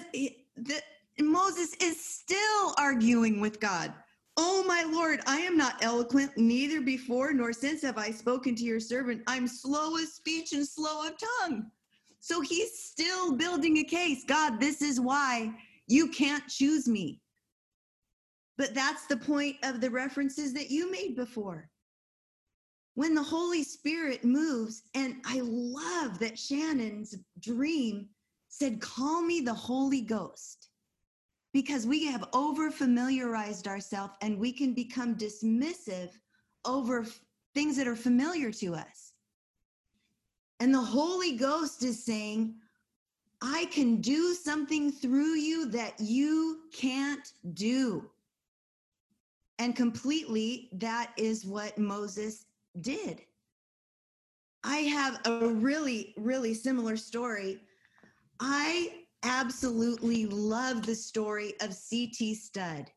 that 0.56 0.82
Moses 1.20 1.74
is 1.74 2.02
still 2.02 2.74
arguing 2.78 3.38
with 3.40 3.60
God. 3.60 3.92
Oh, 4.40 4.62
my 4.68 4.84
Lord, 4.84 5.20
I 5.26 5.38
am 5.38 5.56
not 5.56 5.82
eloquent, 5.82 6.30
neither 6.36 6.80
before 6.80 7.32
nor 7.32 7.52
since 7.52 7.82
have 7.82 7.98
I 7.98 8.12
spoken 8.12 8.54
to 8.54 8.62
your 8.62 8.78
servant. 8.78 9.22
I'm 9.26 9.48
slow 9.48 9.96
of 9.96 10.06
speech 10.06 10.52
and 10.52 10.64
slow 10.64 11.08
of 11.08 11.14
tongue. 11.40 11.72
So 12.20 12.40
he's 12.40 12.78
still 12.78 13.32
building 13.32 13.78
a 13.78 13.84
case. 13.84 14.22
God, 14.24 14.60
this 14.60 14.80
is 14.80 15.00
why 15.00 15.52
you 15.88 16.06
can't 16.06 16.46
choose 16.46 16.86
me. 16.86 17.20
But 18.56 18.74
that's 18.74 19.06
the 19.06 19.16
point 19.16 19.56
of 19.64 19.80
the 19.80 19.90
references 19.90 20.52
that 20.54 20.70
you 20.70 20.88
made 20.88 21.16
before. 21.16 21.68
When 22.94 23.16
the 23.16 23.22
Holy 23.24 23.64
Spirit 23.64 24.24
moves, 24.24 24.84
and 24.94 25.16
I 25.24 25.40
love 25.42 26.20
that 26.20 26.38
Shannon's 26.38 27.16
dream 27.40 28.08
said, 28.48 28.80
Call 28.80 29.20
me 29.20 29.40
the 29.40 29.54
Holy 29.54 30.00
Ghost, 30.00 30.67
because 31.52 31.86
we 31.86 32.04
have 32.06 32.28
over 32.32 32.70
familiarized 32.70 33.66
ourselves 33.66 34.14
and 34.20 34.38
we 34.38 34.52
can 34.52 34.74
become 34.74 35.16
dismissive 35.16 36.10
over 36.64 37.06
things 37.54 37.76
that 37.76 37.88
are 37.88 37.96
familiar 37.96 38.52
to 38.52 38.74
us. 38.74 39.12
And 40.60 40.74
the 40.74 40.80
Holy 40.80 41.36
Ghost 41.36 41.82
is 41.82 42.04
saying, 42.04 42.54
I 43.40 43.66
can 43.66 44.00
do 44.00 44.34
something 44.34 44.90
through 44.90 45.34
you 45.34 45.66
that 45.66 45.94
you 45.98 46.60
can't 46.72 47.32
do. 47.54 48.10
And 49.60 49.74
completely, 49.74 50.68
that 50.72 51.12
is 51.16 51.44
what 51.44 51.78
Moses 51.78 52.46
did. 52.80 53.22
I 54.64 54.78
have 54.78 55.20
a 55.24 55.48
really, 55.48 56.14
really 56.16 56.54
similar 56.54 56.96
story. 56.96 57.60
I 58.40 58.97
absolutely 59.22 60.26
love 60.26 60.84
the 60.84 60.94
story 60.94 61.54
of 61.60 61.74
C.T. 61.74 62.34
Studd. 62.34 62.90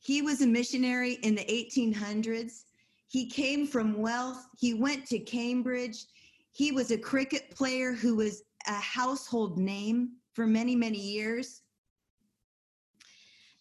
He 0.00 0.22
was 0.22 0.40
a 0.40 0.46
missionary 0.46 1.14
in 1.22 1.34
the 1.34 1.44
1800s. 1.44 2.64
He 3.08 3.26
came 3.26 3.66
from 3.66 3.98
wealth. 3.98 4.46
He 4.58 4.74
went 4.74 5.06
to 5.06 5.18
Cambridge. 5.18 6.06
He 6.52 6.72
was 6.72 6.90
a 6.90 6.98
cricket 6.98 7.50
player 7.50 7.92
who 7.92 8.16
was 8.16 8.42
a 8.66 8.74
household 8.74 9.58
name 9.58 10.12
for 10.32 10.46
many, 10.46 10.74
many 10.74 10.98
years. 10.98 11.62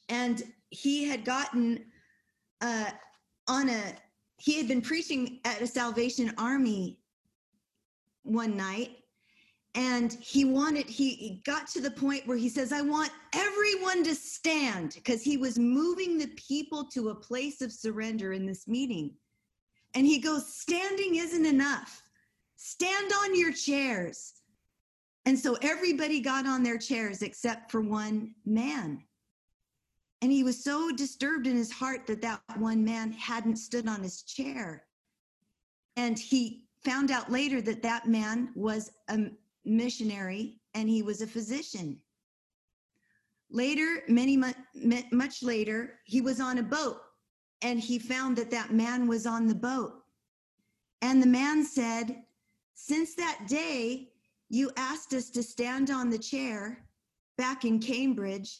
And 0.08 0.44
he 0.70 1.06
had 1.08 1.26
gotten 1.26 1.86
uh, 2.62 2.92
on 3.48 3.70
a, 3.70 3.96
he 4.38 4.58
had 4.58 4.68
been 4.68 4.82
preaching 4.82 5.40
at 5.46 5.62
a 5.62 5.68
Salvation 5.68 6.34
Army 6.38 7.00
one 8.24 8.56
night. 8.56 8.99
And 9.76 10.14
he 10.14 10.46
wanted, 10.46 10.88
he, 10.88 11.42
got 11.46 11.68
to 11.68 11.82
the 11.82 11.92
point 11.92 12.26
where 12.26 12.38
he 12.38 12.50
says, 12.50 12.74
I 12.74 12.82
want 12.82 13.12
everyone 13.34 14.04
to 14.04 14.16
stand 14.16 14.94
because 14.96 15.22
he 15.22 15.38
was 15.38 15.60
moving 15.60 16.18
the 16.18 16.32
people 16.36 16.86
to 16.86 17.10
a 17.10 17.16
place 17.16 17.62
of 17.62 17.72
surrender 17.72 18.34
in 18.34 18.46
this 18.46 18.68
meeting. 18.68 19.12
And 19.94 20.06
he 20.06 20.20
goes, 20.20 20.54
Standing 20.54 21.16
isn't 21.16 21.46
enough. 21.46 22.02
Stand 22.56 23.12
on 23.24 23.38
your 23.38 23.54
chairs. 23.54 24.34
And 25.26 25.38
so 25.38 25.58
everybody 25.62 26.20
got 26.20 26.48
on 26.48 26.64
their 26.64 26.78
chairs 26.78 27.22
except 27.22 27.72
for 27.72 27.82
one 27.82 28.34
man. 28.46 29.04
And 30.22 30.32
he 30.32 30.44
was 30.44 30.64
so 30.64 30.92
disturbed 30.92 31.48
in 31.48 31.56
his 31.56 31.72
heart 31.72 32.08
that 32.08 32.22
that 32.22 32.42
one 32.58 32.84
man 32.84 33.12
hadn't 33.14 33.58
stood 33.58 33.88
on 33.88 34.02
his 34.02 34.24
chair. 34.24 34.86
And 35.96 36.18
he 36.18 36.66
found 36.84 37.12
out 37.12 37.32
later 37.32 37.62
that 37.62 37.84
that 37.84 38.08
man 38.08 38.50
was 38.56 38.92
a 39.08 39.30
missionary 39.70 40.60
and 40.74 40.90
he 40.90 41.02
was 41.02 41.22
a 41.22 41.28
physician. 41.28 42.00
Later, 43.52 44.04
many 44.08 44.38
much 45.12 45.42
later, 45.42 46.00
he 46.06 46.22
was 46.22 46.40
on 46.40 46.60
a 46.60 46.64
boat 46.64 46.98
and 47.62 47.80
he 47.80 48.00
found 48.00 48.38
that 48.38 48.52
that 48.52 48.72
man 48.72 49.08
was 49.08 49.26
on 49.26 49.48
the 49.48 49.56
boat. 49.56 49.94
And 51.02 51.22
the 51.22 51.28
man 51.28 51.64
said, 51.64 52.24
Since 52.76 53.16
that 53.16 53.48
day 53.48 54.10
you 54.50 54.72
asked 54.78 55.14
us 55.14 55.30
to 55.32 55.44
stand 55.44 55.90
on 55.90 56.10
the 56.10 56.18
chair 56.18 56.86
back 57.38 57.66
in 57.66 57.80
Cambridge, 57.80 58.60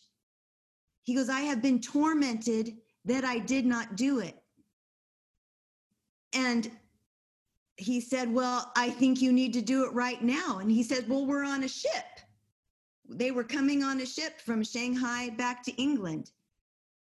he 1.04 1.16
goes, 1.16 1.30
I 1.30 1.42
have 1.42 1.62
been 1.62 1.82
tormented 1.82 2.78
that 3.06 3.26
I 3.26 3.40
did 3.40 3.66
not 3.66 3.96
do 3.96 4.20
it. 4.20 4.36
And 6.34 6.72
he 7.80 8.02
said, 8.02 8.32
Well, 8.32 8.72
I 8.76 8.90
think 8.90 9.22
you 9.22 9.32
need 9.32 9.54
to 9.54 9.62
do 9.62 9.86
it 9.86 9.94
right 9.94 10.22
now. 10.22 10.60
And 10.60 10.70
he 10.70 10.84
said, 10.84 11.08
Well, 11.08 11.26
we're 11.26 11.46
on 11.46 11.64
a 11.64 11.68
ship. 11.68 12.20
They 13.08 13.32
were 13.32 13.44
coming 13.44 13.84
on 13.84 14.02
a 14.02 14.06
ship 14.06 14.42
from 14.42 14.64
Shanghai 14.64 15.30
back 15.30 15.64
to 15.64 15.72
England. 15.82 16.32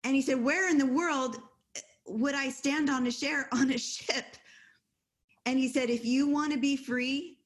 And 0.03 0.15
he 0.15 0.21
said, 0.21 0.41
Where 0.41 0.69
in 0.69 0.77
the 0.77 0.85
world 0.85 1.37
uh, 1.75 1.79
would 2.05 2.35
I 2.35 2.49
stand 2.49 2.89
on 2.89 3.07
a 3.07 3.11
share 3.11 3.49
on 3.51 3.71
a 3.71 3.77
ship? 3.77 4.37
And 5.45 5.57
he 5.57 5.67
said, 5.67 5.89
If 5.89 6.05
you 6.05 6.27
want 6.27 6.53
to 6.53 6.59
be 6.59 6.77
free, 6.77 7.39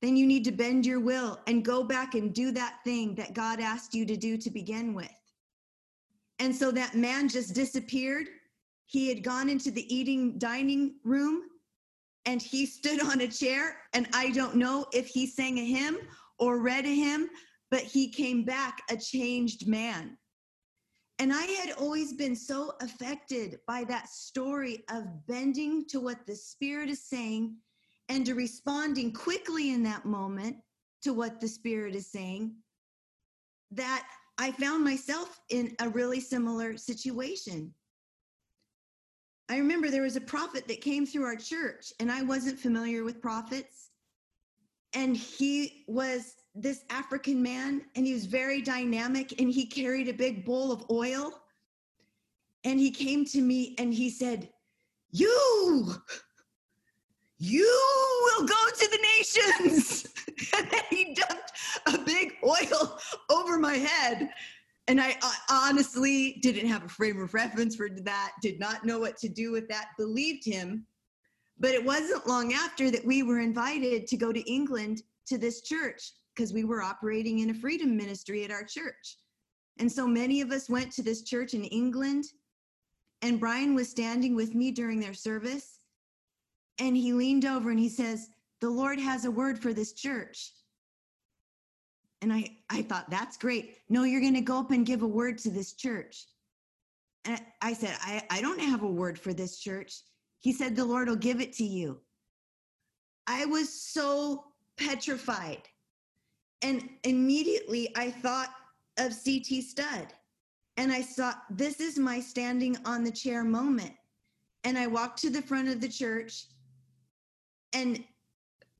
then 0.00 0.16
you 0.16 0.26
need 0.26 0.44
to 0.44 0.52
bend 0.52 0.86
your 0.86 1.00
will 1.00 1.40
and 1.46 1.64
go 1.64 1.84
back 1.84 2.14
and 2.14 2.34
do 2.34 2.50
that 2.52 2.78
thing 2.82 3.14
that 3.16 3.34
God 3.34 3.60
asked 3.60 3.94
you 3.94 4.06
to 4.06 4.16
do 4.16 4.36
to 4.38 4.50
begin 4.50 4.94
with. 4.94 5.08
And 6.38 6.54
so 6.54 6.70
that 6.72 6.94
man 6.94 7.28
just 7.28 7.54
disappeared. 7.54 8.28
He 8.86 9.08
had 9.08 9.22
gone 9.22 9.48
into 9.48 9.70
the 9.70 9.94
eating 9.94 10.38
dining 10.38 10.96
room 11.04 11.42
and 12.26 12.40
he 12.40 12.66
stood 12.66 13.02
on 13.02 13.20
a 13.20 13.28
chair. 13.28 13.76
And 13.92 14.08
I 14.12 14.30
don't 14.30 14.56
know 14.56 14.86
if 14.92 15.06
he 15.06 15.26
sang 15.26 15.58
a 15.58 15.64
hymn 15.64 15.98
or 16.38 16.60
read 16.60 16.84
a 16.84 16.94
hymn, 16.94 17.28
but 17.70 17.82
he 17.82 18.08
came 18.08 18.44
back 18.44 18.82
a 18.90 18.96
changed 18.96 19.68
man. 19.68 20.16
And 21.18 21.32
I 21.32 21.42
had 21.42 21.72
always 21.78 22.12
been 22.12 22.34
so 22.34 22.72
affected 22.80 23.58
by 23.68 23.84
that 23.84 24.08
story 24.08 24.84
of 24.90 25.04
bending 25.26 25.86
to 25.88 26.00
what 26.00 26.26
the 26.26 26.34
Spirit 26.34 26.88
is 26.88 27.08
saying 27.08 27.56
and 28.08 28.26
to 28.26 28.34
responding 28.34 29.12
quickly 29.12 29.72
in 29.72 29.82
that 29.84 30.04
moment 30.04 30.56
to 31.02 31.12
what 31.12 31.40
the 31.40 31.48
Spirit 31.48 31.94
is 31.94 32.10
saying 32.10 32.54
that 33.70 34.06
I 34.38 34.50
found 34.52 34.84
myself 34.84 35.40
in 35.50 35.74
a 35.80 35.88
really 35.88 36.20
similar 36.20 36.76
situation. 36.76 37.72
I 39.48 39.58
remember 39.58 39.90
there 39.90 40.02
was 40.02 40.16
a 40.16 40.22
prophet 40.22 40.66
that 40.68 40.80
came 40.80 41.04
through 41.04 41.24
our 41.24 41.36
church, 41.36 41.92
and 42.00 42.10
I 42.10 42.22
wasn't 42.22 42.58
familiar 42.58 43.04
with 43.04 43.20
prophets. 43.20 43.90
And 44.94 45.16
he 45.16 45.84
was 45.86 46.36
this 46.54 46.84
African 46.88 47.42
man, 47.42 47.82
and 47.94 48.06
he 48.06 48.14
was 48.14 48.26
very 48.26 48.62
dynamic, 48.62 49.40
and 49.40 49.50
he 49.50 49.66
carried 49.66 50.08
a 50.08 50.14
big 50.14 50.44
bowl 50.44 50.72
of 50.72 50.84
oil. 50.90 51.32
And 52.64 52.80
he 52.80 52.90
came 52.90 53.26
to 53.26 53.42
me 53.42 53.74
and 53.78 53.92
he 53.92 54.08
said, 54.08 54.48
You, 55.10 55.94
you 57.38 58.28
will 58.38 58.46
go 58.46 58.54
to 58.78 58.88
the 58.88 59.06
nations. 59.18 60.06
and 60.56 60.70
then 60.70 60.82
he 60.88 61.14
dumped 61.14 61.52
a 61.86 61.98
big 61.98 62.36
oil 62.42 62.98
over 63.30 63.58
my 63.58 63.74
head. 63.74 64.30
And 64.86 65.00
I, 65.00 65.16
I 65.22 65.68
honestly 65.68 66.38
didn't 66.42 66.68
have 66.68 66.84
a 66.84 66.88
frame 66.88 67.20
of 67.20 67.32
reference 67.32 67.74
for 67.74 67.88
that, 67.88 68.32
did 68.42 68.60
not 68.60 68.84
know 68.84 68.98
what 68.98 69.16
to 69.18 69.28
do 69.28 69.50
with 69.50 69.66
that, 69.68 69.88
believed 69.96 70.44
him. 70.44 70.86
But 71.58 71.70
it 71.70 71.84
wasn't 71.84 72.26
long 72.26 72.52
after 72.52 72.90
that 72.90 73.04
we 73.04 73.22
were 73.22 73.40
invited 73.40 74.06
to 74.08 74.16
go 74.16 74.32
to 74.32 74.50
England 74.50 75.02
to 75.26 75.38
this 75.38 75.62
church 75.62 76.12
because 76.34 76.52
we 76.52 76.64
were 76.64 76.82
operating 76.82 77.38
in 77.38 77.50
a 77.50 77.54
freedom 77.54 77.96
ministry 77.96 78.44
at 78.44 78.50
our 78.50 78.64
church. 78.64 79.18
And 79.78 79.90
so 79.90 80.06
many 80.06 80.40
of 80.40 80.50
us 80.50 80.68
went 80.68 80.92
to 80.92 81.02
this 81.02 81.22
church 81.22 81.54
in 81.54 81.64
England, 81.64 82.24
and 83.22 83.40
Brian 83.40 83.74
was 83.74 83.88
standing 83.88 84.34
with 84.34 84.54
me 84.54 84.70
during 84.70 85.00
their 85.00 85.14
service. 85.14 85.78
And 86.78 86.96
he 86.96 87.12
leaned 87.12 87.44
over 87.44 87.70
and 87.70 87.78
he 87.78 87.88
says, 87.88 88.28
The 88.60 88.70
Lord 88.70 88.98
has 88.98 89.24
a 89.24 89.30
word 89.30 89.58
for 89.58 89.72
this 89.72 89.92
church. 89.92 90.52
And 92.24 92.32
I, 92.32 92.56
I 92.70 92.80
thought, 92.80 93.10
That's 93.10 93.36
great. 93.36 93.76
No, 93.90 94.04
you're 94.04 94.22
going 94.22 94.32
to 94.32 94.40
go 94.40 94.58
up 94.58 94.70
and 94.70 94.86
give 94.86 95.02
a 95.02 95.06
word 95.06 95.36
to 95.38 95.50
this 95.50 95.74
church. 95.74 96.24
And 97.26 97.38
I 97.60 97.74
said, 97.74 97.98
I, 98.00 98.22
I 98.30 98.40
don't 98.40 98.60
have 98.60 98.82
a 98.82 98.90
word 98.90 99.18
for 99.18 99.34
this 99.34 99.58
church. 99.58 99.92
He 100.40 100.50
said, 100.50 100.74
The 100.74 100.86
Lord 100.86 101.06
will 101.06 101.16
give 101.16 101.42
it 101.42 101.52
to 101.54 101.64
you. 101.64 102.00
I 103.26 103.44
was 103.44 103.68
so 103.68 104.44
petrified. 104.78 105.68
And 106.62 106.88
immediately 107.02 107.94
I 107.94 108.10
thought 108.10 108.54
of 108.98 109.12
CT 109.22 109.62
Studd. 109.62 110.14
And 110.78 110.90
I 110.90 111.02
saw, 111.02 111.34
this 111.50 111.78
is 111.78 111.98
my 111.98 112.20
standing 112.20 112.74
on 112.86 113.04
the 113.04 113.12
chair 113.12 113.44
moment. 113.44 113.92
And 114.64 114.78
I 114.78 114.86
walked 114.86 115.20
to 115.20 115.30
the 115.30 115.42
front 115.42 115.68
of 115.68 115.78
the 115.82 115.90
church. 115.90 116.46
And 117.74 118.02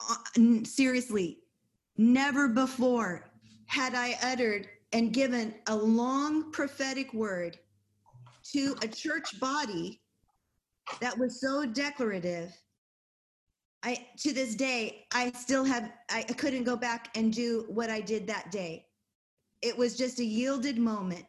uh, 0.01 0.15
seriously, 0.65 1.41
never 1.99 2.49
before 2.49 3.31
had 3.67 3.95
I 3.95 4.17
uttered 4.23 4.69
and 4.93 5.13
given 5.13 5.55
a 5.67 5.75
long 5.77 6.53
prophetic 6.53 7.13
word 7.13 7.59
to 8.53 8.77
a 8.83 8.89
church 8.89 9.39
body 9.41 10.01
that 11.01 11.19
was 11.19 11.41
so 11.41 11.65
declarative 11.65 12.53
I 13.83 14.07
to 14.19 14.33
this 14.33 14.55
day 14.55 15.07
I 15.13 15.31
still 15.33 15.65
have 15.65 15.91
I 16.11 16.23
couldn't 16.23 16.65
go 16.65 16.77
back 16.77 17.17
and 17.17 17.33
do 17.33 17.65
what 17.69 17.91
I 17.91 18.01
did 18.01 18.27
that 18.27 18.51
day. 18.51 18.87
It 19.63 19.77
was 19.77 19.97
just 19.97 20.21
a 20.21 20.25
yielded 20.25 20.79
moment. 20.79 21.27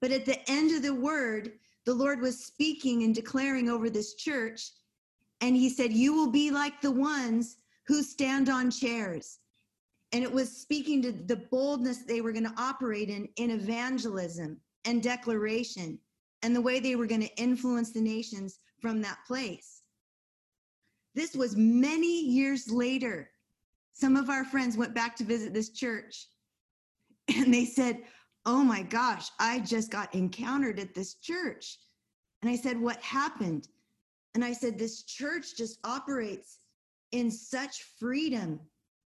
But 0.00 0.10
at 0.12 0.24
the 0.24 0.38
end 0.50 0.74
of 0.74 0.82
the 0.82 0.94
word, 0.94 1.52
the 1.84 1.94
Lord 1.94 2.20
was 2.20 2.44
speaking 2.44 3.02
and 3.02 3.14
declaring 3.14 3.68
over 3.68 3.90
this 3.90 4.14
church 4.14 4.70
and 5.40 5.56
he 5.56 5.70
said 5.70 5.92
you 5.92 6.14
will 6.14 6.30
be 6.30 6.50
like 6.50 6.80
the 6.80 6.90
ones 6.90 7.56
who 7.86 8.02
stand 8.02 8.48
on 8.48 8.70
chairs 8.70 9.39
and 10.12 10.24
it 10.24 10.32
was 10.32 10.50
speaking 10.50 11.00
to 11.02 11.12
the 11.12 11.36
boldness 11.36 11.98
they 11.98 12.20
were 12.20 12.32
going 12.32 12.44
to 12.44 12.54
operate 12.56 13.10
in 13.10 13.28
in 13.36 13.50
evangelism 13.50 14.58
and 14.84 15.02
declaration 15.02 15.98
and 16.42 16.54
the 16.54 16.60
way 16.60 16.80
they 16.80 16.96
were 16.96 17.06
going 17.06 17.20
to 17.20 17.36
influence 17.36 17.90
the 17.90 18.00
nations 18.00 18.58
from 18.80 19.02
that 19.02 19.18
place. 19.26 19.82
This 21.14 21.34
was 21.34 21.56
many 21.56 22.24
years 22.24 22.70
later. 22.70 23.30
Some 23.92 24.16
of 24.16 24.30
our 24.30 24.44
friends 24.44 24.76
went 24.76 24.94
back 24.94 25.16
to 25.16 25.24
visit 25.24 25.52
this 25.52 25.70
church 25.70 26.28
and 27.36 27.52
they 27.52 27.64
said, 27.64 28.02
Oh 28.46 28.64
my 28.64 28.82
gosh, 28.82 29.28
I 29.38 29.60
just 29.60 29.90
got 29.90 30.14
encountered 30.14 30.78
at 30.78 30.94
this 30.94 31.14
church. 31.14 31.78
And 32.42 32.50
I 32.50 32.56
said, 32.56 32.80
What 32.80 33.02
happened? 33.02 33.68
And 34.34 34.44
I 34.44 34.52
said, 34.52 34.78
This 34.78 35.02
church 35.02 35.56
just 35.56 35.78
operates 35.84 36.60
in 37.12 37.30
such 37.30 37.82
freedom. 37.98 38.60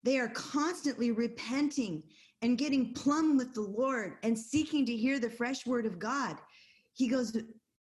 They 0.02 0.18
are 0.18 0.28
constantly 0.28 1.10
repenting 1.10 2.02
and 2.42 2.56
getting 2.56 2.94
plumb 2.94 3.36
with 3.36 3.54
the 3.54 3.60
Lord 3.60 4.14
and 4.22 4.38
seeking 4.38 4.86
to 4.86 4.96
hear 4.96 5.18
the 5.18 5.30
fresh 5.30 5.66
word 5.66 5.86
of 5.86 5.98
God. 5.98 6.36
He 6.94 7.08
goes, 7.08 7.36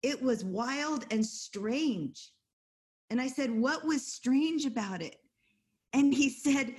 It 0.01 0.22
was 0.22 0.43
wild 0.43 1.05
and 1.12 1.26
strange. 1.26 2.32
And 3.10 3.22
I 3.22 3.28
said, 3.28 3.51
What 3.51 3.86
was 3.86 4.05
strange 4.05 4.66
about 4.66 5.01
it? 5.01 5.18
And 5.93 6.14
he 6.14 6.30
said, 6.30 6.76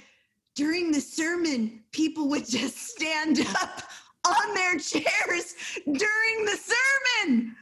During 0.55 0.91
the 0.91 1.01
sermon, 1.01 1.85
people 1.93 2.29
would 2.29 2.47
just 2.47 2.77
stand 2.77 3.41
up 3.63 3.83
on 4.27 4.55
their 4.55 4.79
chairs 4.79 5.55
during 5.85 6.45
the 6.45 6.59
sermon. 6.59 7.57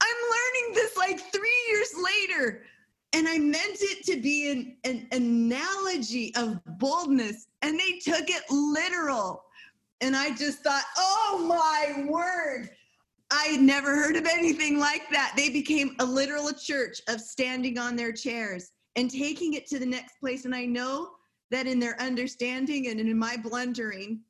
I'm 0.00 0.16
learning 0.30 0.74
this 0.74 0.96
like 0.96 1.20
three 1.32 1.64
years 1.68 1.94
later. 2.02 2.62
And 3.14 3.26
I 3.26 3.38
meant 3.38 3.78
it 3.80 4.04
to 4.06 4.20
be 4.20 4.50
an, 4.50 4.76
an 4.84 5.08
analogy 5.12 6.34
of 6.36 6.60
boldness, 6.78 7.46
and 7.62 7.78
they 7.78 7.98
took 7.98 8.28
it 8.28 8.42
literal. 8.50 9.44
And 10.00 10.14
I 10.14 10.34
just 10.36 10.58
thought, 10.62 10.84
oh 10.96 11.44
my 11.48 12.04
word, 12.08 12.70
I 13.30 13.44
had 13.44 13.60
never 13.60 13.94
heard 13.94 14.16
of 14.16 14.26
anything 14.26 14.78
like 14.78 15.02
that. 15.10 15.34
They 15.36 15.50
became 15.50 15.96
a 15.98 16.04
literal 16.04 16.52
church 16.52 17.00
of 17.08 17.20
standing 17.20 17.78
on 17.78 17.96
their 17.96 18.12
chairs 18.12 18.70
and 18.96 19.10
taking 19.10 19.54
it 19.54 19.66
to 19.68 19.78
the 19.78 19.86
next 19.86 20.18
place. 20.20 20.44
And 20.44 20.54
I 20.54 20.66
know 20.66 21.10
that 21.50 21.66
in 21.66 21.78
their 21.78 22.00
understanding 22.00 22.88
and 22.88 23.00
in 23.00 23.18
my 23.18 23.36
blundering, 23.36 24.20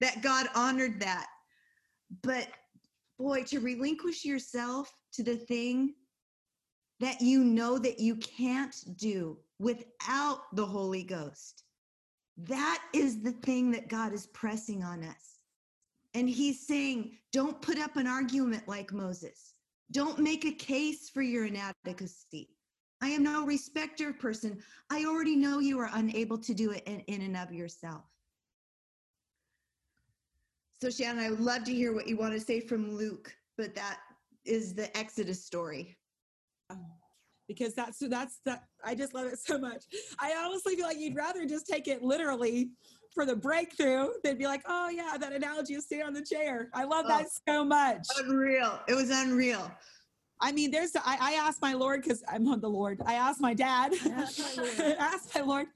that 0.00 0.22
God 0.22 0.48
honored 0.54 1.00
that. 1.00 1.26
But 2.22 2.48
boy, 3.18 3.44
to 3.44 3.60
relinquish 3.60 4.24
yourself 4.24 4.92
to 5.12 5.22
the 5.22 5.36
thing 5.36 5.94
that 7.00 7.20
you 7.20 7.42
know 7.42 7.78
that 7.78 7.98
you 7.98 8.16
can't 8.16 8.76
do 8.96 9.38
without 9.58 10.54
the 10.54 10.64
Holy 10.64 11.02
Ghost. 11.02 11.64
That 12.36 12.82
is 12.94 13.22
the 13.22 13.32
thing 13.32 13.70
that 13.72 13.88
God 13.88 14.12
is 14.12 14.26
pressing 14.28 14.82
on 14.84 15.02
us. 15.02 15.40
And 16.14 16.28
he's 16.28 16.66
saying, 16.66 17.12
don't 17.32 17.60
put 17.62 17.78
up 17.78 17.96
an 17.96 18.06
argument 18.06 18.68
like 18.68 18.92
Moses. 18.92 19.54
Don't 19.92 20.18
make 20.18 20.44
a 20.44 20.52
case 20.52 21.08
for 21.08 21.22
your 21.22 21.46
inadequacy. 21.46 22.50
I 23.02 23.08
am 23.08 23.22
no 23.22 23.46
respecter 23.46 24.10
of 24.10 24.18
person. 24.18 24.58
I 24.90 25.04
already 25.04 25.36
know 25.36 25.58
you 25.58 25.78
are 25.78 25.90
unable 25.94 26.38
to 26.38 26.54
do 26.54 26.70
it 26.72 26.82
in, 26.86 27.00
in 27.00 27.22
and 27.22 27.36
of 27.36 27.52
yourself. 27.52 28.02
So, 30.82 30.90
Shannon, 30.90 31.24
I 31.24 31.30
would 31.30 31.40
love 31.40 31.64
to 31.64 31.72
hear 31.72 31.94
what 31.94 32.08
you 32.08 32.16
want 32.16 32.34
to 32.34 32.40
say 32.40 32.60
from 32.60 32.94
Luke, 32.94 33.34
but 33.56 33.74
that 33.74 33.98
is 34.44 34.74
the 34.74 34.94
Exodus 34.96 35.44
story. 35.44 35.96
Because 37.48 37.74
that's 37.74 37.98
that's 37.98 38.40
that 38.44 38.64
I 38.84 38.94
just 38.94 39.12
love 39.12 39.26
it 39.26 39.38
so 39.38 39.58
much. 39.58 39.84
I 40.20 40.34
honestly 40.36 40.76
feel 40.76 40.86
like 40.86 40.98
you'd 40.98 41.16
rather 41.16 41.44
just 41.46 41.66
take 41.66 41.88
it 41.88 42.02
literally 42.02 42.70
for 43.12 43.26
the 43.26 43.34
breakthrough 43.34 44.10
than 44.22 44.38
be 44.38 44.44
like, 44.46 44.62
oh 44.68 44.88
yeah, 44.88 45.16
that 45.18 45.32
analogy 45.32 45.74
of 45.74 45.82
sitting 45.82 46.04
on 46.04 46.12
the 46.14 46.22
chair. 46.22 46.68
I 46.74 46.84
love 46.84 47.06
that 47.08 47.26
Oh. 47.26 47.40
so 47.48 47.64
much. 47.64 48.06
Unreal. 48.18 48.78
It 48.86 48.94
was 48.94 49.10
unreal. 49.10 49.68
I 50.42 50.52
mean, 50.52 50.70
there's 50.70 50.94
I, 50.96 51.18
I 51.20 51.32
asked 51.34 51.60
my 51.60 51.74
Lord 51.74 52.02
because 52.02 52.22
I'm 52.28 52.44
not 52.44 52.60
the 52.60 52.68
Lord. 52.70 53.02
I 53.04 53.14
asked 53.14 53.40
my 53.40 53.52
dad. 53.52 53.92
Ask 54.12 54.38
my 54.38 54.62
Lord. 54.62 54.96
asked 54.98 55.34
my 55.34 55.40
Lord. 55.42 55.66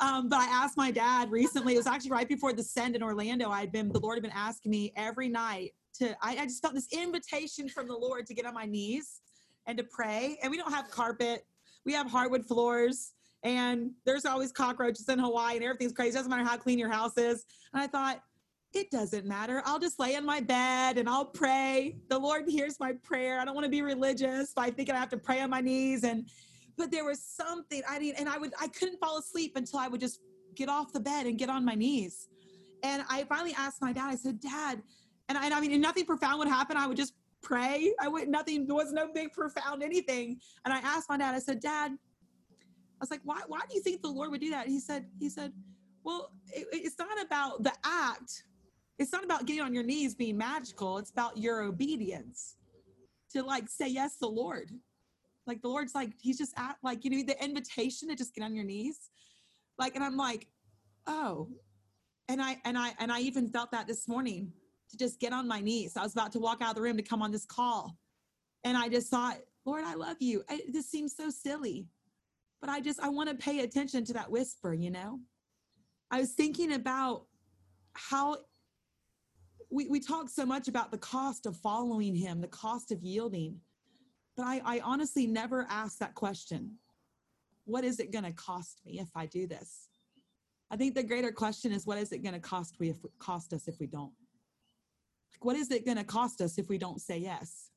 Um, 0.00 0.28
but 0.28 0.40
I 0.40 0.44
asked 0.44 0.76
my 0.76 0.90
dad 0.90 1.30
recently. 1.32 1.74
It 1.74 1.78
was 1.78 1.86
actually 1.86 2.10
right 2.12 2.28
before 2.28 2.52
the 2.52 2.62
send 2.62 2.94
in 2.94 3.02
Orlando. 3.02 3.50
I'd 3.50 3.72
been 3.72 3.88
the 3.88 3.98
Lord 3.98 4.16
had 4.16 4.22
been 4.22 4.30
asking 4.32 4.70
me 4.70 4.92
every 4.94 5.28
night 5.28 5.72
to. 5.94 6.10
I, 6.22 6.36
I 6.36 6.44
just 6.44 6.60
felt 6.62 6.74
this 6.74 6.88
invitation 6.92 7.68
from 7.68 7.88
the 7.88 7.96
Lord 7.96 8.26
to 8.26 8.34
get 8.34 8.44
on 8.44 8.54
my 8.54 8.66
knees 8.66 9.20
and 9.66 9.78
to 9.78 9.84
pray. 9.84 10.38
And 10.42 10.50
we 10.50 10.56
don't 10.56 10.72
have 10.72 10.90
carpet. 10.90 11.46
We 11.84 11.92
have 11.92 12.10
hardwood 12.10 12.46
floors. 12.46 13.12
And 13.42 13.90
there's 14.06 14.24
always 14.24 14.52
cockroaches 14.52 15.08
in 15.08 15.18
Hawaii 15.18 15.56
and 15.56 15.64
everything's 15.64 15.92
crazy. 15.92 16.16
Doesn't 16.16 16.30
matter 16.30 16.44
how 16.44 16.56
clean 16.56 16.78
your 16.78 16.90
house 16.90 17.18
is. 17.18 17.44
And 17.72 17.82
I 17.82 17.86
thought, 17.86 18.22
it 18.72 18.90
doesn't 18.90 19.24
matter. 19.24 19.62
I'll 19.64 19.78
just 19.78 20.00
lay 20.00 20.14
in 20.14 20.26
my 20.26 20.40
bed 20.40 20.98
and 20.98 21.08
I'll 21.08 21.26
pray. 21.26 21.96
The 22.08 22.18
Lord 22.18 22.48
hears 22.48 22.80
my 22.80 22.92
prayer. 22.92 23.38
I 23.38 23.44
don't 23.44 23.54
want 23.54 23.64
to 23.64 23.70
be 23.70 23.82
religious 23.82 24.52
by 24.52 24.70
thinking 24.70 24.96
I 24.96 24.98
have 24.98 25.10
to 25.10 25.16
pray 25.16 25.40
on 25.40 25.50
my 25.50 25.60
knees. 25.60 26.02
And 26.02 26.28
but 26.76 26.90
there 26.90 27.04
was 27.04 27.22
something 27.22 27.82
I 27.88 28.00
need, 28.00 28.16
and 28.18 28.28
I 28.28 28.36
would 28.36 28.52
I 28.60 28.66
couldn't 28.66 28.98
fall 28.98 29.18
asleep 29.18 29.52
until 29.54 29.78
I 29.78 29.86
would 29.86 30.00
just 30.00 30.20
get 30.56 30.68
off 30.68 30.92
the 30.92 30.98
bed 30.98 31.26
and 31.26 31.38
get 31.38 31.48
on 31.48 31.64
my 31.64 31.74
knees. 31.74 32.28
And 32.82 33.04
I 33.08 33.24
finally 33.24 33.54
asked 33.56 33.80
my 33.80 33.92
dad. 33.92 34.10
I 34.10 34.16
said, 34.16 34.40
Dad, 34.40 34.82
and 35.28 35.38
I, 35.38 35.46
and 35.46 35.54
I 35.54 35.60
mean, 35.60 35.80
nothing 35.80 36.04
profound 36.04 36.40
would 36.40 36.48
happen. 36.48 36.76
I 36.76 36.86
would 36.86 36.96
just 36.96 37.14
pray. 37.44 37.94
I 38.00 38.08
went 38.08 38.28
nothing. 38.28 38.66
There 38.66 38.74
was 38.74 38.92
no 38.92 39.12
big 39.12 39.32
profound 39.32 39.82
anything. 39.82 40.40
And 40.64 40.74
I 40.74 40.78
asked 40.78 41.08
my 41.08 41.16
dad. 41.16 41.34
I 41.34 41.38
said, 41.38 41.60
Dad, 41.60 41.92
I 41.92 42.98
was 43.00 43.10
like, 43.10 43.20
why 43.24 43.42
why 43.46 43.60
do 43.68 43.76
you 43.76 43.82
think 43.82 44.02
the 44.02 44.08
Lord 44.08 44.30
would 44.30 44.40
do 44.40 44.50
that? 44.50 44.66
He 44.66 44.80
said 44.80 45.06
he 45.18 45.28
said, 45.28 45.52
well, 46.02 46.32
it, 46.52 46.66
it's 46.72 46.98
not 46.98 47.22
about 47.22 47.62
the 47.62 47.72
act 47.84 48.44
it's 48.98 49.12
not 49.12 49.24
about 49.24 49.46
getting 49.46 49.62
on 49.62 49.74
your 49.74 49.82
knees 49.82 50.14
being 50.14 50.36
magical 50.36 50.98
it's 50.98 51.10
about 51.10 51.36
your 51.36 51.62
obedience 51.62 52.56
to 53.32 53.42
like 53.42 53.68
say 53.68 53.88
yes 53.88 54.14
to 54.14 54.20
the 54.20 54.28
lord 54.28 54.70
like 55.46 55.60
the 55.62 55.68
lord's 55.68 55.94
like 55.94 56.12
he's 56.20 56.38
just 56.38 56.54
at 56.56 56.76
like 56.82 57.04
you 57.04 57.10
know 57.10 57.22
the 57.26 57.42
invitation 57.44 58.08
to 58.08 58.14
just 58.14 58.34
get 58.34 58.44
on 58.44 58.54
your 58.54 58.64
knees 58.64 59.10
like 59.78 59.94
and 59.94 60.04
i'm 60.04 60.16
like 60.16 60.46
oh 61.06 61.48
and 62.28 62.40
i 62.40 62.56
and 62.64 62.78
i 62.78 62.94
and 62.98 63.10
i 63.10 63.20
even 63.20 63.48
felt 63.48 63.70
that 63.70 63.86
this 63.86 64.08
morning 64.08 64.52
to 64.96 65.04
just 65.04 65.20
get 65.20 65.32
on 65.32 65.46
my 65.48 65.60
knees 65.60 65.96
i 65.96 66.02
was 66.02 66.12
about 66.12 66.32
to 66.32 66.38
walk 66.38 66.62
out 66.62 66.70
of 66.70 66.76
the 66.76 66.82
room 66.82 66.96
to 66.96 67.02
come 67.02 67.22
on 67.22 67.30
this 67.30 67.44
call 67.44 67.96
and 68.64 68.76
i 68.76 68.88
just 68.88 69.08
thought 69.08 69.38
lord 69.64 69.84
i 69.84 69.94
love 69.94 70.16
you 70.20 70.42
I, 70.48 70.60
this 70.72 70.90
seems 70.90 71.16
so 71.16 71.30
silly 71.30 71.86
but 72.60 72.70
i 72.70 72.80
just 72.80 73.00
i 73.00 73.08
want 73.08 73.28
to 73.28 73.34
pay 73.34 73.60
attention 73.60 74.04
to 74.06 74.12
that 74.14 74.30
whisper 74.30 74.72
you 74.74 74.90
know 74.90 75.20
i 76.10 76.20
was 76.20 76.32
thinking 76.32 76.72
about 76.72 77.26
how 77.94 78.36
we, 79.74 79.88
we 79.88 80.00
talk 80.00 80.28
so 80.28 80.46
much 80.46 80.68
about 80.68 80.92
the 80.92 80.98
cost 80.98 81.46
of 81.46 81.56
following 81.56 82.14
him, 82.14 82.40
the 82.40 82.46
cost 82.46 82.92
of 82.92 83.02
yielding. 83.02 83.58
But 84.36 84.46
I, 84.46 84.60
I 84.64 84.80
honestly 84.84 85.26
never 85.26 85.66
asked 85.68 85.98
that 85.98 86.14
question. 86.14 86.76
What 87.64 87.84
is 87.84 87.98
it 87.98 88.12
going 88.12 88.24
to 88.24 88.32
cost 88.32 88.80
me 88.86 89.00
if 89.00 89.08
I 89.16 89.26
do 89.26 89.46
this? 89.46 89.88
I 90.70 90.76
think 90.76 90.94
the 90.94 91.02
greater 91.02 91.32
question 91.32 91.72
is 91.72 91.86
what 91.86 91.98
is 91.98 92.12
it 92.12 92.22
going 92.22 92.34
to 92.34 92.40
cost 92.40 92.76
we 92.78 92.90
if 92.90 92.96
cost 93.18 93.52
us 93.52 93.68
if 93.68 93.78
we 93.80 93.86
don't? 93.86 94.12
What 95.44 95.56
is 95.56 95.70
it 95.70 95.84
going 95.84 95.98
to 95.98 96.04
cost 96.04 96.40
us 96.40 96.58
if 96.58 96.68
we 96.68 96.78
don't 96.78 97.00
say 97.00 97.18
yes? 97.18 97.70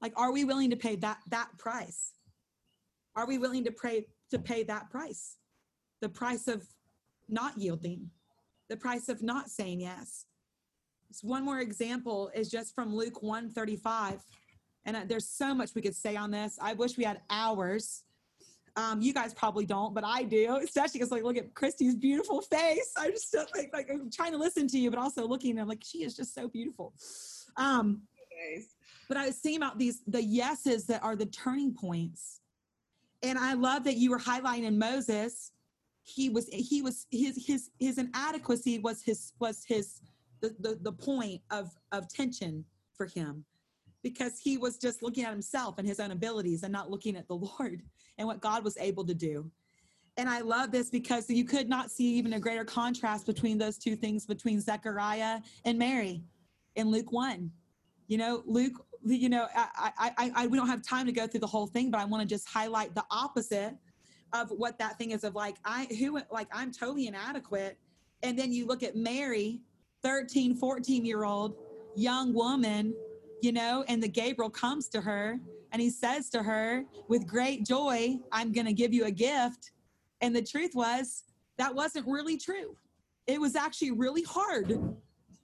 Like 0.00 0.14
are 0.16 0.32
we 0.32 0.44
willing 0.44 0.70
to 0.70 0.76
pay 0.76 0.96
that 0.96 1.18
that 1.28 1.48
price? 1.58 2.12
Are 3.14 3.26
we 3.26 3.36
willing 3.36 3.64
to 3.64 3.72
pay 3.72 4.06
to 4.30 4.38
pay 4.38 4.62
that 4.64 4.90
price? 4.90 5.36
The 6.00 6.08
price 6.08 6.48
of 6.48 6.66
not 7.28 7.58
yielding, 7.58 8.10
the 8.70 8.76
price 8.76 9.10
of 9.10 9.22
not 9.22 9.50
saying 9.50 9.80
yes. 9.80 10.24
So 11.12 11.28
one 11.28 11.44
more 11.44 11.60
example 11.60 12.30
is 12.34 12.48
just 12.48 12.74
from 12.74 12.94
Luke 12.94 13.22
135. 13.22 14.20
And 14.86 14.96
uh, 14.96 15.00
there's 15.06 15.28
so 15.28 15.54
much 15.54 15.74
we 15.74 15.82
could 15.82 15.94
say 15.94 16.16
on 16.16 16.30
this. 16.30 16.58
I 16.62 16.72
wish 16.72 16.96
we 16.96 17.04
had 17.04 17.20
hours. 17.28 18.04
Um, 18.80 19.02
you 19.02 19.12
guys 19.12 19.34
probably 19.34 19.66
don't, 19.66 19.94
but 19.94 20.04
I 20.04 20.22
do, 20.22 20.56
especially 20.62 21.00
because 21.00 21.10
like 21.10 21.22
look 21.22 21.36
at 21.36 21.54
Christy's 21.54 21.94
beautiful 21.94 22.40
face. 22.40 22.92
I'm 22.96 23.10
just 23.10 23.30
feel 23.30 23.44
like 23.54 23.70
like 23.72 23.90
I'm 23.90 24.10
trying 24.10 24.32
to 24.32 24.38
listen 24.38 24.66
to 24.68 24.78
you, 24.78 24.90
but 24.90 24.98
also 24.98 25.26
looking 25.26 25.52
and 25.52 25.60
I'm 25.60 25.68
like, 25.68 25.82
she 25.84 26.02
is 26.02 26.16
just 26.16 26.34
so 26.34 26.48
beautiful. 26.48 26.94
Um, 27.56 28.02
but 29.08 29.16
I 29.16 29.26
was 29.26 29.36
thinking 29.36 29.60
about 29.62 29.78
these 29.78 30.02
the 30.06 30.22
yeses 30.22 30.86
that 30.86 31.02
are 31.02 31.16
the 31.16 31.26
turning 31.26 31.74
points. 31.74 32.40
And 33.22 33.38
I 33.38 33.52
love 33.52 33.84
that 33.84 33.96
you 33.96 34.10
were 34.10 34.18
highlighting 34.18 34.64
in 34.64 34.78
Moses, 34.78 35.52
he 36.02 36.28
was 36.28 36.48
he 36.48 36.82
was 36.82 37.06
his 37.10 37.44
his 37.46 37.70
his 37.78 37.98
inadequacy 37.98 38.78
was 38.78 39.02
his 39.02 39.32
was 39.38 39.64
his 39.66 40.00
the, 40.40 40.54
the, 40.60 40.78
the 40.80 40.92
point 40.92 41.42
of, 41.50 41.70
of 41.92 42.08
tension 42.08 42.64
for 42.94 43.06
him 43.06 43.44
because 44.02 44.38
he 44.38 44.56
was 44.56 44.78
just 44.78 45.02
looking 45.02 45.24
at 45.24 45.30
himself 45.30 45.78
and 45.78 45.86
his 45.86 46.00
own 46.00 46.10
abilities 46.10 46.62
and 46.62 46.72
not 46.72 46.90
looking 46.90 47.16
at 47.16 47.28
the 47.28 47.34
Lord 47.34 47.82
and 48.18 48.26
what 48.26 48.40
God 48.40 48.64
was 48.64 48.76
able 48.78 49.04
to 49.06 49.14
do. 49.14 49.50
And 50.16 50.28
I 50.28 50.40
love 50.40 50.70
this 50.70 50.90
because 50.90 51.30
you 51.30 51.44
could 51.44 51.68
not 51.68 51.90
see 51.90 52.04
even 52.14 52.34
a 52.34 52.40
greater 52.40 52.64
contrast 52.64 53.26
between 53.26 53.58
those 53.58 53.78
two 53.78 53.96
things 53.96 54.26
between 54.26 54.60
Zechariah 54.60 55.40
and 55.64 55.78
Mary 55.78 56.22
in 56.76 56.90
Luke 56.90 57.12
1. 57.12 57.50
You 58.08 58.18
know, 58.18 58.42
Luke, 58.44 58.84
you 59.04 59.28
know, 59.28 59.46
I, 59.56 60.12
I, 60.18 60.32
I, 60.34 60.46
we 60.48 60.58
don't 60.58 60.66
have 60.66 60.82
time 60.82 61.06
to 61.06 61.12
go 61.12 61.26
through 61.26 61.40
the 61.40 61.46
whole 61.46 61.66
thing, 61.66 61.90
but 61.90 62.00
I 62.00 62.04
want 62.04 62.22
to 62.22 62.28
just 62.28 62.48
highlight 62.48 62.94
the 62.94 63.04
opposite 63.10 63.74
of 64.32 64.50
what 64.50 64.78
that 64.78 64.98
thing 64.98 65.12
is 65.12 65.24
of 65.24 65.34
like, 65.34 65.56
I, 65.64 65.86
who, 65.98 66.20
like, 66.30 66.48
I'm 66.52 66.72
totally 66.72 67.06
inadequate 67.06 67.78
And 68.22 68.38
then 68.38 68.52
you 68.52 68.66
look 68.66 68.82
at 68.82 68.96
Mary, 68.96 69.60
13, 70.02 70.54
14 70.54 71.04
year 71.04 71.24
old 71.24 71.56
young 71.96 72.32
woman, 72.32 72.94
you 73.42 73.52
know, 73.52 73.84
and 73.88 74.02
the 74.02 74.08
Gabriel 74.08 74.50
comes 74.50 74.88
to 74.88 75.00
her 75.00 75.38
and 75.72 75.80
he 75.80 75.90
says 75.90 76.28
to 76.30 76.42
her, 76.42 76.84
with 77.08 77.26
great 77.26 77.66
joy, 77.66 78.18
I'm 78.32 78.52
going 78.52 78.66
to 78.66 78.72
give 78.72 78.92
you 78.92 79.04
a 79.06 79.10
gift. 79.10 79.72
And 80.20 80.34
the 80.34 80.42
truth 80.42 80.72
was, 80.74 81.24
that 81.58 81.74
wasn't 81.74 82.06
really 82.06 82.36
true. 82.36 82.76
It 83.26 83.40
was 83.40 83.56
actually 83.56 83.92
really 83.92 84.22
hard. 84.22 84.78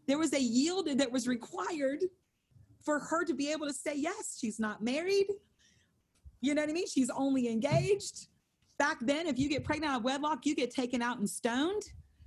There 0.06 0.18
was 0.18 0.32
a 0.32 0.40
yield 0.40 0.88
that 0.98 1.10
was 1.10 1.28
required 1.28 2.04
for 2.84 2.98
her 2.98 3.24
to 3.24 3.34
be 3.34 3.50
able 3.52 3.66
to 3.66 3.72
say 3.72 3.94
yes. 3.94 4.38
She's 4.40 4.58
not 4.58 4.82
married. 4.82 5.26
You 6.40 6.54
know 6.54 6.62
what 6.62 6.70
I 6.70 6.74
mean? 6.74 6.86
She's 6.86 7.10
only 7.10 7.48
engaged. 7.48 8.28
Back 8.78 8.98
then, 9.00 9.26
if 9.26 9.38
you 9.38 9.48
get 9.48 9.64
pregnant 9.64 9.92
out 9.92 9.98
of 9.98 10.04
wedlock, 10.04 10.44
you 10.46 10.54
get 10.54 10.70
taken 10.70 11.02
out 11.02 11.18
and 11.18 11.28
stoned. 11.28 11.82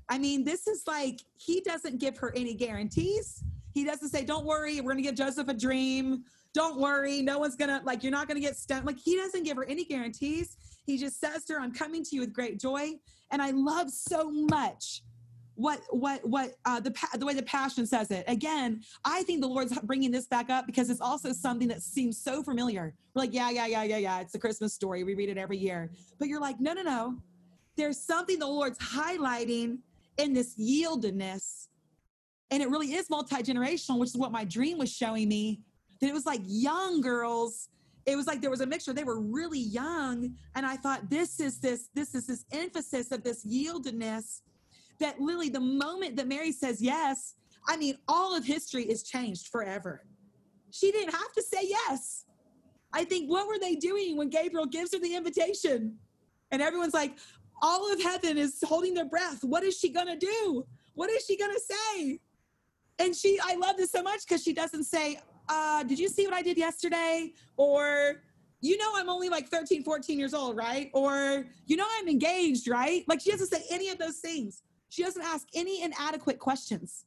I 0.09 0.17
mean, 0.17 0.43
this 0.43 0.67
is 0.67 0.83
like, 0.87 1.19
he 1.37 1.61
doesn't 1.61 1.99
give 1.99 2.17
her 2.17 2.33
any 2.35 2.55
guarantees. 2.55 3.43
He 3.73 3.83
doesn't 3.85 4.09
say, 4.09 4.23
don't 4.23 4.45
worry, 4.45 4.81
we're 4.81 4.95
to 4.95 5.01
give 5.01 5.15
Joseph 5.15 5.47
a 5.47 5.53
dream. 5.53 6.23
Don't 6.53 6.79
worry, 6.79 7.21
no 7.21 7.39
one's 7.39 7.55
to, 7.69 7.81
like, 7.83 8.03
you're 8.03 8.11
not 8.11 8.27
to 8.27 8.39
get 8.39 8.57
stoned. 8.57 8.85
Like, 8.85 8.99
he 8.99 9.15
doesn't 9.15 9.43
give 9.43 9.55
her 9.57 9.65
any 9.65 9.85
guarantees. 9.85 10.57
He 10.85 10.97
just 10.97 11.19
says 11.19 11.45
to 11.45 11.53
her, 11.53 11.59
I'm 11.59 11.73
coming 11.73 12.03
to 12.03 12.15
you 12.15 12.21
with 12.21 12.33
great 12.33 12.59
joy. 12.59 12.93
And 13.31 13.41
I 13.41 13.51
love 13.51 13.91
so 13.91 14.31
much 14.31 15.03
what 15.59 15.81
what 15.89 16.25
what 16.25 16.53
uh, 16.63 16.79
the 16.79 16.95
the 17.17 17.25
way 17.25 17.33
the 17.33 17.43
passion 17.43 17.85
says 17.85 18.11
it. 18.11 18.23
Again, 18.29 18.81
I 19.03 19.23
think 19.23 19.41
the 19.41 19.47
Lord's 19.47 19.77
bringing 19.79 20.09
this 20.09 20.25
back 20.25 20.49
up 20.49 20.65
because 20.65 20.89
it's 20.89 21.01
also 21.01 21.33
something 21.33 21.67
that 21.67 21.83
seems 21.83 22.17
so 22.17 22.41
familiar. 22.41 22.93
We're 23.13 23.23
like, 23.23 23.33
yeah, 23.33 23.49
yeah, 23.49 23.65
yeah, 23.65 23.83
yeah, 23.83 23.97
yeah. 23.97 24.21
It's 24.21 24.31
the 24.31 24.39
Christmas 24.39 24.73
story. 24.73 25.03
We 25.03 25.15
read 25.15 25.27
it 25.27 25.37
every 25.37 25.57
year. 25.57 25.91
But 26.17 26.29
you're 26.29 26.39
like, 26.39 26.61
no, 26.61 26.71
no, 26.71 26.81
no. 26.81 27.17
There's 27.75 27.99
something 27.99 28.39
the 28.39 28.47
Lord's 28.47 28.79
highlighting 28.79 29.79
in 30.17 30.31
this 30.31 30.55
yieldedness, 30.57 31.67
and 32.51 32.63
it 32.63 32.69
really 32.69 32.93
is 32.93 33.09
multi 33.09 33.37
generational, 33.37 33.99
which 33.99 34.09
is 34.09 34.17
what 34.17 34.31
my 34.31 34.43
dream 34.43 34.77
was 34.77 34.91
showing 34.91 35.27
me. 35.27 35.61
That 36.01 36.07
it 36.07 36.13
was 36.13 36.25
like 36.25 36.41
young 36.45 37.01
girls 37.01 37.69
it 38.05 38.15
was 38.15 38.25
like 38.25 38.41
there 38.41 38.49
was 38.49 38.61
a 38.61 38.65
mixture 38.65 38.91
they 38.91 39.03
were 39.03 39.19
really 39.19 39.59
young 39.59 40.33
and 40.55 40.65
i 40.65 40.75
thought 40.77 41.07
this 41.09 41.39
is 41.39 41.59
this 41.59 41.89
this 41.93 42.15
is 42.15 42.25
this 42.25 42.45
emphasis 42.51 43.11
of 43.11 43.23
this 43.23 43.45
yieldedness 43.45 44.39
that 44.99 45.19
literally 45.19 45.49
the 45.49 45.59
moment 45.59 46.15
that 46.17 46.27
Mary 46.27 46.51
says 46.51 46.81
yes, 46.81 47.35
I 47.67 47.77
mean, 47.77 47.97
all 48.07 48.35
of 48.35 48.45
history 48.45 48.83
is 48.83 49.03
changed 49.03 49.47
forever. 49.47 50.03
She 50.71 50.91
didn't 50.91 51.13
have 51.13 51.31
to 51.33 51.41
say 51.41 51.61
yes. 51.63 52.25
I 52.93 53.03
think 53.03 53.29
what 53.29 53.47
were 53.47 53.59
they 53.59 53.75
doing 53.75 54.17
when 54.17 54.29
Gabriel 54.29 54.65
gives 54.65 54.93
her 54.93 54.99
the 54.99 55.15
invitation? 55.15 55.97
And 56.51 56.61
everyone's 56.61 56.93
like, 56.93 57.17
all 57.61 57.91
of 57.91 58.01
heaven 58.01 58.37
is 58.37 58.59
holding 58.63 58.93
their 58.93 59.05
breath. 59.05 59.43
What 59.43 59.63
is 59.63 59.77
she 59.77 59.89
gonna 59.89 60.17
do? 60.17 60.65
What 60.95 61.09
is 61.09 61.25
she 61.25 61.37
gonna 61.37 61.59
say? 61.59 62.19
And 62.99 63.15
she, 63.15 63.39
I 63.41 63.55
love 63.55 63.77
this 63.77 63.91
so 63.91 64.03
much 64.03 64.27
because 64.27 64.43
she 64.43 64.53
doesn't 64.53 64.83
say, 64.83 65.19
uh, 65.47 65.83
did 65.83 65.97
you 65.97 66.09
see 66.09 66.25
what 66.25 66.33
I 66.33 66.41
did 66.41 66.57
yesterday? 66.57 67.33
Or, 67.55 68.21
you 68.61 68.77
know, 68.77 68.91
I'm 68.95 69.09
only 69.09 69.29
like 69.29 69.47
13, 69.47 69.83
14 69.83 70.19
years 70.19 70.33
old, 70.33 70.57
right? 70.57 70.91
Or, 70.93 71.45
you 71.65 71.77
know, 71.77 71.85
I'm 71.97 72.09
engaged, 72.09 72.67
right? 72.67 73.05
Like 73.07 73.21
she 73.21 73.31
doesn't 73.31 73.47
say 73.47 73.63
any 73.71 73.89
of 73.89 73.97
those 73.97 74.17
things. 74.17 74.63
She 74.89 75.03
doesn't 75.03 75.23
ask 75.23 75.47
any 75.55 75.81
inadequate 75.81 76.39
questions. 76.39 77.05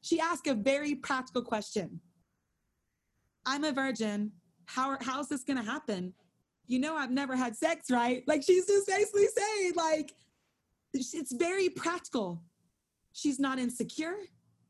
She 0.00 0.20
asks 0.20 0.48
a 0.48 0.54
very 0.54 0.94
practical 0.94 1.42
question. 1.42 2.00
I'm 3.44 3.64
a 3.64 3.72
virgin. 3.72 4.32
How, 4.64 4.96
how's 5.00 5.28
this 5.28 5.44
going 5.44 5.58
to 5.58 5.68
happen? 5.70 6.14
You 6.66 6.78
know, 6.80 6.96
I've 6.96 7.10
never 7.10 7.36
had 7.36 7.56
sex, 7.56 7.90
right? 7.90 8.24
Like 8.26 8.42
she's 8.42 8.66
just 8.66 8.86
basically 8.86 9.26
saying, 9.36 9.72
like, 9.76 10.14
it's 10.94 11.32
very 11.32 11.68
practical. 11.68 12.42
She's 13.12 13.38
not 13.38 13.58
insecure. 13.58 14.16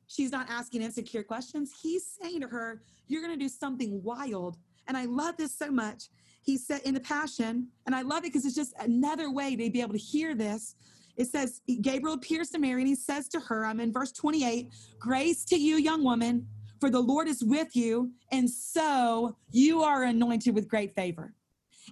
She's 0.09 0.31
not 0.31 0.47
asking 0.49 0.83
insecure 0.83 1.23
questions. 1.23 1.73
He's 1.81 2.05
saying 2.21 2.41
to 2.43 2.49
her, 2.49 2.83
You're 3.09 3.23
going 3.23 3.37
to 3.37 3.43
do 3.43 3.49
something 3.49 4.03
wild. 4.03 4.57
And 4.89 4.97
I 4.97 5.05
love 5.05 5.37
this 5.37 5.57
so 5.57 5.71
much. 5.71 6.05
He 6.43 6.57
said 6.57 6.81
in 6.85 6.95
the 6.95 7.01
Passion, 7.01 7.69
and 7.87 7.95
I 7.95 8.03
love 8.03 8.19
it 8.19 8.33
because 8.33 8.45
it's 8.45 8.55
just 8.55 8.73
another 8.79 9.33
way 9.33 9.57
to 9.57 9.71
be 9.71 9.81
able 9.81 9.95
to 9.95 9.99
hear 9.99 10.35
this 10.35 10.77
it 11.17 11.29
says, 11.29 11.61
Gabriel 11.81 12.15
appears 12.15 12.51
to 12.51 12.59
Mary 12.59 12.83
and 12.83 12.89
he 12.89 12.95
says 12.95 13.29
to 13.29 13.41
her, 13.41 13.65
I'm 13.65 13.81
in 13.81 13.93
verse 13.93 14.13
28, 14.13 14.71
Grace 14.99 15.45
to 15.47 15.57
you, 15.57 15.77
young 15.77 16.05
woman, 16.05 16.47
for 16.79 16.91
the 16.91 17.01
Lord 17.01 17.27
is 17.27 17.43
with 17.43 17.75
you, 17.75 18.13
and 18.33 18.49
so 18.49 19.37
you 19.51 19.83
are 19.83 20.05
anointed 20.05 20.55
with 20.55 20.69
great 20.69 20.95
favor. 20.95 21.33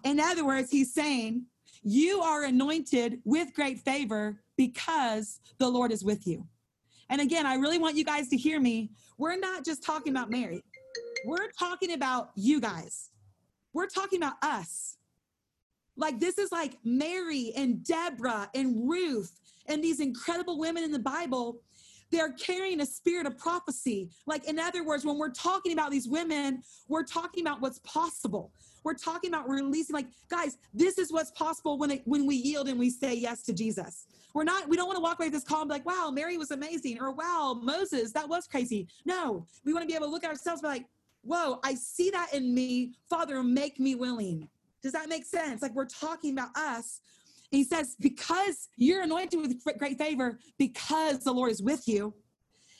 In 0.04 0.20
other 0.20 0.44
words, 0.44 0.70
he's 0.70 0.92
saying, 0.92 1.46
You 1.82 2.20
are 2.20 2.44
anointed 2.44 3.20
with 3.24 3.54
great 3.54 3.80
favor 3.80 4.40
because 4.56 5.40
the 5.58 5.68
Lord 5.68 5.90
is 5.90 6.04
with 6.04 6.26
you. 6.26 6.46
And 7.10 7.20
again, 7.20 7.46
I 7.46 7.54
really 7.54 7.78
want 7.78 7.96
you 7.96 8.04
guys 8.04 8.28
to 8.28 8.36
hear 8.36 8.60
me. 8.60 8.90
We're 9.18 9.38
not 9.38 9.64
just 9.64 9.82
talking 9.82 10.12
about 10.12 10.30
Mary, 10.30 10.62
we're 11.26 11.50
talking 11.58 11.92
about 11.92 12.30
you 12.34 12.60
guys. 12.60 13.10
We're 13.72 13.88
talking 13.88 14.20
about 14.22 14.34
us. 14.42 14.98
Like 15.96 16.20
this 16.20 16.38
is 16.38 16.52
like 16.52 16.76
Mary 16.84 17.52
and 17.56 17.84
Deborah 17.84 18.48
and 18.54 18.88
Ruth 18.88 19.40
and 19.66 19.82
these 19.82 20.00
incredible 20.00 20.58
women 20.58 20.84
in 20.84 20.92
the 20.92 20.98
Bible. 20.98 21.60
They're 22.14 22.32
carrying 22.34 22.80
a 22.80 22.86
spirit 22.86 23.26
of 23.26 23.36
prophecy. 23.36 24.08
Like, 24.24 24.44
in 24.44 24.60
other 24.60 24.84
words, 24.84 25.04
when 25.04 25.18
we're 25.18 25.32
talking 25.32 25.72
about 25.72 25.90
these 25.90 26.06
women, 26.06 26.62
we're 26.86 27.02
talking 27.02 27.44
about 27.44 27.60
what's 27.60 27.80
possible. 27.80 28.52
We're 28.84 28.94
talking 28.94 29.30
about 29.32 29.48
releasing, 29.48 29.94
like, 29.94 30.06
guys, 30.28 30.56
this 30.72 30.96
is 30.96 31.12
what's 31.12 31.32
possible 31.32 31.76
when 31.76 31.90
it, 31.90 32.02
when 32.04 32.24
we 32.24 32.36
yield 32.36 32.68
and 32.68 32.78
we 32.78 32.88
say 32.88 33.14
yes 33.14 33.42
to 33.42 33.52
Jesus. 33.52 34.06
We're 34.32 34.44
not, 34.44 34.68
we 34.68 34.76
don't 34.76 34.86
want 34.86 34.96
to 34.96 35.02
walk 35.02 35.18
away 35.18 35.26
with 35.26 35.34
this 35.34 35.42
call 35.42 35.62
and 35.62 35.68
be 35.68 35.74
like, 35.74 35.86
wow, 35.86 36.12
Mary 36.12 36.38
was 36.38 36.52
amazing, 36.52 37.00
or 37.00 37.10
wow, 37.10 37.58
Moses, 37.60 38.12
that 38.12 38.28
was 38.28 38.46
crazy. 38.46 38.86
No, 39.04 39.44
we 39.64 39.72
want 39.72 39.82
to 39.82 39.88
be 39.88 39.96
able 39.96 40.06
to 40.06 40.12
look 40.12 40.22
at 40.22 40.30
ourselves 40.30 40.62
and 40.62 40.70
be 40.70 40.78
like, 40.78 40.86
whoa, 41.22 41.58
I 41.64 41.74
see 41.74 42.10
that 42.10 42.32
in 42.32 42.54
me. 42.54 42.92
Father, 43.10 43.42
make 43.42 43.80
me 43.80 43.96
willing. 43.96 44.48
Does 44.84 44.92
that 44.92 45.08
make 45.08 45.24
sense? 45.24 45.62
Like 45.62 45.74
we're 45.74 45.86
talking 45.86 46.32
about 46.32 46.56
us. 46.56 47.00
He 47.54 47.64
says, 47.64 47.96
because 48.00 48.68
you're 48.76 49.02
anointed 49.02 49.40
with 49.40 49.78
great 49.78 49.98
favor, 49.98 50.38
because 50.58 51.20
the 51.20 51.32
Lord 51.32 51.50
is 51.50 51.62
with 51.62 51.86
you. 51.86 52.14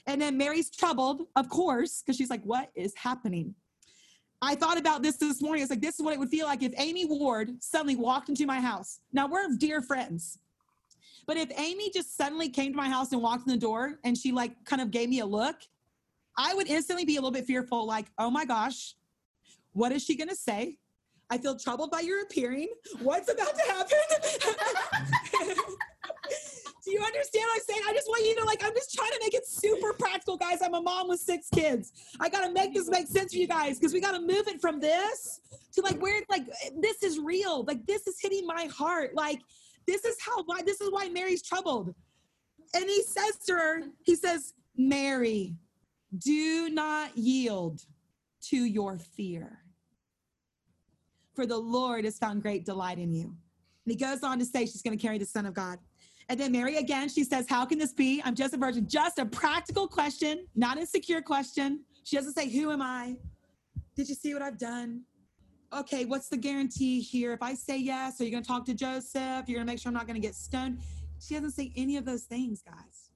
And 0.07 0.20
then 0.20 0.37
Mary's 0.37 0.70
troubled, 0.70 1.22
of 1.37 1.49
course, 1.49 2.03
because 2.03 2.16
she's 2.16 2.31
like, 2.31 2.43
what 2.43 2.70
is 2.75 2.93
happening? 2.97 3.55
I 4.43 4.55
thought 4.55 4.79
about 4.79 5.03
this 5.03 5.16
this 5.16 5.41
morning. 5.41 5.62
It's 5.62 5.70
like, 5.70 5.81
this 5.81 5.95
is 5.95 6.05
what 6.05 6.12
it 6.12 6.18
would 6.18 6.29
feel 6.29 6.47
like 6.47 6.62
if 6.62 6.72
Amy 6.77 7.07
Ward 7.07 7.62
suddenly 7.62 7.97
walked 7.97 8.29
into 8.29 8.45
my 8.47 8.61
house. 8.61 9.01
Now, 9.12 9.27
we're 9.27 9.49
dear 9.57 9.81
friends. 9.81 10.39
But 11.27 11.39
if 11.39 11.51
Amy 11.59 11.91
just 11.91 12.16
suddenly 12.16 12.51
came 12.51 12.72
to 12.72 12.77
my 12.77 12.89
house 12.89 13.12
and 13.12 13.22
walked 13.22 13.47
in 13.47 13.53
the 13.55 13.59
door 13.59 13.99
and 14.05 14.16
she 14.16 14.33
like 14.33 14.53
kind 14.66 14.83
of 14.83 14.91
gave 14.91 15.09
me 15.09 15.20
a 15.20 15.27
look, 15.27 15.57
I 16.37 16.53
would 16.53 16.66
instantly 16.66 17.07
be 17.07 17.16
a 17.16 17.20
little 17.20 17.31
bit 17.31 17.47
fearful, 17.47 17.87
like, 17.87 18.07
oh 18.18 18.31
my 18.31 18.45
gosh, 18.45 18.95
what 19.72 19.93
is 19.93 20.05
she 20.05 20.16
going 20.16 20.29
to 20.29 20.37
say? 20.37 20.79
I 21.35 21.39
feel 21.39 21.57
troubled 21.57 21.91
by 21.91 21.99
your 21.99 22.22
appearing. 22.22 22.68
What's 23.03 23.28
about 23.28 23.53
to 23.57 23.62
happen? 23.72 23.99
Do 26.85 26.93
you 26.93 27.01
understand 27.01 27.47
what 27.49 27.57
I'm 27.57 27.62
saying? 27.68 27.80
I 27.89 27.93
just 27.93 28.07
want 28.07 28.24
you 28.24 28.37
to 28.37 28.45
like, 28.45 28.62
I'm 28.62 28.72
just 28.72 28.95
trying 28.95 29.11
to 29.11 29.18
make 29.20 29.35
it 29.35 29.45
super 29.45 29.95
practical, 29.95 30.37
guys. 30.37 30.59
I'm 30.62 30.74
a 30.74 30.80
mom 30.80 31.09
with 31.09 31.18
six 31.18 31.49
kids. 31.53 31.93
I 32.20 32.28
gotta 32.28 32.53
make 32.53 32.72
this 32.72 32.89
make 32.89 33.09
sense 33.09 33.32
for 33.32 33.41
you 33.41 33.49
guys 33.49 33.80
because 33.80 33.93
we 33.93 34.01
gotta 34.01 34.20
move 34.20 34.47
it 34.47 34.61
from 34.61 34.78
this 34.78 35.41
to 35.72 35.80
like 35.80 36.01
where 36.01 36.16
it's 36.18 36.30
like 36.30 36.47
this 36.80 37.03
is 37.03 37.18
real. 37.18 37.64
Like 37.64 37.85
this 37.85 38.07
is 38.07 38.14
hitting 38.20 38.47
my 38.47 38.68
heart. 38.72 39.16
Like 39.16 39.41
this 39.89 40.05
is 40.05 40.16
how 40.24 40.45
why 40.45 40.62
this 40.62 40.80
is 40.80 40.93
why 40.93 41.09
Mary's 41.09 41.43
troubled. 41.43 41.93
And 42.76 42.85
he 42.85 43.03
says 43.03 43.39
to 43.47 43.55
her, 43.55 43.82
he 44.05 44.14
says, 44.14 44.55
Mary, 44.76 45.57
do 46.16 46.68
not 46.70 47.18
yield 47.18 47.80
to 48.51 48.57
your 48.57 48.99
fear 48.99 49.64
for 51.35 51.47
the 51.47 51.57
Lord 51.57 52.05
has 52.05 52.18
found 52.18 52.43
great 52.43 52.64
delight 52.64 52.99
in 52.99 53.12
you. 53.12 53.24
And 53.24 53.93
he 53.93 53.97
goes 53.97 54.22
on 54.22 54.39
to 54.39 54.45
say 54.45 54.66
she's 54.66 54.82
going 54.82 54.97
to 54.97 55.03
carry 55.03 55.18
the 55.18 55.26
Son 55.26 55.47
of 55.47 55.55
God. 55.55 55.78
And 56.28 56.41
then 56.41 56.53
Mary 56.53 56.76
again, 56.76 57.09
she 57.09 57.24
says, 57.24 57.47
How 57.49 57.66
can 57.66 57.78
this 57.78 57.93
be? 57.93 58.22
I'm 58.24 58.35
just 58.35 58.55
a 58.55 58.57
virgin. 58.57 58.89
Just 58.89 59.18
a 59.18 59.26
practical 59.26 59.87
question, 59.87 60.47
not 60.55 60.78
a 60.78 60.87
secure 60.87 61.20
question. 61.20 61.85
She 62.05 62.16
doesn't 62.16 62.32
say, 62.35 62.49
Who 62.49 62.70
am 62.70 62.80
I? 62.80 63.16
Did 63.97 64.09
you 64.09 64.14
see 64.14 64.32
what 64.32 64.43
I've 64.43 64.59
done? 64.59 65.03
Okay, 65.72 66.05
what's 66.05 66.28
the 66.28 66.37
guarantee 66.37 67.01
here? 67.01 67.32
If 67.32 67.43
I 67.43 67.55
say 67.55 67.76
yes, 67.76 68.20
are 68.20 68.24
you 68.24 68.30
going 68.30 68.43
to 68.43 68.49
talk 68.49 68.64
to 68.66 68.74
Joseph? 68.74 69.49
You're 69.49 69.57
going 69.57 69.66
to 69.66 69.72
make 69.72 69.78
sure 69.78 69.91
I'm 69.91 69.95
not 69.95 70.07
going 70.07 70.20
to 70.20 70.26
get 70.26 70.35
stoned. 70.35 70.78
She 71.20 71.35
doesn't 71.35 71.53
say 71.53 71.72
any 71.76 71.97
of 71.97 72.05
those 72.05 72.22
things, 72.22 72.62
guys. 72.62 73.11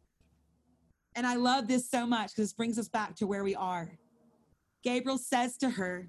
And 1.14 1.26
I 1.26 1.34
love 1.34 1.68
this 1.68 1.88
so 1.90 2.06
much 2.06 2.30
because 2.30 2.46
this 2.46 2.52
brings 2.52 2.78
us 2.78 2.88
back 2.88 3.14
to 3.16 3.26
where 3.26 3.44
we 3.44 3.54
are. 3.54 3.90
Gabriel 4.82 5.18
says 5.18 5.56
to 5.58 5.70
her, 5.70 6.08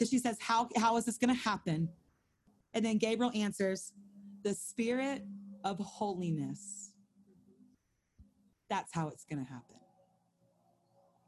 because 0.00 0.10
she 0.10 0.18
says, 0.18 0.38
how, 0.40 0.70
how 0.78 0.96
is 0.96 1.04
this 1.04 1.18
going 1.18 1.36
to 1.36 1.42
happen? 1.42 1.90
And 2.74 2.86
then 2.86 2.98
Gabriel 2.98 3.32
answers, 3.36 3.92
the 4.44 4.54
spirit 4.54 5.24
of 5.62 5.78
holiness. 5.78 6.92
That's 8.70 8.94
how 8.94 9.08
it's 9.08 9.26
going 9.26 9.44
to 9.44 9.52
happen. 9.52 9.76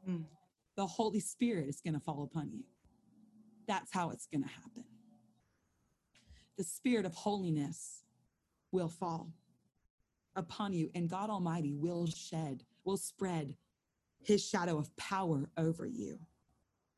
Mm. 0.09 0.25
The 0.75 0.87
Holy 0.87 1.19
Spirit 1.19 1.69
is 1.69 1.81
going 1.81 1.93
to 1.93 1.99
fall 1.99 2.23
upon 2.23 2.51
you. 2.51 2.63
That's 3.67 3.93
how 3.93 4.09
it's 4.09 4.27
going 4.27 4.43
to 4.43 4.49
happen. 4.49 4.85
The 6.57 6.63
spirit 6.63 7.05
of 7.05 7.13
holiness 7.13 8.03
will 8.71 8.89
fall. 8.89 9.33
upon 10.35 10.73
you, 10.73 10.89
and 10.95 11.09
God 11.09 11.29
Almighty 11.29 11.73
will 11.73 12.07
shed, 12.07 12.63
will 12.85 12.97
spread 12.97 13.55
his 14.23 14.45
shadow 14.45 14.77
of 14.77 14.95
power 14.97 15.49
over 15.57 15.85
you 15.85 16.19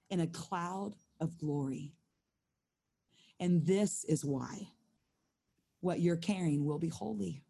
in 0.09 0.19
a 0.19 0.27
cloud 0.27 0.95
of 1.19 1.37
glory. 1.37 1.93
And 3.39 3.65
this 3.65 4.03
is 4.05 4.23
why 4.23 4.69
what 5.81 5.99
you're 5.99 6.15
carrying 6.15 6.65
will 6.65 6.79
be 6.79 6.89
holy 6.89 7.43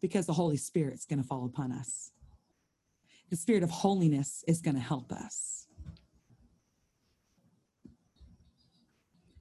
because 0.00 0.26
the 0.26 0.32
Holy 0.32 0.56
Spirit's 0.56 1.04
going 1.04 1.20
to 1.20 1.26
fall 1.26 1.44
upon 1.44 1.72
us. 1.72 2.10
The 3.30 3.36
spirit 3.36 3.62
of 3.62 3.70
holiness 3.70 4.44
is 4.46 4.60
going 4.60 4.76
to 4.76 4.80
help 4.80 5.12
us. 5.12 5.66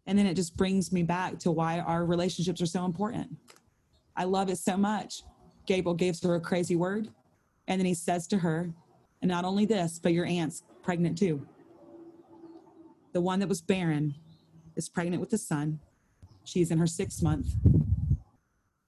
And 0.06 0.18
then 0.18 0.26
it 0.26 0.36
just 0.36 0.56
brings 0.56 0.92
me 0.92 1.04
back 1.04 1.38
to 1.40 1.52
why 1.52 1.80
our 1.80 2.06
relationships 2.06 2.62
are 2.62 2.68
so 2.68 2.86
important. 2.86 3.38
I 4.16 4.24
love 4.24 4.50
it 4.50 4.58
so 4.58 4.78
much. 4.78 5.24
Gabriel 5.66 5.94
gives 5.94 6.24
her 6.24 6.36
a 6.36 6.40
crazy 6.40 6.76
word, 6.76 7.10
and 7.68 7.80
then 7.80 7.86
he 7.86 7.94
says 7.94 8.26
to 8.28 8.38
her, 8.38 8.74
and 9.22 9.30
not 9.30 9.46
only 9.46 9.66
this, 9.66 10.00
but 10.00 10.14
your 10.14 10.26
aunt's 10.26 10.64
pregnant 10.82 11.18
too. 11.18 11.46
The 13.14 13.22
one 13.22 13.40
that 13.40 13.50
was 13.50 13.62
barren 13.62 14.16
is 14.76 14.90
pregnant 14.90 15.22
with 15.22 15.34
a 15.34 15.38
son. 15.38 15.80
She's 16.44 16.72
in 16.72 16.78
her 16.78 16.88
sixth 16.88 17.22
month. 17.24 17.48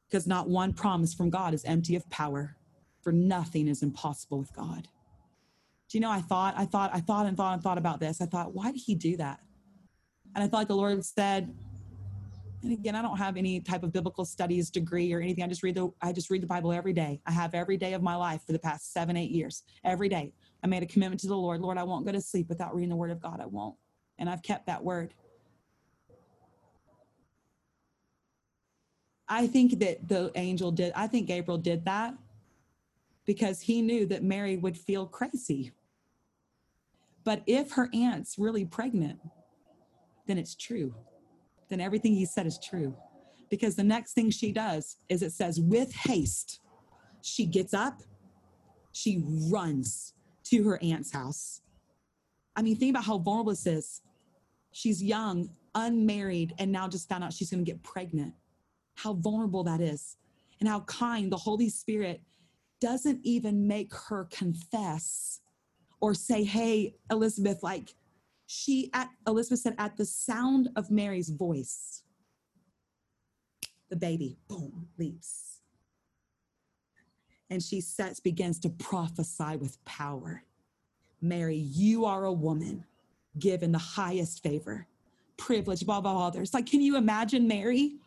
Because 0.07 0.27
not 0.27 0.49
one 0.49 0.73
promise 0.73 1.13
from 1.13 1.29
God 1.29 1.53
is 1.53 1.63
empty 1.65 1.95
of 1.95 2.09
power, 2.09 2.55
for 3.01 3.11
nothing 3.11 3.67
is 3.67 3.83
impossible 3.83 4.39
with 4.39 4.53
God. 4.53 4.87
Do 5.89 5.97
you 5.97 6.01
know, 6.01 6.11
I 6.11 6.21
thought, 6.21 6.53
I 6.57 6.65
thought, 6.65 6.91
I 6.93 6.99
thought 6.99 7.25
and 7.25 7.35
thought 7.35 7.53
and 7.53 7.63
thought 7.63 7.77
about 7.77 7.99
this. 7.99 8.21
I 8.21 8.25
thought, 8.25 8.53
why 8.53 8.71
did 8.71 8.81
he 8.81 8.95
do 8.95 9.17
that? 9.17 9.39
And 10.35 10.43
I 10.43 10.47
felt 10.47 10.61
like 10.61 10.67
the 10.67 10.75
Lord 10.75 11.03
said, 11.03 11.53
and 12.61 12.73
again, 12.73 12.95
I 12.95 13.01
don't 13.01 13.17
have 13.17 13.37
any 13.37 13.61
type 13.61 13.83
of 13.83 13.93
biblical 13.93 14.25
studies 14.25 14.69
degree 14.69 15.13
or 15.13 15.21
anything. 15.21 15.43
I 15.43 15.47
just 15.47 15.63
read 15.63 15.75
the 15.75 15.91
I 16.01 16.11
just 16.11 16.29
read 16.29 16.43
the 16.43 16.47
Bible 16.47 16.73
every 16.73 16.93
day. 16.93 17.21
I 17.25 17.31
have 17.31 17.55
every 17.55 17.77
day 17.77 17.93
of 17.93 18.01
my 18.01 18.15
life 18.15 18.41
for 18.45 18.51
the 18.51 18.59
past 18.59 18.91
seven, 18.91 19.15
eight 19.15 19.31
years. 19.31 19.63
Every 19.83 20.09
day. 20.09 20.33
I 20.61 20.67
made 20.67 20.83
a 20.83 20.85
commitment 20.85 21.21
to 21.21 21.27
the 21.27 21.37
Lord. 21.37 21.61
Lord, 21.61 21.77
I 21.77 21.83
won't 21.83 22.05
go 22.05 22.11
to 22.11 22.19
sleep 22.19 22.49
without 22.49 22.75
reading 22.75 22.89
the 22.89 22.97
word 22.97 23.11
of 23.11 23.21
God. 23.21 23.39
I 23.41 23.45
won't. 23.45 23.75
And 24.19 24.29
I've 24.29 24.43
kept 24.43 24.67
that 24.67 24.83
word. 24.83 25.13
I 29.27 29.47
think 29.47 29.79
that 29.79 30.07
the 30.07 30.31
angel 30.35 30.71
did, 30.71 30.91
I 30.95 31.07
think 31.07 31.27
Gabriel 31.27 31.57
did 31.57 31.85
that 31.85 32.15
because 33.25 33.61
he 33.61 33.81
knew 33.81 34.05
that 34.07 34.23
Mary 34.23 34.57
would 34.57 34.77
feel 34.77 35.05
crazy. 35.05 35.71
But 37.23 37.43
if 37.45 37.73
her 37.73 37.89
aunt's 37.93 38.39
really 38.39 38.65
pregnant, 38.65 39.19
then 40.25 40.37
it's 40.37 40.55
true. 40.55 40.95
Then 41.69 41.79
everything 41.79 42.13
he 42.13 42.25
said 42.25 42.47
is 42.47 42.57
true. 42.57 42.95
Because 43.49 43.75
the 43.75 43.83
next 43.83 44.13
thing 44.13 44.31
she 44.31 44.51
does 44.51 44.97
is 45.09 45.21
it 45.21 45.31
says, 45.31 45.59
with 45.59 45.93
haste, 45.93 46.59
she 47.21 47.45
gets 47.45 47.73
up, 47.73 48.01
she 48.91 49.23
runs 49.51 50.13
to 50.45 50.63
her 50.63 50.81
aunt's 50.83 51.11
house. 51.11 51.61
I 52.55 52.63
mean, 52.63 52.75
think 52.75 52.91
about 52.91 53.05
how 53.05 53.19
vulnerable 53.19 53.51
this 53.51 53.67
is. 53.67 54.01
She's 54.71 55.03
young, 55.03 55.49
unmarried, 55.75 56.53
and 56.59 56.71
now 56.71 56.87
just 56.87 57.09
found 57.09 57.23
out 57.23 57.33
she's 57.33 57.49
going 57.49 57.63
to 57.63 57.71
get 57.71 57.83
pregnant 57.83 58.33
how 58.95 59.13
vulnerable 59.13 59.63
that 59.63 59.81
is 59.81 60.17
and 60.59 60.67
how 60.67 60.81
kind 60.81 61.31
the 61.31 61.37
Holy 61.37 61.69
Spirit 61.69 62.21
doesn't 62.81 63.19
even 63.23 63.67
make 63.67 63.93
her 63.93 64.27
confess 64.31 65.41
or 66.01 66.13
say, 66.13 66.43
Hey, 66.43 66.95
Elizabeth, 67.09 67.63
like 67.63 67.93
she 68.47 68.89
at 68.93 69.09
Elizabeth 69.27 69.59
said, 69.59 69.75
at 69.77 69.95
the 69.97 70.05
sound 70.05 70.69
of 70.75 70.89
Mary's 70.89 71.29
voice, 71.29 72.03
the 73.89 73.95
baby, 73.95 74.37
boom, 74.47 74.87
leaps. 74.97 75.61
And 77.49 77.61
she 77.63 77.81
sets, 77.81 78.19
begins 78.19 78.59
to 78.61 78.69
prophesy 78.69 79.57
with 79.57 79.83
power. 79.85 80.43
Mary, 81.21 81.57
you 81.57 82.05
are 82.05 82.25
a 82.25 82.33
woman 82.33 82.85
given 83.37 83.71
the 83.71 83.77
highest 83.77 84.41
favor, 84.41 84.87
privilege 85.37 85.81
above 85.81 86.05
all 86.05 86.21
others. 86.21 86.53
Like, 86.53 86.65
can 86.65 86.81
you 86.81 86.97
imagine 86.97 87.47
Mary? 87.47 87.99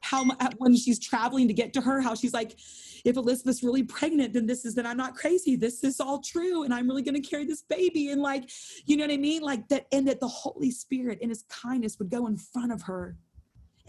how 0.00 0.24
when 0.58 0.74
she's 0.74 0.98
traveling 0.98 1.46
to 1.46 1.54
get 1.54 1.72
to 1.74 1.80
her 1.80 2.00
how 2.00 2.14
she's 2.14 2.32
like 2.32 2.58
if 3.04 3.16
elizabeth's 3.16 3.62
really 3.62 3.82
pregnant 3.82 4.32
then 4.32 4.46
this 4.46 4.64
is 4.64 4.74
that 4.74 4.86
i'm 4.86 4.96
not 4.96 5.14
crazy. 5.14 5.56
This 5.56 5.84
is 5.84 6.00
all 6.00 6.20
true 6.20 6.64
and 6.64 6.74
i'm 6.74 6.88
really 6.88 7.02
going 7.02 7.20
to 7.20 7.28
carry 7.28 7.44
this 7.44 7.62
baby. 7.62 8.10
And 8.10 8.20
like 8.20 8.50
you 8.86 8.96
know 8.96 9.04
what 9.04 9.12
i 9.12 9.16
mean? 9.16 9.42
Like 9.42 9.68
that 9.68 9.86
and 9.92 10.08
that 10.08 10.20
the 10.20 10.28
holy 10.28 10.70
spirit 10.70 11.18
in 11.20 11.28
his 11.28 11.44
kindness 11.48 11.98
would 11.98 12.10
go 12.10 12.26
in 12.26 12.36
front 12.36 12.72
of 12.72 12.82
her 12.82 13.16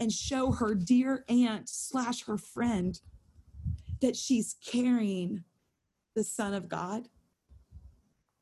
and 0.00 0.12
show 0.12 0.52
her 0.52 0.74
dear 0.74 1.24
aunt 1.28 1.68
slash 1.68 2.24
her 2.24 2.38
friend 2.38 3.00
that 4.00 4.16
she's 4.16 4.56
carrying 4.64 5.44
the 6.14 6.24
son 6.24 6.52
of 6.54 6.68
god. 6.68 7.08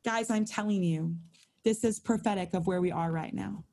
Guys 0.05 0.30
i'm 0.30 0.44
telling 0.44 0.82
you 0.82 1.16
this 1.65 1.85
is 1.85 1.99
prophetic 1.99 2.55
of 2.55 2.67
where 2.67 2.81
we 2.81 2.91
are 2.91 3.13
right 3.13 3.35
now. 3.35 3.65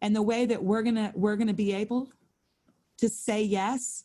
And 0.00 0.16
the 0.16 0.22
way 0.22 0.46
that 0.46 0.62
we're 0.62 0.82
gonna 0.82 1.12
we're 1.14 1.36
gonna 1.36 1.54
be 1.54 1.72
able 1.72 2.10
to 2.98 3.08
say 3.08 3.42
yes 3.42 4.04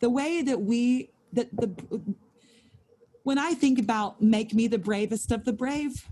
the 0.00 0.10
way 0.10 0.42
that 0.42 0.60
we 0.60 1.10
that 1.32 1.48
the 1.56 1.70
when 3.24 3.38
i 3.38 3.52
think 3.52 3.78
about 3.78 4.22
make 4.22 4.54
me 4.54 4.68
the 4.68 4.78
bravest 4.78 5.32
of 5.32 5.44
the 5.44 5.52
brave 5.52 6.06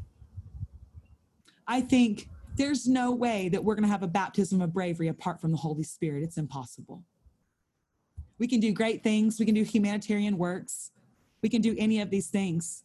i 1.68 1.80
think 1.80 2.28
there's 2.56 2.88
no 2.88 3.12
way 3.12 3.48
that 3.50 3.62
we're 3.62 3.74
going 3.74 3.84
to 3.84 3.90
have 3.90 4.02
a 4.02 4.08
baptism 4.08 4.60
of 4.60 4.72
bravery 4.72 5.08
apart 5.08 5.40
from 5.40 5.50
the 5.50 5.58
holy 5.58 5.82
spirit. 5.82 6.22
It's 6.22 6.38
impossible. 6.38 7.04
We 8.38 8.48
can 8.48 8.60
do 8.60 8.72
great 8.72 9.02
things. 9.02 9.38
We 9.38 9.44
can 9.44 9.54
do 9.54 9.62
humanitarian 9.62 10.38
works. 10.38 10.90
We 11.42 11.48
can 11.48 11.60
do 11.60 11.76
any 11.78 12.00
of 12.00 12.10
these 12.10 12.28
things 12.28 12.82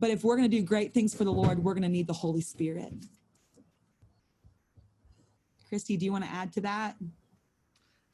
but 0.00 0.10
if 0.10 0.24
we're 0.24 0.36
going 0.36 0.50
to 0.50 0.56
do 0.56 0.62
great 0.62 0.92
things 0.92 1.14
for 1.14 1.24
the 1.24 1.32
lord 1.32 1.62
we're 1.62 1.74
going 1.74 1.82
to 1.82 1.88
need 1.88 2.06
the 2.06 2.12
holy 2.12 2.40
spirit 2.40 2.92
christy 5.68 5.96
do 5.96 6.04
you 6.04 6.12
want 6.12 6.24
to 6.24 6.30
add 6.30 6.52
to 6.52 6.60
that 6.60 6.96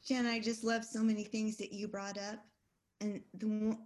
Jen, 0.07 0.25
I 0.25 0.39
just 0.39 0.63
love 0.63 0.85
so 0.85 1.03
many 1.03 1.25
things 1.25 1.57
that 1.57 1.73
you 1.73 1.89
brought 1.89 2.17
up. 2.17 2.39
And 3.01 3.21
the, 3.33 3.77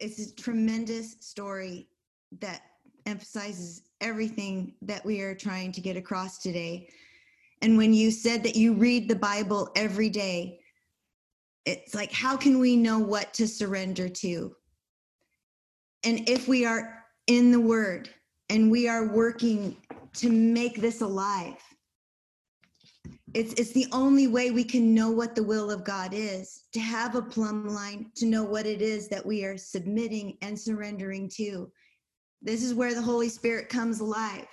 it's 0.00 0.18
a 0.18 0.34
tremendous 0.34 1.16
story 1.20 1.86
that 2.40 2.62
emphasizes 3.06 3.82
everything 4.00 4.74
that 4.82 5.04
we 5.04 5.20
are 5.20 5.36
trying 5.36 5.70
to 5.70 5.80
get 5.80 5.96
across 5.96 6.38
today. 6.38 6.88
And 7.62 7.78
when 7.78 7.94
you 7.94 8.10
said 8.10 8.42
that 8.42 8.56
you 8.56 8.74
read 8.74 9.08
the 9.08 9.14
Bible 9.14 9.70
every 9.76 10.10
day, 10.10 10.58
it's 11.64 11.94
like, 11.94 12.10
how 12.10 12.36
can 12.36 12.58
we 12.58 12.76
know 12.76 12.98
what 12.98 13.32
to 13.34 13.46
surrender 13.46 14.08
to? 14.08 14.54
And 16.02 16.28
if 16.28 16.48
we 16.48 16.66
are 16.66 16.95
in 17.26 17.50
the 17.50 17.60
Word 17.60 18.08
and 18.48 18.70
we 18.70 18.88
are 18.88 19.08
working 19.08 19.76
to 20.14 20.30
make 20.30 20.80
this 20.80 21.00
alive, 21.00 21.56
it's 23.34 23.52
it's 23.54 23.72
the 23.72 23.86
only 23.92 24.28
way 24.28 24.50
we 24.50 24.64
can 24.64 24.94
know 24.94 25.10
what 25.10 25.34
the 25.34 25.42
will 25.42 25.70
of 25.70 25.84
God 25.84 26.10
is 26.14 26.64
to 26.72 26.80
have 26.80 27.14
a 27.14 27.22
plumb 27.22 27.68
line 27.68 28.10
to 28.14 28.26
know 28.26 28.44
what 28.44 28.66
it 28.66 28.80
is 28.80 29.08
that 29.08 29.24
we 29.24 29.44
are 29.44 29.58
submitting 29.58 30.38
and 30.42 30.58
surrendering 30.58 31.28
to. 31.36 31.70
This 32.40 32.62
is 32.62 32.74
where 32.74 32.94
the 32.94 33.02
Holy 33.02 33.28
Spirit 33.28 33.68
comes 33.68 34.00
alive. 34.00 34.46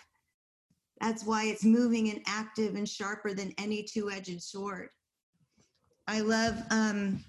That's 1.00 1.26
why 1.26 1.46
it's 1.46 1.64
moving 1.64 2.10
and 2.10 2.22
active 2.26 2.76
and 2.76 2.88
sharper 2.88 3.34
than 3.34 3.54
any 3.58 3.84
two-edged 3.84 4.42
sword. 4.42 4.90
I 6.08 6.22
love 6.22 6.56
um, 6.72 7.24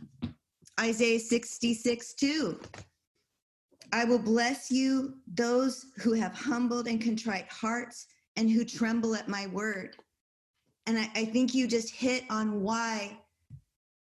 Isaiah 0.81 1.21
66 1.21 2.15
2. 2.15 2.61
I 3.95 4.03
will 4.03 4.19
bless 4.19 4.73
you, 4.73 5.15
those 5.35 5.87
who 5.99 6.15
have 6.15 6.35
humbled 6.35 6.89
and 6.89 7.01
contrite 7.01 7.49
hearts 7.49 8.09
and 8.35 8.51
who 8.51 8.65
tremble 8.65 9.15
at 9.15 9.29
my 9.29 9.47
word. 9.47 9.95
And 10.89 10.99
I, 10.99 11.09
I 11.15 11.25
think 11.27 11.55
you 11.55 11.69
just 11.69 11.95
hit 11.95 12.25
on 12.29 12.61
why 12.61 13.17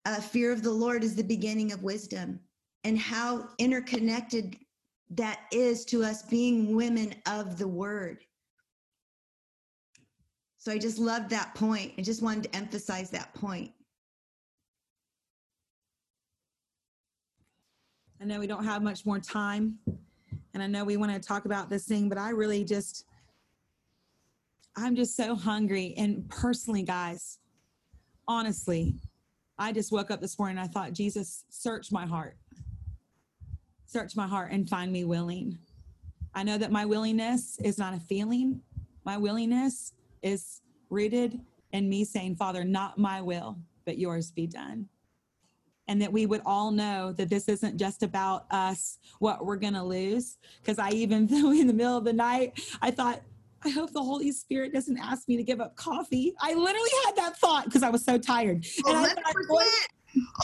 uh, 0.05 0.20
fear 0.20 0.53
of 0.53 0.62
the 0.62 0.70
Lord 0.70 1.03
is 1.03 1.16
the 1.16 1.24
beginning 1.24 1.72
of 1.72 1.82
wisdom 1.82 2.39
and 2.84 2.99
how 2.99 3.49
interconnected 3.57 4.59
that 5.09 5.41
is 5.53 5.86
to 5.86 6.05
us 6.05 6.20
being 6.20 6.76
women 6.76 7.14
of 7.26 7.57
the 7.57 7.66
word. 7.66 8.18
So 10.59 10.70
I 10.70 10.76
just 10.76 10.99
loved 10.99 11.30
that 11.30 11.55
point. 11.55 11.95
I 11.97 12.03
just 12.03 12.22
wanted 12.22 12.43
to 12.45 12.57
emphasize 12.57 13.09
that 13.12 13.32
point. 13.32 13.72
I 18.20 18.24
know 18.24 18.40
we 18.40 18.46
don't 18.46 18.64
have 18.64 18.82
much 18.82 19.06
more 19.06 19.20
time, 19.20 19.78
and 20.54 20.62
I 20.62 20.66
know 20.66 20.84
we 20.84 20.96
want 20.96 21.12
to 21.12 21.20
talk 21.20 21.44
about 21.44 21.70
this 21.70 21.84
thing, 21.84 22.08
but 22.08 22.18
I 22.18 22.30
really 22.30 22.64
just 22.64 23.04
I'm 24.76 24.94
just 24.94 25.16
so 25.16 25.34
hungry. 25.34 25.94
And 25.96 26.28
personally, 26.28 26.82
guys, 26.82 27.38
honestly, 28.28 28.94
I 29.58 29.72
just 29.72 29.90
woke 29.90 30.10
up 30.10 30.20
this 30.20 30.38
morning 30.38 30.58
I 30.58 30.68
thought, 30.68 30.92
Jesus, 30.92 31.44
search 31.48 31.90
my 31.90 32.06
heart. 32.06 32.36
Search 33.86 34.14
my 34.14 34.26
heart 34.28 34.52
and 34.52 34.68
find 34.68 34.92
me 34.92 35.04
willing. 35.04 35.58
I 36.34 36.44
know 36.44 36.58
that 36.58 36.70
my 36.70 36.84
willingness 36.84 37.58
is 37.64 37.78
not 37.78 37.94
a 37.94 37.98
feeling. 37.98 38.60
My 39.04 39.16
willingness 39.16 39.94
is 40.22 40.60
rooted 40.90 41.40
in 41.72 41.88
me 41.88 42.04
saying, 42.04 42.36
Father, 42.36 42.64
not 42.64 42.98
my 42.98 43.20
will, 43.20 43.58
but 43.84 43.98
yours 43.98 44.30
be 44.30 44.46
done. 44.46 44.88
And 45.89 46.01
that 46.03 46.12
we 46.12 46.26
would 46.26 46.43
all 46.45 46.70
know 46.70 47.12
that 47.14 47.30
this 47.30 47.49
isn't 47.49 47.78
just 47.78 48.03
about 48.03 48.45
us, 48.51 48.99
what 49.18 49.45
we're 49.45 49.57
going 49.57 49.74
to 49.74 49.82
lose. 49.82 50.36
Because 50.61 50.78
I 50.78 50.91
even, 50.91 51.26
though 51.26 51.51
in 51.53 51.66
the 51.66 51.72
middle 51.72 51.97
of 51.97 52.05
the 52.05 52.12
night, 52.12 52.61
I 52.80 52.91
thought, 52.91 53.22
I 53.64 53.70
hope 53.70 53.93
the 53.93 54.03
Holy 54.03 54.30
Spirit 54.30 54.72
doesn't 54.72 54.99
ask 54.99 55.26
me 55.26 55.36
to 55.36 55.43
give 55.43 55.61
up 55.61 55.74
coffee. 55.74 56.34
I 56.41 56.55
literally 56.55 56.91
had 57.07 57.16
that 57.16 57.36
thought 57.39 57.64
because 57.64 57.82
I 57.82 57.91
was 57.91 58.05
so 58.05 58.16
tired. 58.16 58.64
Oh, 58.86 58.91
and 58.91 58.99
I 58.99 59.09
100%. 59.09 59.14
thought, 59.49 59.66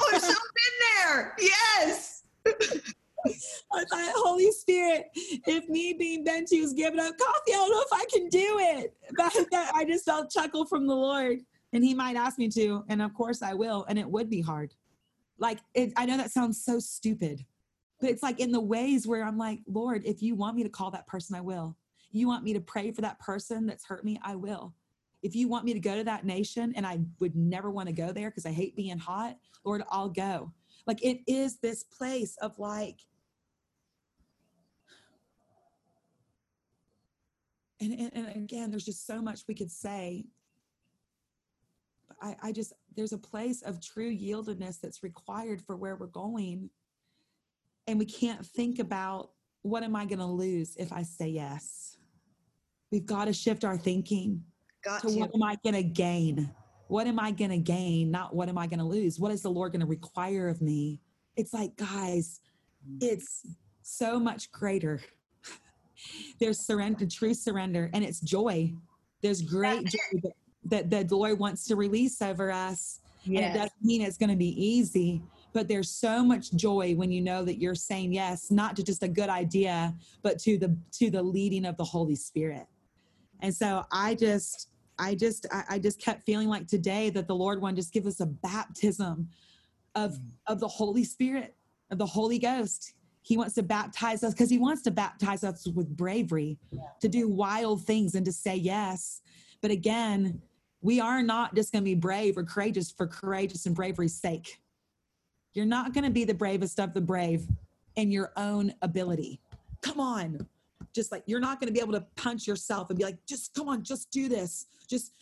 oh, 0.01 0.11
I've 0.13 0.21
so 0.21 0.29
been 0.29 1.13
there. 1.13 1.37
Yes. 1.39 2.25
I 3.27 3.85
thought, 3.85 4.13
Holy 4.17 4.51
Spirit, 4.51 5.07
if 5.15 5.69
me 5.69 5.95
being 5.95 6.25
Benji 6.25 6.61
was 6.61 6.73
giving 6.73 7.01
up 7.01 7.17
coffee, 7.17 7.53
I 7.53 7.55
don't 7.55 7.71
know 7.71 7.81
if 7.81 7.93
I 7.93 8.05
can 8.13 8.29
do 8.29 8.59
it. 8.61 8.95
But 9.17 9.33
that, 9.51 9.73
I 9.75 9.85
just 9.85 10.05
felt 10.05 10.31
chuckle 10.31 10.67
from 10.67 10.87
the 10.87 10.95
Lord, 10.95 11.39
and 11.73 11.83
He 11.83 11.95
might 11.95 12.17
ask 12.17 12.39
me 12.39 12.49
to, 12.51 12.85
and 12.89 13.01
of 13.01 13.15
course 13.15 13.41
I 13.43 13.55
will, 13.55 13.87
and 13.89 13.99
it 13.99 14.09
would 14.09 14.29
be 14.29 14.43
hard. 14.43 14.75
Like 15.39 15.61
it, 15.75 15.93
I 15.97 16.07
know 16.07 16.17
that 16.17 16.31
sounds 16.31 16.65
so 16.65 16.79
stupid, 16.79 17.45
but 18.01 18.11
it's 18.11 18.23
like 18.23 18.41
in 18.41 18.53
the 18.53 18.61
ways 18.61 19.07
where 19.07 19.25
I'm 19.25 19.39
like, 19.39 19.61
Lord, 19.67 20.03
if 20.05 20.23
you 20.23 20.35
want 20.35 20.57
me 20.57 20.63
to 20.63 20.69
call 20.69 20.91
that 20.93 21.07
person, 21.07 21.37
I 21.37 21.41
will. 21.41 21.77
You 22.13 22.29
want 22.29 22.45
me 22.45 22.53
to 22.53 22.61
pray 22.61 22.93
for 22.93 23.01
that 23.01 23.19
person 23.19 23.67
that's 23.67 23.85
hurt 23.85 24.05
me, 24.05 24.21
I 24.23 24.37
will. 24.37 24.75
If 25.23 25.35
you 25.35 25.49
want 25.49 25.65
me 25.65 25.73
to 25.73 25.81
go 25.81 25.97
to 25.97 26.05
that 26.05 26.25
nation, 26.25 26.75
and 26.77 26.87
I 26.87 27.01
would 27.19 27.35
never 27.35 27.71
want 27.71 27.89
to 27.89 27.95
go 27.95 28.13
there 28.13 28.31
because 28.31 28.47
I 28.47 28.53
hate 28.53 28.77
being 28.77 28.99
hot, 28.99 29.37
Lord, 29.65 29.83
I'll 29.89 30.11
go. 30.11 30.53
Like 30.87 31.03
it 31.03 31.21
is 31.27 31.59
this 31.59 31.83
place 31.83 32.37
of 32.43 32.59
like 32.59 33.01
and, 37.81 37.93
and, 37.93 38.11
and 38.15 38.37
again, 38.37 38.71
there's 38.71 38.85
just 38.85 39.07
so 39.07 39.21
much 39.21 39.45
we 39.49 39.55
could 39.55 39.71
say. 39.71 40.25
I, 42.23 42.37
I 42.43 42.53
just, 42.53 42.73
there's 42.97 43.13
a 43.13 43.19
place 43.19 43.63
of 43.63 43.85
true 43.85 44.11
yieldedness 44.11 44.81
that's 44.81 45.03
required 45.03 45.61
for 45.61 45.77
where 45.77 45.97
we're 45.97 46.07
going. 46.07 46.71
And 47.87 47.99
we 47.99 48.07
can't 48.07 48.45
think 48.45 48.79
about 48.79 49.31
what 49.63 49.83
am 49.83 49.97
I 49.97 50.05
going 50.05 50.19
to 50.19 50.27
lose 50.27 50.77
if 50.77 50.93
I 50.93 51.03
say 51.03 51.29
yes? 51.29 51.97
We've 52.91 53.07
got 53.07 53.27
to 53.27 53.33
shift 53.33 53.65
our 53.65 53.77
thinking 53.77 54.43
Got 54.85 55.03
to 55.03 55.09
to. 55.09 55.19
what 55.21 55.31
am 55.35 55.43
I 55.43 55.57
going 55.65 55.75
to 55.75 55.83
gain? 55.83 56.51
What 56.89 57.07
am 57.07 57.19
I 57.19 57.31
going 57.31 57.51
to 57.51 57.59
gain? 57.59 58.11
Not 58.11 58.35
what 58.35 58.49
am 58.49 58.59
I 58.59 58.67
going 58.67 58.79
to 58.79 58.85
lose? 58.85 59.19
What 59.19 59.33
is 59.33 59.43
the 59.43 59.51
Lord 59.51 59.73
going 59.73 59.81
to 59.81 59.87
require 59.87 60.49
of 60.49 60.61
me? 60.61 61.01
It's 61.37 61.53
like, 61.53 61.75
guys, 61.77 62.41
it's 63.01 63.47
so 63.83 64.21
much 64.21 64.53
greater. 64.53 65.01
There's 66.39 66.61
surrender, 66.61 67.07
true 67.07 67.35
surrender, 67.35 67.91
and 67.93 68.05
it's 68.05 68.21
joy. 68.21 68.73
There's 69.23 69.41
great 69.43 69.87
joy 69.87 70.31
that, 70.67 70.91
that 70.91 71.09
the 71.09 71.17
Lord 71.17 71.39
wants 71.39 71.67
to 71.67 71.77
release 71.77 72.21
over 72.23 72.51
us. 72.51 73.01
And 73.27 73.39
it 73.39 73.55
doesn't 73.55 73.83
mean 73.83 74.03
it's 74.03 74.19
going 74.19 74.31
to 74.31 74.37
be 74.37 74.53
easy, 74.63 75.23
but 75.55 75.67
there's 75.67 75.89
so 75.89 76.23
much 76.23 76.53
joy 76.53 76.95
when 76.95 77.11
you 77.11 77.23
know 77.23 77.43
that 77.45 77.59
you're 77.59 77.75
saying 77.75 78.13
yes, 78.13 78.51
not 78.51 78.77
to 78.77 78.83
just 78.83 79.03
a 79.03 79.09
good 79.09 79.31
idea, 79.31 79.95
but 80.23 80.39
to 80.41 80.59
the 80.59 80.77
to 80.99 81.11
the 81.11 81.23
leading 81.23 81.65
of 81.65 81.77
the 81.79 81.85
Holy 81.85 82.17
Spirit. 82.17 82.67
And 83.41 83.55
so 83.55 83.85
I 83.91 84.15
just, 84.15 84.69
I 84.99 85.15
just, 85.15 85.47
I, 85.51 85.65
I 85.71 85.79
just 85.79 86.01
kept 86.01 86.25
feeling 86.25 86.49
like 86.49 86.67
today 86.67 87.09
that 87.11 87.27
the 87.27 87.35
Lord 87.35 87.63
wanted 87.63 87.77
to 87.77 87.83
just 87.83 87.95
give 87.95 88.07
us 88.07 88.21
a 88.21 88.27
baptism 88.27 89.29
of 89.95 90.13
mm. 90.13 90.23
of 90.47 90.61
the 90.61 90.69
Holy 90.69 91.05
Spirit, 91.05 91.57
of 91.91 91.97
the 91.97 92.07
Holy 92.07 92.39
Ghost. 92.39 92.93
He 93.23 93.39
wants 93.39 93.55
to 93.55 93.63
baptize 93.63 94.23
us 94.23 94.35
because 94.35 94.51
he 94.51 94.59
wants 94.59 94.83
to 94.83 94.91
baptize 94.91 95.45
us 95.45 95.67
with 95.69 95.97
bravery, 95.97 96.59
to 97.01 97.09
do 97.09 97.27
wild 97.27 97.87
things 97.87 98.17
and 98.17 98.25
to 98.27 98.33
say 98.33 98.55
yes. 98.55 99.23
But 99.63 99.71
again, 99.71 100.43
we 100.85 101.01
are 101.01 101.23
not 101.23 101.55
just 101.55 101.73
going 101.73 101.83
to 101.83 101.85
be 101.85 101.95
brave 101.95 102.37
or 102.37 102.45
courageous 102.45 102.93
for 102.93 103.07
courageous 103.07 103.65
and 103.65 103.75
bravery's 103.75 104.15
sake. 104.15 104.61
You're 105.55 105.65
not 105.65 105.95
going 105.95 106.05
to 106.05 106.11
be 106.11 106.25
the 106.25 106.35
bravest 106.35 106.79
of 106.79 106.93
the 106.93 107.01
brave 107.01 107.47
in 107.97 108.13
your 108.13 108.33
own 108.37 108.75
ability. 108.83 109.41
Come 109.81 109.99
on. 109.99 110.47
Just 110.95 111.11
like 111.11 111.23
you're 111.25 111.41
not 111.41 111.59
going 111.59 111.69
to 111.69 111.73
be 111.73 111.81
able 111.81 111.95
to 111.95 112.05
punch 112.17 112.47
yourself 112.47 112.91
and 112.91 112.99
be 112.99 113.05
like, 113.05 113.17
just 113.25 113.55
come 113.55 113.67
on, 113.67 113.83
just 113.83 114.11
do 114.11 114.29
this. 114.29 114.67
Just 114.87 115.13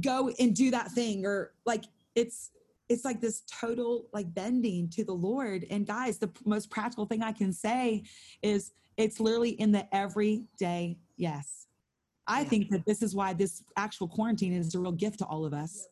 go 0.00 0.30
and 0.38 0.54
do 0.54 0.70
that 0.70 0.92
thing. 0.92 1.26
Or 1.26 1.54
like 1.66 1.86
it's 2.14 2.52
it's 2.88 3.04
like 3.04 3.20
this 3.20 3.42
total 3.50 4.06
like 4.12 4.32
bending 4.32 4.88
to 4.90 5.02
the 5.02 5.12
Lord. 5.12 5.66
And 5.70 5.88
guys, 5.88 6.18
the 6.18 6.30
most 6.44 6.70
practical 6.70 7.04
thing 7.04 7.20
I 7.20 7.32
can 7.32 7.52
say 7.52 8.04
is 8.42 8.74
it's 8.96 9.18
literally 9.18 9.50
in 9.50 9.72
the 9.72 9.92
everyday 9.92 10.98
yes. 11.16 11.66
I 12.30 12.44
think 12.44 12.70
that 12.70 12.86
this 12.86 13.02
is 13.02 13.14
why 13.14 13.32
this 13.32 13.64
actual 13.76 14.06
quarantine 14.06 14.52
is 14.52 14.74
a 14.74 14.78
real 14.78 14.92
gift 14.92 15.18
to 15.18 15.26
all 15.26 15.44
of 15.44 15.52
us 15.52 15.88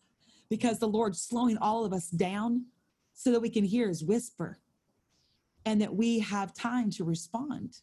because 0.49 0.79
the 0.79 0.87
Lord's 0.87 1.21
slowing 1.21 1.59
all 1.59 1.85
of 1.85 1.93
us 1.93 2.09
down 2.11 2.67
so 3.13 3.33
that 3.33 3.41
we 3.41 3.51
can 3.51 3.65
hear 3.65 3.89
his 3.89 4.05
whisper 4.05 4.59
and 5.67 5.83
that 5.83 5.93
we 5.93 6.21
have 6.21 6.55
time 6.55 6.91
to 6.91 7.03
respond. 7.05 7.79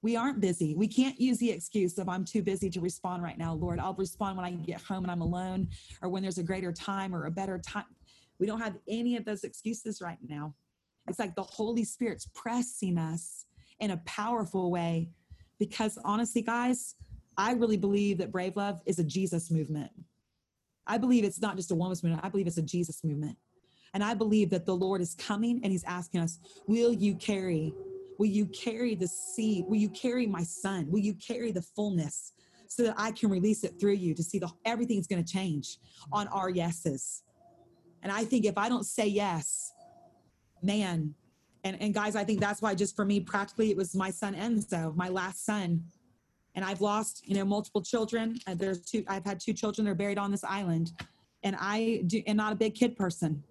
We 0.00 0.16
aren't 0.16 0.40
busy. 0.40 0.74
We 0.74 0.88
can't 0.88 1.20
use 1.20 1.36
the 1.36 1.50
excuse 1.50 1.98
of 1.98 2.08
I'm 2.08 2.24
too 2.24 2.42
busy 2.42 2.70
to 2.70 2.80
respond 2.80 3.22
right 3.22 3.36
now, 3.36 3.52
Lord. 3.52 3.80
I'll 3.80 3.94
respond 3.94 4.38
when 4.38 4.46
I 4.46 4.52
get 4.52 4.80
home 4.80 5.04
and 5.04 5.10
I'm 5.10 5.20
alone 5.20 5.68
or 6.00 6.08
when 6.08 6.22
there's 6.22 6.38
a 6.38 6.42
greater 6.42 6.72
time 6.72 7.14
or 7.14 7.26
a 7.26 7.30
better 7.30 7.58
time. 7.58 7.84
We 8.38 8.46
don't 8.46 8.60
have 8.60 8.76
any 8.88 9.16
of 9.16 9.26
those 9.26 9.44
excuses 9.44 10.00
right 10.00 10.18
now. 10.26 10.54
It's 11.06 11.18
like 11.18 11.34
the 11.34 11.42
Holy 11.42 11.84
Spirit's 11.84 12.28
pressing 12.34 12.96
us 12.96 13.44
in 13.80 13.90
a 13.90 13.98
powerful 13.98 14.70
way 14.70 15.10
because 15.58 15.98
honestly, 16.04 16.42
guys, 16.42 16.94
I 17.38 17.52
really 17.52 17.76
believe 17.76 18.18
that 18.18 18.32
Brave 18.32 18.56
Love 18.56 18.80
is 18.86 18.98
a 18.98 19.04
Jesus 19.04 19.50
movement. 19.50 19.90
I 20.86 20.98
believe 20.98 21.24
it's 21.24 21.40
not 21.40 21.56
just 21.56 21.70
a 21.70 21.74
woman's 21.74 22.02
movement, 22.02 22.24
I 22.24 22.28
believe 22.28 22.46
it's 22.46 22.58
a 22.58 22.62
Jesus 22.62 23.02
movement. 23.04 23.36
And 23.94 24.04
I 24.04 24.14
believe 24.14 24.50
that 24.50 24.66
the 24.66 24.74
Lord 24.76 25.00
is 25.00 25.14
coming 25.14 25.60
and 25.62 25.72
He's 25.72 25.84
asking 25.84 26.20
us, 26.20 26.38
Will 26.66 26.92
you 26.92 27.14
carry? 27.14 27.72
Will 28.18 28.26
you 28.26 28.46
carry 28.46 28.94
the 28.94 29.08
seed? 29.08 29.66
Will 29.68 29.76
you 29.76 29.90
carry 29.90 30.26
my 30.26 30.42
son? 30.42 30.90
Will 30.90 31.00
you 31.00 31.14
carry 31.14 31.50
the 31.52 31.62
fullness 31.62 32.32
so 32.68 32.82
that 32.82 32.94
I 32.96 33.12
can 33.12 33.30
release 33.30 33.62
it 33.64 33.78
through 33.78 33.94
you 33.94 34.14
to 34.14 34.22
see 34.22 34.38
the 34.38 34.50
everything's 34.64 35.06
going 35.06 35.22
to 35.22 35.32
change 35.32 35.78
on 36.12 36.28
our 36.28 36.48
yeses? 36.48 37.22
And 38.02 38.12
I 38.12 38.24
think 38.24 38.44
if 38.44 38.56
I 38.56 38.68
don't 38.68 38.86
say 38.86 39.06
yes, 39.06 39.72
man, 40.62 41.14
and, 41.64 41.80
and 41.82 41.92
guys, 41.92 42.14
I 42.14 42.22
think 42.22 42.40
that's 42.40 42.62
why 42.62 42.74
just 42.74 42.94
for 42.94 43.04
me, 43.04 43.18
practically, 43.20 43.70
it 43.70 43.76
was 43.76 43.94
my 43.94 44.10
son 44.10 44.34
Enzo, 44.34 44.94
my 44.94 45.08
last 45.08 45.44
son. 45.44 45.82
And 46.56 46.64
I've 46.64 46.80
lost, 46.80 47.22
you 47.24 47.36
know, 47.36 47.44
multiple 47.44 47.82
children. 47.82 48.38
Uh, 48.46 48.54
there's 48.54 48.80
two, 48.80 49.04
I've 49.06 49.24
had 49.24 49.38
two 49.38 49.52
children 49.52 49.84
They're 49.84 49.94
buried 49.94 50.18
on 50.18 50.30
this 50.30 50.42
island. 50.42 50.90
And 51.44 51.54
I 51.60 52.02
do, 52.06 52.22
am 52.26 52.36
not 52.36 52.52
a 52.52 52.56
big 52.56 52.74
kid 52.74 52.96
person. 52.96 53.44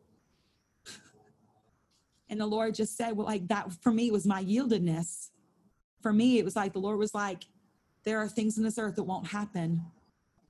And 2.29 2.41
the 2.41 2.47
Lord 2.47 2.73
just 2.73 2.97
said, 2.97 3.15
well, 3.15 3.27
like 3.27 3.47
that 3.49 3.71
for 3.81 3.91
me 3.91 4.09
was 4.09 4.25
my 4.25 4.43
yieldedness. 4.43 5.29
For 6.01 6.11
me, 6.11 6.39
it 6.39 6.45
was 6.45 6.55
like 6.55 6.73
the 6.73 6.79
Lord 6.79 6.97
was 6.97 7.13
like, 7.13 7.43
there 8.03 8.19
are 8.19 8.27
things 8.27 8.57
in 8.57 8.63
this 8.63 8.77
earth 8.77 8.95
that 8.95 9.03
won't 9.03 9.27
happen 9.27 9.81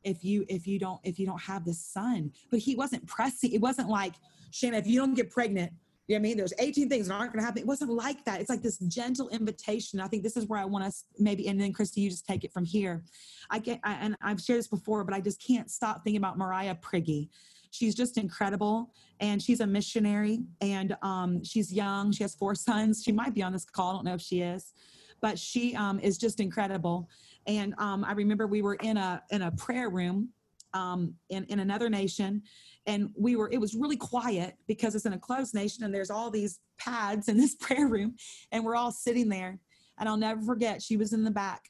if 0.03 0.23
you 0.23 0.45
if 0.47 0.67
you 0.67 0.77
don't 0.77 0.99
if 1.03 1.19
you 1.19 1.25
don't 1.25 1.41
have 1.41 1.65
this 1.65 1.79
son. 1.79 2.31
But 2.51 2.59
he 2.59 2.75
wasn't 2.75 3.05
pressing. 3.07 3.51
It 3.51 3.61
wasn't 3.61 3.89
like, 3.89 4.13
Shanna, 4.51 4.77
if 4.77 4.87
you 4.87 4.99
don't 4.99 5.13
get 5.13 5.29
pregnant, 5.29 5.73
you 6.07 6.15
know 6.15 6.19
what 6.19 6.27
I 6.27 6.29
mean? 6.29 6.37
There's 6.37 6.53
18 6.59 6.87
things 6.87 7.07
that 7.07 7.15
aren't 7.15 7.33
going 7.33 7.41
to 7.41 7.45
happen. 7.45 7.61
It 7.61 7.67
wasn't 7.67 7.91
like 7.91 8.23
that. 8.25 8.39
It's 8.39 8.49
like 8.49 8.61
this 8.61 8.77
gentle 8.77 9.27
invitation. 9.29 9.99
I 9.99 10.07
think 10.07 10.21
this 10.21 10.37
is 10.37 10.45
where 10.45 10.59
I 10.59 10.65
want 10.65 10.85
us 10.85 11.05
maybe, 11.17 11.47
and 11.47 11.59
then 11.59 11.73
Christy, 11.73 12.01
you 12.01 12.11
just 12.11 12.27
take 12.27 12.43
it 12.43 12.53
from 12.53 12.63
here. 12.63 13.03
I 13.49 13.57
get, 13.57 13.79
I, 13.83 13.93
and 13.93 14.15
I've 14.21 14.39
shared 14.39 14.59
this 14.59 14.67
before, 14.67 15.03
but 15.03 15.15
I 15.15 15.21
just 15.21 15.45
can't 15.45 15.69
stop 15.69 16.03
thinking 16.03 16.17
about 16.17 16.37
Mariah 16.37 16.75
Priggy. 16.75 17.29
She's 17.71 17.95
just 17.95 18.17
incredible, 18.17 18.93
and 19.19 19.41
she's 19.41 19.61
a 19.61 19.67
missionary, 19.67 20.43
and 20.61 20.95
um, 21.01 21.43
she's 21.43 21.73
young. 21.73 22.11
She 22.11 22.23
has 22.23 22.35
four 22.35 22.53
sons. 22.55 23.01
She 23.03 23.11
might 23.11 23.33
be 23.33 23.41
on 23.41 23.51
this 23.51 23.65
call. 23.65 23.89
I 23.89 23.93
don't 23.93 24.05
know 24.05 24.13
if 24.13 24.21
she 24.21 24.41
is, 24.41 24.73
but 25.21 25.39
she 25.39 25.75
um, 25.75 25.99
is 25.99 26.19
just 26.19 26.39
incredible. 26.39 27.09
And 27.47 27.73
um, 27.79 28.03
I 28.03 28.13
remember 28.13 28.45
we 28.45 28.61
were 28.61 28.75
in 28.75 28.97
a 28.97 29.23
in 29.31 29.41
a 29.41 29.51
prayer 29.51 29.89
room 29.89 30.29
um, 30.75 31.15
in 31.29 31.45
in 31.45 31.59
another 31.59 31.89
nation, 31.89 32.43
and 32.85 33.09
we 33.17 33.35
were 33.35 33.49
it 33.51 33.59
was 33.59 33.73
really 33.73 33.97
quiet 33.97 34.55
because 34.67 34.93
it's 34.93 35.05
in 35.05 35.13
a 35.13 35.19
closed 35.19 35.55
nation 35.55 35.83
and 35.83 35.95
there's 35.95 36.11
all 36.11 36.29
these 36.29 36.59
pads 36.77 37.29
in 37.29 37.37
this 37.41 37.55
prayer 37.55 37.87
room 37.87 38.15
and 38.51 38.63
we're 38.63 38.75
all 38.75 38.91
sitting 38.91 39.29
there. 39.29 39.59
And 39.97 40.09
i'll 40.09 40.17
never 40.17 40.41
forget 40.41 40.81
she 40.81 40.97
was 40.97 41.13
in 41.13 41.23
the 41.23 41.31
back 41.31 41.69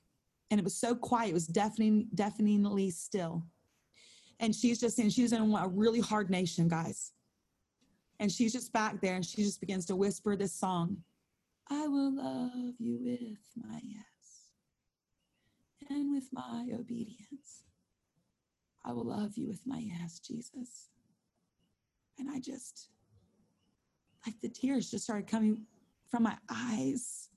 and 0.52 0.60
it 0.60 0.64
was 0.64 0.76
so 0.76 0.96
quiet. 0.96 1.30
It 1.30 1.34
was 1.34 1.48
deafening 1.48 2.08
deafeningly 2.14 2.90
still. 2.90 3.44
And 4.40 4.54
she's 4.54 4.80
just 4.80 4.98
saying 4.98 5.10
she's 5.10 5.32
in 5.32 5.54
a 5.56 5.68
really 5.68 6.02
hard 6.02 6.30
nation 6.30 6.68
guys. 6.68 7.12
And 8.20 8.32
she's 8.32 8.52
just 8.52 8.74
back 8.74 9.00
there 9.02 9.16
and 9.16 9.26
she 9.26 9.44
just 9.44 9.60
begins 9.60 9.86
to 9.88 9.96
whisper 9.96 10.36
this 10.36 10.54
song. 10.54 10.98
I 11.70 11.88
will 11.88 12.16
love 12.16 12.74
you 12.80 13.00
with 13.02 13.40
my 13.56 13.80
yes 13.84 14.06
and 15.90 16.14
with 16.14 16.30
my 16.32 16.68
obedience 16.74 17.64
i 18.86 18.94
will 18.94 19.06
love 19.06 19.38
you 19.38 19.48
with 19.48 19.66
my 19.66 19.80
yes 19.80 20.20
jesus 20.20 20.90
and 22.18 22.30
I 22.30 22.40
just, 22.40 22.90
like 24.26 24.40
the 24.42 24.50
tears 24.50 24.90
just 24.90 25.04
started 25.04 25.28
coming 25.28 25.66
from 26.10 26.24
my 26.24 26.38
eyes. 26.50 27.30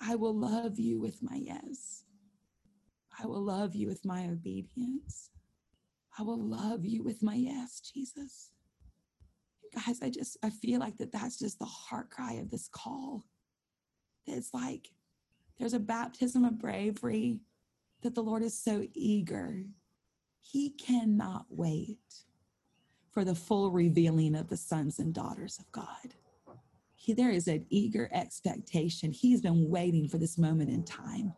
I 0.00 0.14
will 0.14 0.34
love 0.34 0.78
you 0.78 1.00
with 1.00 1.22
my 1.22 1.36
yes. 1.36 2.04
I 3.22 3.26
will 3.26 3.42
love 3.42 3.74
you 3.74 3.88
with 3.88 4.04
my 4.04 4.26
obedience. 4.26 5.30
I 6.18 6.22
will 6.22 6.38
love 6.38 6.84
you 6.84 7.02
with 7.02 7.22
my 7.22 7.34
yes, 7.34 7.80
Jesus. 7.80 8.50
guys, 9.74 10.00
I 10.02 10.10
just, 10.10 10.36
I 10.42 10.50
feel 10.50 10.80
like 10.80 10.96
that 10.98 11.12
that's 11.12 11.38
just 11.38 11.58
the 11.58 11.64
heart 11.64 12.10
cry 12.10 12.34
of 12.34 12.50
this 12.50 12.68
call. 12.72 13.24
It's 14.26 14.52
like 14.54 14.90
there's 15.58 15.74
a 15.74 15.80
baptism 15.80 16.44
of 16.44 16.58
bravery 16.58 17.40
that 18.02 18.14
the 18.14 18.22
Lord 18.22 18.42
is 18.42 18.56
so 18.56 18.86
eager. 18.94 19.64
He 20.40 20.70
cannot 20.70 21.46
wait 21.48 21.98
for 23.10 23.24
the 23.24 23.34
full 23.34 23.70
revealing 23.70 24.34
of 24.34 24.48
the 24.48 24.56
sons 24.56 24.98
and 24.98 25.12
daughters 25.12 25.58
of 25.58 25.70
God. 25.72 26.14
He, 26.94 27.12
there 27.12 27.30
is 27.30 27.48
an 27.48 27.66
eager 27.70 28.08
expectation. 28.12 29.12
He's 29.12 29.40
been 29.40 29.68
waiting 29.68 30.08
for 30.08 30.18
this 30.18 30.38
moment 30.38 30.70
in 30.70 30.84
time 30.84 31.34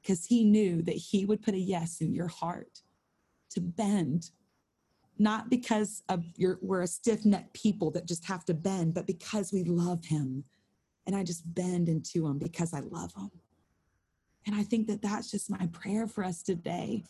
because 0.00 0.24
he 0.24 0.44
knew 0.44 0.82
that 0.82 0.96
he 0.96 1.24
would 1.24 1.42
put 1.42 1.54
a 1.54 1.58
yes 1.58 2.00
in 2.00 2.12
your 2.12 2.28
heart 2.28 2.82
to 3.50 3.60
bend 3.60 4.30
not 5.18 5.50
because 5.50 6.02
of 6.08 6.24
your, 6.36 6.58
we're 6.62 6.82
a 6.82 6.86
stiff-necked 6.86 7.52
people 7.52 7.90
that 7.92 8.08
just 8.08 8.24
have 8.24 8.44
to 8.46 8.54
bend, 8.54 8.94
but 8.94 9.06
because 9.06 9.52
we 9.52 9.62
love 9.62 10.04
him. 10.04 10.44
And 11.06 11.14
I 11.14 11.22
just 11.22 11.42
bend 11.54 11.88
into 11.88 12.26
him 12.26 12.38
because 12.38 12.72
I 12.72 12.80
love 12.80 13.14
him. 13.14 13.30
And 14.46 14.56
I 14.56 14.62
think 14.62 14.86
that 14.88 15.02
that's 15.02 15.30
just 15.30 15.50
my 15.50 15.68
prayer 15.72 16.06
for 16.06 16.24
us 16.24 16.42
today 16.42 17.04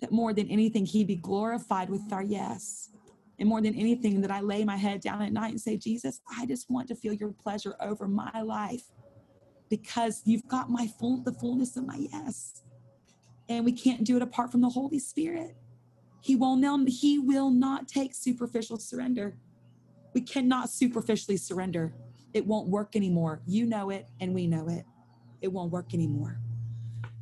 that 0.00 0.12
more 0.12 0.32
than 0.32 0.48
anything, 0.48 0.86
he 0.86 1.04
be 1.04 1.16
glorified 1.16 1.90
with 1.90 2.12
our 2.12 2.22
yes. 2.22 2.90
And 3.38 3.48
more 3.48 3.60
than 3.60 3.74
anything, 3.74 4.20
that 4.22 4.30
I 4.30 4.40
lay 4.40 4.64
my 4.64 4.76
head 4.76 5.00
down 5.00 5.22
at 5.22 5.32
night 5.32 5.50
and 5.50 5.60
say, 5.60 5.76
Jesus, 5.76 6.20
I 6.36 6.46
just 6.46 6.68
want 6.70 6.88
to 6.88 6.94
feel 6.94 7.12
your 7.12 7.32
pleasure 7.32 7.76
over 7.80 8.08
my 8.08 8.42
life 8.42 8.82
because 9.68 10.22
you've 10.24 10.46
got 10.48 10.70
my 10.70 10.88
full, 10.98 11.22
the 11.22 11.32
fullness 11.32 11.76
of 11.76 11.86
my 11.86 12.08
yes. 12.12 12.62
And 13.48 13.64
we 13.64 13.72
can't 13.72 14.04
do 14.04 14.16
it 14.16 14.22
apart 14.22 14.50
from 14.50 14.60
the 14.60 14.68
Holy 14.68 14.98
Spirit. 14.98 15.56
He 16.20 16.34
will 16.34 16.56
not, 16.56 16.88
he 16.88 17.18
will 17.18 17.50
not 17.50 17.86
take 17.86 18.14
superficial 18.14 18.78
surrender. 18.78 19.36
We 20.14 20.20
cannot 20.20 20.68
superficially 20.70 21.36
surrender. 21.36 21.94
It 22.34 22.44
won't 22.46 22.68
work 22.68 22.96
anymore. 22.96 23.40
You 23.46 23.66
know 23.66 23.90
it, 23.90 24.08
and 24.20 24.34
we 24.34 24.46
know 24.46 24.68
it. 24.68 24.84
It 25.40 25.48
won't 25.48 25.70
work 25.70 25.94
anymore. 25.94 26.40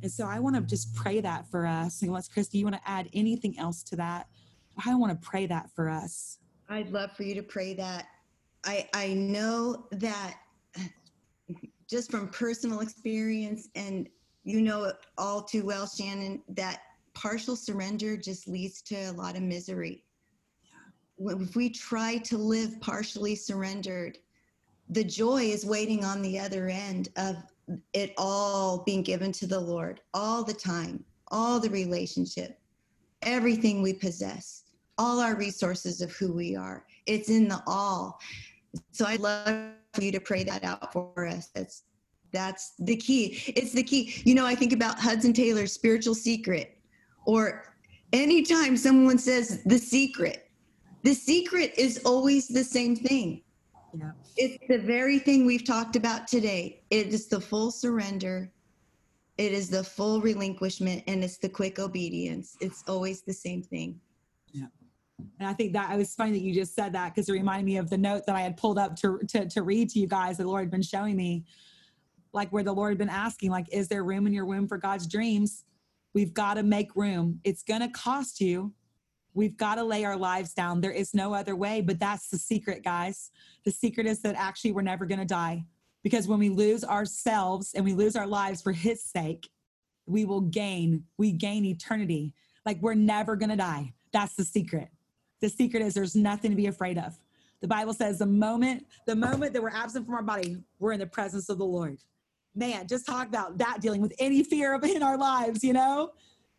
And 0.01 0.11
so 0.11 0.25
I 0.25 0.39
want 0.39 0.55
to 0.55 0.61
just 0.61 0.93
pray 0.93 1.21
that 1.21 1.49
for 1.49 1.65
us. 1.65 2.01
And 2.01 2.11
let's, 2.11 2.27
Christy, 2.27 2.59
you 2.59 2.65
want 2.65 2.75
to 2.75 2.89
add 2.89 3.09
anything 3.13 3.57
else 3.57 3.83
to 3.83 3.95
that? 3.95 4.27
I 4.85 4.93
want 4.95 5.19
to 5.19 5.27
pray 5.27 5.47
that 5.47 5.71
for 5.75 5.89
us. 5.89 6.37
I'd 6.69 6.91
love 6.91 7.11
for 7.13 7.23
you 7.23 7.33
to 7.35 7.43
pray 7.43 7.73
that. 7.75 8.05
I 8.65 8.87
I 8.93 9.13
know 9.13 9.87
that 9.91 10.35
just 11.89 12.11
from 12.11 12.27
personal 12.29 12.81
experience, 12.81 13.69
and 13.75 14.07
you 14.43 14.61
know 14.61 14.83
it 14.85 14.95
all 15.17 15.41
too 15.41 15.65
well, 15.65 15.87
Shannon, 15.87 16.41
that 16.49 16.81
partial 17.13 17.55
surrender 17.55 18.17
just 18.17 18.47
leads 18.47 18.81
to 18.83 18.95
a 18.95 19.13
lot 19.13 19.35
of 19.35 19.41
misery. 19.41 20.03
Yeah. 21.17 21.33
If 21.41 21.55
we 21.55 21.69
try 21.69 22.17
to 22.17 22.37
live 22.37 22.79
partially 22.81 23.35
surrendered, 23.35 24.17
the 24.89 25.03
joy 25.03 25.43
is 25.43 25.65
waiting 25.65 26.05
on 26.05 26.21
the 26.21 26.37
other 26.37 26.67
end 26.67 27.09
of 27.15 27.37
it 27.93 28.13
all 28.17 28.83
being 28.83 29.01
given 29.01 29.31
to 29.33 29.47
the 29.47 29.59
Lord 29.59 30.01
all 30.13 30.43
the 30.43 30.53
time, 30.53 31.03
all 31.29 31.59
the 31.59 31.69
relationship, 31.69 32.59
everything 33.21 33.81
we 33.81 33.93
possess, 33.93 34.63
all 34.97 35.19
our 35.19 35.35
resources 35.35 36.01
of 36.01 36.11
who 36.11 36.31
we 36.31 36.55
are. 36.55 36.85
It's 37.05 37.29
in 37.29 37.47
the 37.47 37.61
all. 37.67 38.19
So 38.91 39.05
I'd 39.05 39.19
love 39.19 39.71
for 39.93 40.03
you 40.03 40.11
to 40.11 40.19
pray 40.19 40.43
that 40.43 40.63
out 40.63 40.91
for 40.93 41.27
us. 41.27 41.49
That's 41.53 41.83
that's 42.31 42.73
the 42.79 42.95
key. 42.95 43.41
It's 43.55 43.71
the 43.71 43.83
key. 43.83 44.21
You 44.25 44.35
know, 44.35 44.45
I 44.45 44.53
think 44.53 44.73
about 44.73 44.99
Hudson 44.99 45.33
Taylor's 45.33 45.71
spiritual 45.71 46.13
secret 46.13 46.77
or 47.25 47.73
anytime 48.13 48.77
someone 48.77 49.17
says 49.17 49.63
the 49.63 49.77
secret, 49.77 50.49
the 51.03 51.13
secret 51.13 51.73
is 51.77 52.01
always 52.05 52.47
the 52.47 52.63
same 52.63 52.95
thing. 52.95 53.41
Yeah. 53.93 54.11
It's 54.35 54.57
the 54.67 54.79
very 54.79 55.19
thing 55.19 55.45
we've 55.45 55.65
talked 55.65 55.95
about 55.95 56.27
today. 56.27 56.81
It 56.89 57.07
is 57.07 57.27
the 57.27 57.39
full 57.39 57.71
surrender, 57.71 58.51
it 59.37 59.51
is 59.51 59.69
the 59.69 59.83
full 59.83 60.21
relinquishment, 60.21 61.03
and 61.07 61.23
it's 61.23 61.37
the 61.37 61.49
quick 61.49 61.79
obedience. 61.79 62.57
It's 62.59 62.83
always 62.87 63.21
the 63.21 63.33
same 63.33 63.61
thing. 63.61 63.99
Yeah. 64.51 64.65
And 65.39 65.47
I 65.47 65.53
think 65.53 65.73
that 65.73 65.91
it 65.91 65.97
was 65.97 66.13
funny 66.13 66.31
that 66.31 66.41
you 66.41 66.53
just 66.53 66.75
said 66.75 66.93
that 66.93 67.13
because 67.13 67.29
it 67.29 67.33
reminded 67.33 67.65
me 67.65 67.77
of 67.77 67.89
the 67.89 67.97
note 67.97 68.25
that 68.25 68.35
I 68.35 68.41
had 68.41 68.57
pulled 68.57 68.77
up 68.77 68.95
to, 68.97 69.19
to, 69.29 69.47
to 69.47 69.61
read 69.63 69.89
to 69.89 69.99
you 69.99 70.07
guys. 70.07 70.37
The 70.37 70.47
Lord 70.47 70.61
had 70.61 70.71
been 70.71 70.81
showing 70.81 71.15
me, 71.15 71.45
like 72.33 72.49
where 72.51 72.63
the 72.63 72.73
Lord 72.73 72.91
had 72.91 72.97
been 72.97 73.09
asking, 73.09 73.51
like, 73.51 73.67
is 73.71 73.87
there 73.87 74.03
room 74.03 74.27
in 74.27 74.33
your 74.33 74.45
womb 74.45 74.67
for 74.67 74.77
God's 74.77 75.07
dreams? 75.07 75.63
We've 76.13 76.33
got 76.33 76.55
to 76.55 76.63
make 76.63 76.95
room. 76.95 77.39
It's 77.43 77.63
going 77.63 77.81
to 77.81 77.89
cost 77.89 78.41
you. 78.41 78.73
We've 79.37 79.55
got 79.55 79.75
to 79.75 79.83
lay 79.83 80.03
our 80.03 80.17
lives 80.17 80.55
down. 80.55 80.81
There 80.81 80.89
is 80.89 81.13
no 81.13 81.31
other 81.31 81.55
way, 81.55 81.81
but 81.81 81.99
that's 81.99 82.29
the 82.29 82.39
secret, 82.39 82.83
guys. 82.83 83.29
The 83.65 83.71
secret 83.71 84.07
is 84.07 84.19
that 84.21 84.33
actually 84.33 84.71
we're 84.71 84.81
never 84.81 85.05
going 85.05 85.19
to 85.19 85.25
die 85.25 85.63
because 86.01 86.27
when 86.27 86.39
we 86.39 86.49
lose 86.49 86.83
ourselves 86.83 87.75
and 87.75 87.85
we 87.85 87.93
lose 87.93 88.15
our 88.15 88.25
lives 88.25 88.63
for 88.63 88.71
His 88.71 89.03
sake, 89.03 89.47
we 90.07 90.25
will 90.25 90.41
gain, 90.41 91.03
we 91.19 91.31
gain 91.31 91.65
eternity. 91.65 92.33
Like 92.65 92.81
we're 92.81 92.95
never 92.95 93.35
going 93.35 93.51
to 93.51 93.55
die. 93.55 93.93
That's 94.11 94.33
the 94.33 94.43
secret. 94.43 94.89
The 95.39 95.49
secret 95.49 95.83
is 95.83 95.93
there's 95.93 96.15
nothing 96.15 96.49
to 96.49 96.57
be 96.57 96.65
afraid 96.65 96.97
of. 96.97 97.15
The 97.61 97.67
Bible 97.67 97.93
says 97.93 98.17
the 98.17 98.25
moment, 98.25 98.87
the 99.05 99.15
moment 99.15 99.53
that 99.53 99.61
we're 99.61 99.69
absent 99.69 100.07
from 100.07 100.15
our 100.15 100.23
body, 100.23 100.57
we're 100.79 100.93
in 100.93 100.99
the 100.99 101.05
presence 101.05 101.47
of 101.49 101.59
the 101.59 101.65
Lord 101.65 101.99
man, 102.57 102.87
just 102.87 103.05
talk 103.05 103.27
about 103.27 103.57
that 103.59 103.79
dealing 103.81 104.01
with 104.01 104.13
any 104.19 104.43
fear 104.43 104.73
in 104.83 105.03
our 105.03 105.17
lives, 105.17 105.63
you 105.63 105.73
know? 105.73 106.11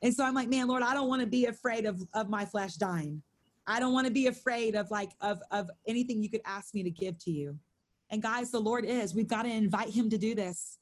And 0.03 0.15
so 0.15 0.25
I'm 0.25 0.35
like, 0.35 0.49
man, 0.49 0.69
Lord, 0.69 0.83
I 0.83 0.95
don't 0.95 1.09
want 1.09 1.21
to 1.21 1.27
be 1.27 1.47
afraid 1.47 1.87
of, 1.87 2.03
of 2.15 2.29
my 2.29 2.45
flesh 2.45 2.75
dying. 2.75 3.23
I 3.67 3.81
don't 3.81 3.93
want 3.93 4.07
to 4.07 4.13
be 4.13 4.29
afraid 4.29 4.75
of 4.75 4.91
like 4.91 5.11
of 5.21 5.41
of 5.51 5.71
anything 5.87 6.23
you 6.23 6.31
could 6.31 6.41
ask 6.47 6.75
me 6.75 6.83
to 6.83 6.91
give 6.91 7.19
to 7.19 7.31
you. 7.31 7.59
And 8.11 8.23
guys, 8.23 8.51
the 8.51 8.61
Lord 8.61 8.87
is. 8.87 9.15
We've 9.15 9.29
got 9.29 9.43
to 9.43 9.51
invite 9.51 9.91
him 9.91 10.09
to 10.09 10.17
do 10.17 10.35
this. 10.35 10.79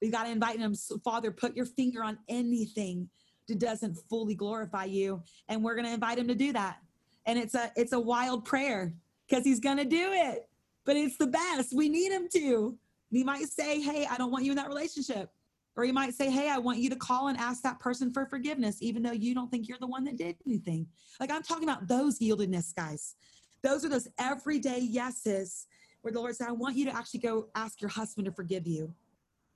We've 0.00 0.10
got 0.10 0.24
to 0.24 0.30
invite 0.30 0.58
him, 0.58 0.74
Father, 1.04 1.30
put 1.30 1.54
your 1.54 1.66
finger 1.66 2.02
on 2.02 2.18
anything 2.28 3.10
that 3.48 3.58
doesn't 3.58 3.98
fully 4.08 4.34
glorify 4.34 4.84
you. 4.84 5.22
And 5.48 5.62
we're 5.62 5.74
going 5.74 5.84
to 5.84 5.92
invite 5.92 6.18
him 6.18 6.26
to 6.28 6.34
do 6.34 6.52
that. 6.54 6.78
And 7.26 7.38
it's 7.38 7.54
a 7.54 7.70
it's 7.76 7.92
a 7.92 8.00
wild 8.00 8.46
prayer 8.46 8.94
because 9.28 9.44
he's 9.44 9.60
going 9.60 9.76
to 9.76 9.84
do 9.84 10.12
it. 10.12 10.48
But 10.84 10.96
it's 10.96 11.18
the 11.18 11.26
best. 11.26 11.74
We 11.74 11.88
need 11.90 12.10
him 12.10 12.28
to. 12.32 12.78
He 13.10 13.22
might 13.24 13.46
say, 13.48 13.80
Hey, 13.80 14.06
I 14.10 14.16
don't 14.16 14.30
want 14.32 14.44
you 14.44 14.52
in 14.52 14.56
that 14.56 14.68
relationship. 14.68 15.30
Or 15.76 15.84
you 15.84 15.92
might 15.92 16.14
say, 16.14 16.30
Hey, 16.30 16.50
I 16.50 16.58
want 16.58 16.78
you 16.78 16.90
to 16.90 16.96
call 16.96 17.28
and 17.28 17.38
ask 17.38 17.62
that 17.62 17.80
person 17.80 18.12
for 18.12 18.26
forgiveness, 18.26 18.78
even 18.80 19.02
though 19.02 19.12
you 19.12 19.34
don't 19.34 19.50
think 19.50 19.68
you're 19.68 19.78
the 19.80 19.86
one 19.86 20.04
that 20.04 20.16
did 20.16 20.36
anything. 20.46 20.86
Like 21.18 21.30
I'm 21.30 21.42
talking 21.42 21.64
about 21.64 21.88
those 21.88 22.18
yieldedness, 22.18 22.74
guys. 22.74 23.14
Those 23.62 23.84
are 23.84 23.88
those 23.88 24.08
everyday 24.18 24.80
yeses 24.80 25.66
where 26.02 26.12
the 26.12 26.20
Lord 26.20 26.34
said, 26.34 26.48
I 26.48 26.52
want 26.52 26.76
you 26.76 26.84
to 26.86 26.96
actually 26.96 27.20
go 27.20 27.48
ask 27.54 27.80
your 27.80 27.90
husband 27.90 28.26
to 28.26 28.32
forgive 28.32 28.66
you. 28.66 28.92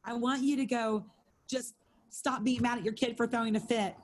I 0.05 0.14
want 0.14 0.43
you 0.43 0.57
to 0.57 0.64
go 0.64 1.05
just 1.49 1.75
stop 2.11 2.45
being 2.45 2.62
mad 2.62 2.79
at 2.79 2.85
your 2.85 2.95
kid 2.95 3.17
for 3.17 3.27
throwing 3.27 3.57
a 3.57 3.61
fit 3.61 3.97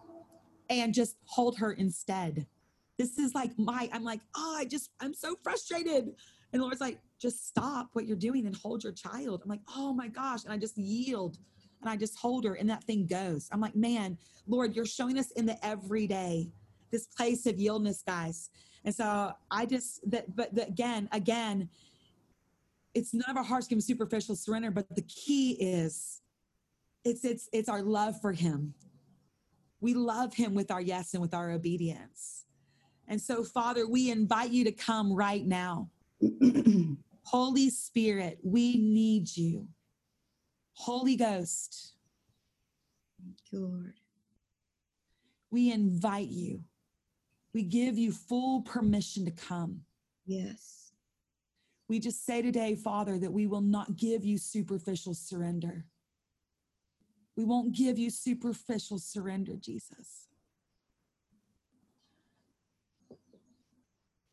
and 0.69 0.93
just 0.93 1.17
hold 1.25 1.57
her 1.59 1.73
instead. 1.73 2.47
This 2.99 3.19
is 3.19 3.35
like 3.35 3.57
my, 3.59 3.89
I'm 3.93 4.05
like, 4.05 4.21
oh, 4.37 4.57
I 4.59 4.65
just, 4.65 4.91
I'm 5.01 5.15
so 5.15 5.37
frustrated. 5.43 6.13
And 6.53 6.63
Lord's 6.63 6.81
like, 6.81 6.99
just 7.21 7.47
stop 7.47 7.91
what 7.93 8.07
you're 8.07 8.17
doing 8.17 8.47
and 8.47 8.57
hold 8.57 8.85
your 8.85 8.93
child. 8.93 9.41
I'm 9.43 9.51
like, 9.51 9.61
oh 9.75 9.93
my 9.93 10.09
gosh. 10.09 10.45
And 10.45 10.53
I 10.53 10.59
just 10.59 10.77
yield 10.77 11.39
and 11.83 11.91
I 11.91 11.97
just 11.97 12.19
hold 12.19 12.45
her 12.45 12.55
and 12.55 12.71
that 12.71 12.85
thing 12.85 13.07
goes. 13.07 13.49
I'm 13.53 13.61
like, 13.61 13.77
man, 13.77 14.17
Lord, 14.47 14.75
you're 14.75 14.87
showing 14.87 15.19
us 15.19 15.31
in 15.33 15.47
the 15.47 15.65
everyday, 15.65 16.49
this 16.91 17.07
place 17.07 17.47
of 17.47 17.57
yieldness, 17.57 18.05
guys. 18.05 18.51
And 18.85 18.95
so 18.95 19.33
I 19.51 19.67
just, 19.67 20.09
that, 20.11 20.35
but 20.35 20.55
the, 20.55 20.67
again, 20.67 21.09
again, 21.13 21.69
it's 22.95 23.15
none 23.15 23.29
of 23.29 23.37
our 23.37 23.45
hearts 23.45 23.67
can 23.67 23.81
superficial 23.81 24.37
surrender, 24.37 24.71
but 24.71 24.95
the 24.95 25.03
key 25.03 25.53
is 25.53 26.21
it's, 27.05 27.25
it's, 27.25 27.49
it's 27.53 27.69
our 27.69 27.83
love 27.83 28.21
for 28.21 28.33
him. 28.33 28.75
We 29.81 29.95
love 29.95 30.35
him 30.35 30.55
with 30.55 30.71
our 30.71 30.81
yes 30.81 31.15
and 31.15 31.23
with 31.23 31.35
our 31.35 31.51
obedience. 31.51 32.45
And 33.09 33.21
so, 33.21 33.43
Father, 33.43 33.87
we 33.89 34.11
invite 34.11 34.53
you 34.53 34.65
to 34.65 34.73
come 34.73 35.13
right 35.13 35.45
now. 35.45 35.91
Holy 37.25 37.71
Spirit, 37.71 38.39
we 38.43 38.77
need 38.79 39.37
you. 39.37 39.67
Holy 40.75 41.17
Ghost. 41.17 41.95
Lord. 43.53 43.95
We 45.51 45.71
invite 45.71 46.29
you. 46.29 46.65
We 47.53 47.63
give 47.63 47.99
you 47.99 48.13
full 48.13 48.63
permission 48.63 49.25
to 49.27 49.31
come. 49.31 49.83
Yes. 50.25 50.93
We 51.89 51.99
just 51.99 52.25
say 52.25 52.41
today, 52.41 52.75
Father, 52.75 53.19
that 53.19 53.33
we 53.33 53.47
will 53.47 53.61
not 53.61 53.97
give 53.97 54.25
you 54.25 54.39
superficial 54.39 55.13
surrender. 55.13 55.85
We 57.37 57.45
won't 57.45 57.73
give 57.73 57.99
you 57.99 58.11
superficial 58.11 58.99
surrender, 58.99 59.57
Jesus. 59.57 60.29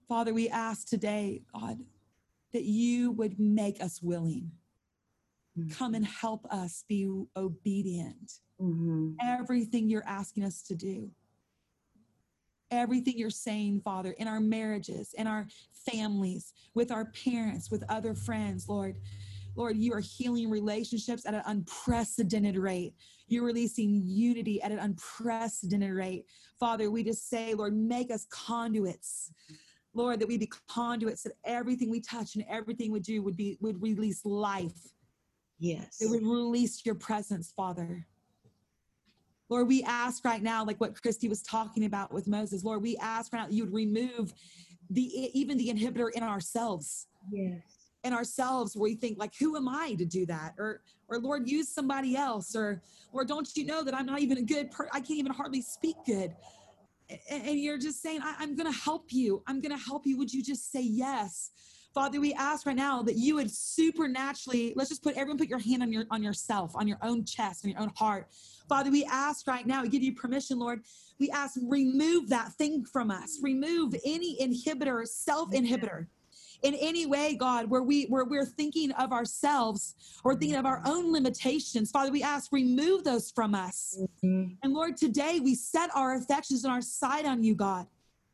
Father, 0.08 0.34
we 0.34 0.50
ask 0.50 0.88
today, 0.88 1.42
God, 1.54 1.80
that 2.54 2.64
you 2.64 3.12
would 3.12 3.40
make 3.40 3.82
us 3.82 4.02
willing. 4.02 4.52
Mm-hmm. 5.60 5.78
Come 5.78 5.94
and 5.96 6.06
help 6.06 6.46
us 6.52 6.84
be 6.88 7.08
obedient. 7.36 8.34
Mm-hmm. 8.62 9.14
Everything 9.22 9.90
you're 9.90 10.08
asking 10.08 10.44
us 10.44 10.62
to 10.64 10.76
do. 10.76 11.12
everything 12.72 13.18
you're 13.18 13.30
saying, 13.30 13.82
Father, 13.84 14.12
in 14.20 14.28
our 14.28 14.40
marriages, 14.40 15.14
in 15.18 15.28
our 15.28 15.48
families, 15.92 16.54
with 16.76 16.92
our 16.92 17.06
parents, 17.06 17.72
with 17.72 17.84
other 17.90 18.14
friends, 18.14 18.68
Lord. 18.70 18.98
Lord, 19.56 19.76
you 19.76 19.92
are 19.94 20.00
healing 20.00 20.50
relationships 20.50 21.26
at 21.26 21.34
an 21.34 21.42
unprecedented 21.48 22.58
rate. 22.58 22.94
You're 23.28 23.44
releasing 23.44 24.02
unity 24.06 24.62
at 24.62 24.72
an 24.72 24.80
unprecedented 24.80 25.92
rate. 25.92 26.26
Father, 26.60 26.90
we 26.92 27.04
just 27.04 27.30
say, 27.30 27.54
Lord, 27.56 27.76
make 27.76 28.12
us 28.12 28.26
conduits. 28.30 29.32
Lord, 29.94 30.20
that 30.20 30.28
we 30.28 30.38
be 30.38 30.50
conduits 30.70 31.24
that 31.24 31.34
everything 31.44 31.90
we 31.90 32.00
touch 32.00 32.36
and 32.36 32.46
everything 32.50 32.92
we 32.92 33.00
do 33.00 33.24
would 33.24 33.36
be 33.36 33.58
would 33.60 33.82
release 33.82 34.24
life. 34.24 34.94
Yes. 35.60 36.02
It 36.02 36.10
would 36.10 36.24
release 36.24 36.86
your 36.86 36.96
presence, 36.96 37.52
Father. 37.56 38.08
Lord, 39.50 39.68
we 39.68 39.84
ask 39.84 40.24
right 40.24 40.42
now, 40.42 40.64
like 40.64 40.80
what 40.80 41.00
Christy 41.02 41.28
was 41.28 41.42
talking 41.42 41.86
about 41.86 42.14
with 42.14 42.28
Moses, 42.28 42.64
Lord, 42.64 42.82
we 42.82 42.96
ask 42.98 43.34
right 43.34 43.40
now 43.40 43.46
that 43.48 43.54
you 43.54 43.66
would 43.66 43.74
remove 43.74 44.34
the 44.90 45.30
even 45.38 45.58
the 45.58 45.70
inhibitor 45.70 46.10
in 46.14 46.24
ourselves. 46.24 47.08
Yes. 47.32 47.62
In 48.04 48.14
ourselves, 48.14 48.78
where 48.78 48.90
we 48.90 48.96
think, 48.96 49.18
like, 49.20 49.36
who 49.36 49.58
am 49.58 49.68
I 49.68 49.94
to 49.96 50.06
do 50.06 50.26
that? 50.28 50.54
Or 50.58 50.82
or 51.10 51.20
Lord, 51.20 51.50
use 51.50 51.68
somebody 51.68 52.16
else, 52.16 52.56
or 52.56 52.82
or 53.12 53.26
don't 53.26 53.50
you 53.58 53.66
know 53.66 53.84
that 53.84 53.94
I'm 53.94 54.06
not 54.06 54.20
even 54.20 54.38
a 54.38 54.42
good 54.44 54.72
per 54.72 54.88
I 54.94 55.00
can't 55.00 55.20
even 55.20 55.34
hardly 55.34 55.62
speak 55.62 55.98
good. 56.06 56.34
And 57.30 57.60
you're 57.60 57.80
just 57.80 58.04
saying, 58.04 58.22
I, 58.24 58.36
I'm 58.40 58.56
gonna 58.56 58.72
help 58.72 59.12
you. 59.12 59.42
I'm 59.48 59.62
gonna 59.62 59.78
help 59.78 60.06
you. 60.06 60.18
Would 60.20 60.32
you 60.32 60.44
just 60.44 60.72
say 60.72 60.82
yes? 60.82 61.52
Father, 61.94 62.22
we 62.22 62.34
ask 62.34 62.66
right 62.68 62.76
now 62.76 63.02
that 63.02 63.16
you 63.16 63.36
would 63.36 63.50
supernaturally, 63.50 64.74
let's 64.76 64.90
just 64.90 65.04
put 65.04 65.16
everyone 65.16 65.38
put 65.38 65.48
your 65.48 65.60
hand 65.60 65.82
on 65.82 65.92
your 65.92 66.06
on 66.12 66.22
yourself, 66.22 66.76
on 66.76 66.88
your 66.88 67.00
own 67.02 67.26
chest, 67.26 67.66
on 67.66 67.72
your 67.72 67.80
own 67.80 67.92
heart. 67.96 68.28
Father, 68.68 68.92
we 68.92 69.04
ask 69.06 69.48
right 69.48 69.66
now, 69.66 69.82
we 69.82 69.90
give 69.90 70.04
you 70.04 70.14
permission, 70.14 70.60
Lord. 70.60 70.84
We 71.20 71.32
ask, 71.32 71.60
remove 71.64 72.30
that 72.30 72.54
thing 72.54 72.86
from 72.86 73.10
us. 73.10 73.40
Remove 73.42 73.96
any 74.06 74.38
inhibitor, 74.40 75.08
self-inhibitor. 75.08 76.06
In 76.62 76.76
any 76.76 77.06
way, 77.06 77.36
God, 77.36 77.70
where 77.70 77.84
we 77.84 78.04
where 78.08 78.26
we're 78.26 78.46
thinking 78.46 78.92
of 78.92 79.12
ourselves 79.14 79.96
or 80.24 80.36
thinking 80.36 80.58
of 80.58 80.66
our 80.66 80.82
own 80.86 81.12
limitations, 81.12 81.90
Father, 81.90 82.12
we 82.12 82.22
ask 82.22 82.52
remove 82.52 83.04
those 83.04 83.32
from 83.32 83.56
us. 83.56 83.98
Mhm. 84.24 84.58
And 84.62 84.74
Lord, 84.74 84.98
today 84.98 85.40
we 85.40 85.56
set 85.56 85.90
our 85.96 86.16
affections 86.16 86.66
and 86.66 86.74
our 86.74 86.82
sight 86.82 87.26
on 87.26 87.44
you, 87.44 87.56
God. 87.56 87.88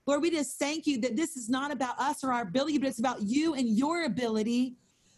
Lord, 0.07 0.21
we 0.21 0.29
just 0.29 0.59
thank 0.59 0.85
you 0.85 1.01
that 1.01 1.15
this 1.15 1.35
is 1.35 1.49
not 1.49 1.71
about 1.71 1.99
us 1.99 2.23
or 2.23 2.31
our 2.31 2.43
ability, 2.43 2.77
but 2.77 2.87
it's 2.87 2.99
about 2.99 3.23
you 3.23 3.55
and 3.55 3.67
your 3.69 4.03
ability 4.03 4.75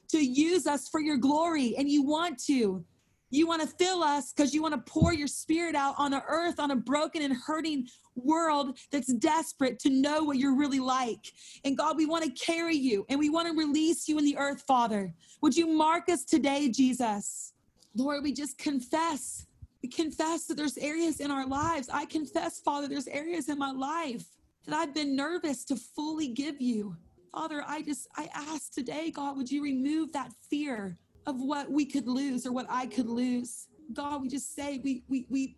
to 0.10 0.20
use 0.20 0.66
us 0.66 0.88
for 0.88 1.02
your 1.02 1.18
glory. 1.18 1.76
And 1.78 1.90
you 1.90 2.04
want 2.04 2.40
to. 2.46 2.86
You 3.30 3.46
want 3.46 3.62
to 3.62 3.68
fill 3.68 4.04
us 4.04 4.32
because 4.32 4.54
you 4.54 4.62
want 4.62 4.74
to 4.74 4.92
pour 4.92 5.14
your 5.14 5.28
spirit 5.28 5.76
out 5.76 5.96
on 5.98 6.12
the 6.12 6.24
earth, 6.30 6.62
on 6.62 6.72
a 6.72 6.78
broken 6.78 7.22
and 7.22 7.36
hurting 7.36 7.90
world 8.16 8.80
that's 8.90 9.14
desperate 9.16 9.80
to 9.80 9.90
know 9.90 10.24
what 10.24 10.38
you're 10.38 10.56
really 10.56 10.80
like. 10.80 11.34
And 11.66 11.78
God, 11.78 11.98
we 11.98 12.06
want 12.06 12.24
to 12.24 12.32
carry 12.32 12.78
you 12.78 13.06
and 13.10 13.20
we 13.20 13.30
want 13.30 13.50
to 13.50 13.54
release 13.58 14.08
you 14.08 14.18
in 14.18 14.24
the 14.24 14.38
earth, 14.38 14.64
Father. 14.66 15.14
Would 15.42 15.58
you 15.58 15.68
mark 15.68 16.08
us 16.08 16.24
today, 16.24 16.70
Jesus? 16.70 17.52
Lord, 17.98 18.24
we 18.24 18.32
just 18.32 18.58
confess. 18.58 19.46
We 19.84 19.90
confess 19.90 20.46
that 20.46 20.56
there's 20.56 20.78
areas 20.78 21.20
in 21.20 21.30
our 21.30 21.46
lives. 21.46 21.90
I 21.92 22.06
confess, 22.06 22.62
Father, 22.62 22.88
there's 22.88 23.08
areas 23.08 23.50
in 23.50 23.60
my 23.60 23.72
life 23.74 24.24
that 24.68 24.76
I've 24.76 24.94
been 24.94 25.16
nervous 25.16 25.64
to 25.66 25.76
fully 25.76 26.28
give 26.28 26.62
you. 26.62 26.96
Father, 27.32 27.64
I 27.66 27.82
just, 27.82 28.08
I 28.18 28.30
ask 28.34 28.74
today, 28.74 29.12
God, 29.12 29.38
would 29.38 29.50
you 29.50 29.64
remove 29.64 30.12
that 30.14 30.32
fear 30.50 30.98
of 31.26 31.42
what 31.42 31.72
we 31.72 31.86
could 31.86 32.08
lose 32.08 32.46
or 32.46 32.52
what 32.52 32.68
I 32.70 32.86
could 32.86 33.08
lose? 33.08 33.68
God, 33.94 34.22
we 34.22 34.28
just 34.28 34.54
say 34.56 34.82
we, 34.84 35.04
we, 35.08 35.26
we, 35.30 35.58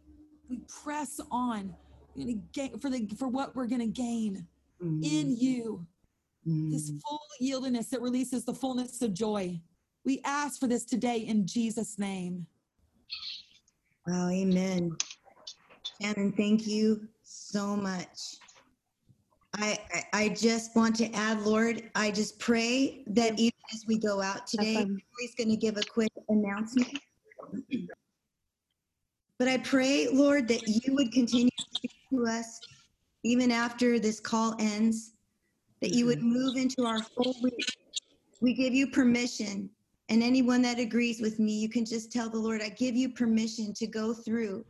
we 0.49 0.62
press 0.84 1.20
on 1.32 1.74
We're 2.16 2.26
gonna 2.26 2.38
gain, 2.53 2.80
for 2.80 2.89
the, 2.89 3.07
for 3.18 3.28
what 3.28 3.55
we're 3.55 3.68
going 3.68 3.82
to 3.82 3.88
gain 3.88 4.45
in 4.82 5.36
you 5.36 5.86
this 6.72 6.89
Mhm. 6.91 7.01
full 7.01 7.20
yieldedness 7.41 7.89
that 7.89 8.01
releases 8.01 8.45
the 8.45 8.53
fullness 8.53 9.01
of 9.01 9.14
joy. 9.14 9.60
We 10.05 10.22
ask 10.26 10.60
for 10.60 10.68
this 10.68 10.86
today 10.86 11.20
in 11.20 11.45
Jesus' 11.47 11.97
name. 11.99 12.45
Wow, 14.07 14.30
amen. 14.30 14.95
Shannon, 16.01 16.32
thank 16.34 16.66
you 16.68 17.07
so 17.24 17.76
much. 17.76 18.38
I, 19.56 19.80
I 20.14 20.30
just 20.30 20.76
want 20.76 20.95
to 20.97 21.12
add, 21.14 21.41
Lord, 21.41 21.89
I 21.95 22.12
just 22.12 22.39
pray 22.39 23.04
that 23.08 23.39
even 23.39 23.54
as 23.74 23.86
we 23.88 23.97
go 23.97 24.22
out 24.22 24.47
today. 24.47 24.86
He's 25.20 25.36
going 25.36 25.50
to 25.50 25.58
give 25.58 25.78
a 25.78 25.84
quick 25.84 26.12
announcement. 26.30 27.00
But 29.38 29.47
I 29.47 29.58
pray, 29.58 30.08
Lord, 30.12 30.47
that 30.50 30.68
you 30.68 30.93
would 30.95 31.12
continue 31.12 31.50
to 31.50 31.66
speak 31.76 31.91
to 32.12 32.28
us 32.28 32.60
even 33.24 33.52
after 33.52 34.00
this 34.00 34.20
call 34.20 34.56
ends, 34.60 35.14
that 35.82 35.93
you 35.93 36.06
would 36.06 36.20
mm-hmm. 36.20 36.34
move 36.34 36.56
into 36.56 36.86
our 36.86 37.02
full 37.02 37.36
week. 37.41 37.66
We 38.41 38.54
give 38.54 38.74
you 38.74 38.88
permission. 38.88 39.70
And 40.10 40.24
anyone 40.24 40.62
that 40.64 40.80
agrees 40.80 41.22
with 41.22 41.39
me, 41.39 41.54
you 41.54 41.70
can 41.70 41.86
just 41.86 42.12
tell 42.12 42.30
the 42.30 42.39
Lord, 42.39 42.62
I 42.62 42.70
give 42.70 42.95
you 42.95 43.10
permission 43.10 43.74
to 43.76 43.88
go 43.88 44.14
through 44.14 44.66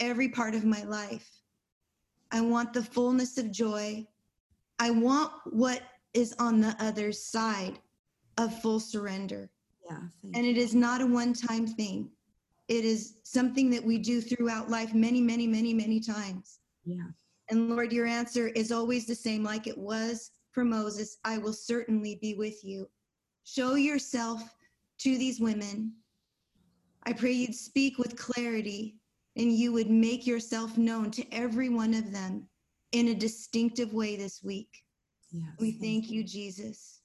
every 0.00 0.28
part 0.28 0.54
of 0.54 0.64
my 0.64 0.82
life. 0.84 1.28
I 2.30 2.40
want 2.40 2.72
the 2.72 2.82
fullness 2.82 3.36
of 3.38 3.50
joy. 3.50 4.06
I 4.78 4.90
want 4.90 5.32
what 5.46 5.82
is 6.14 6.34
on 6.38 6.60
the 6.60 6.76
other 6.78 7.12
side 7.12 7.78
of 8.36 8.60
full 8.62 8.80
surrender. 8.80 9.50
Yeah. 9.88 10.00
And 10.34 10.46
it 10.46 10.56
is 10.56 10.74
not 10.74 11.00
a 11.00 11.06
one 11.06 11.32
time 11.32 11.66
thing, 11.66 12.10
it 12.68 12.84
is 12.84 13.16
something 13.22 13.70
that 13.70 13.84
we 13.84 13.98
do 13.98 14.20
throughout 14.20 14.70
life 14.70 14.94
many, 14.94 15.20
many, 15.20 15.46
many, 15.46 15.72
many 15.72 16.00
times. 16.00 16.60
yeah. 16.84 17.08
And 17.50 17.70
Lord, 17.70 17.92
your 17.92 18.04
answer 18.04 18.48
is 18.48 18.70
always 18.70 19.06
the 19.06 19.14
same, 19.14 19.42
like 19.42 19.66
it 19.66 19.78
was 19.78 20.32
for 20.52 20.64
Moses 20.64 21.16
I 21.24 21.38
will 21.38 21.52
certainly 21.52 22.18
be 22.20 22.34
with 22.34 22.62
you. 22.62 22.88
Show 23.44 23.76
yourself 23.76 24.42
to 24.98 25.16
these 25.16 25.40
women. 25.40 25.94
I 27.04 27.12
pray 27.14 27.32
you'd 27.32 27.54
speak 27.54 27.96
with 27.96 28.16
clarity 28.16 28.96
and 29.36 29.52
you 29.52 29.72
would 29.72 29.88
make 29.88 30.26
yourself 30.26 30.76
known 30.76 31.10
to 31.12 31.24
every 31.32 31.68
one 31.68 31.94
of 31.94 32.12
them 32.12 32.48
in 32.92 33.08
a 33.08 33.14
distinctive 33.14 33.92
way 33.92 34.16
this 34.16 34.42
week. 34.42 34.82
Yes. 35.30 35.44
We 35.58 35.72
thank 35.72 36.10
you, 36.10 36.24
Jesus. 36.24 37.00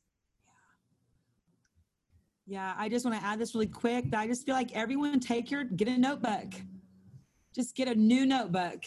Yeah, 2.46 2.74
I 2.78 2.90
just 2.90 3.06
want 3.06 3.20
to 3.20 3.26
add 3.26 3.40
this 3.40 3.54
really 3.54 3.68
quick. 3.68 4.12
that 4.12 4.20
I 4.20 4.28
just 4.28 4.46
feel 4.46 4.56
like 4.56 4.76
everyone 4.76 5.20
take 5.20 5.50
your 5.50 5.64
get 5.64 5.88
a 5.88 5.98
notebook. 5.98 6.54
Just 7.56 7.76
get 7.76 7.88
a 7.88 7.96
new 7.96 8.26
notebook 8.26 8.84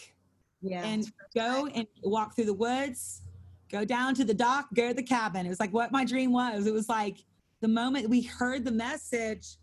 Yeah. 0.61 0.85
and 0.85 1.11
go 1.35 1.67
and 1.67 1.87
walk 2.03 2.35
through 2.35 2.47
the 2.47 2.55
woods, 2.55 3.23
go 3.71 3.85
down 3.85 4.15
to 4.17 4.25
the 4.25 4.35
dock, 4.35 4.69
go 4.75 4.89
to 4.89 4.95
the 4.95 5.03
cabin. 5.03 5.47
It 5.47 5.49
was 5.49 5.61
like 5.61 5.73
what 5.73 5.93
my 5.93 6.05
dream 6.05 6.33
was. 6.33 6.67
It 6.67 6.75
was 6.75 6.89
like 6.89 7.19
the 7.61 7.69
moment 7.69 8.11
we 8.11 8.23
heard 8.23 8.65
the 8.65 8.73
message 8.73 9.57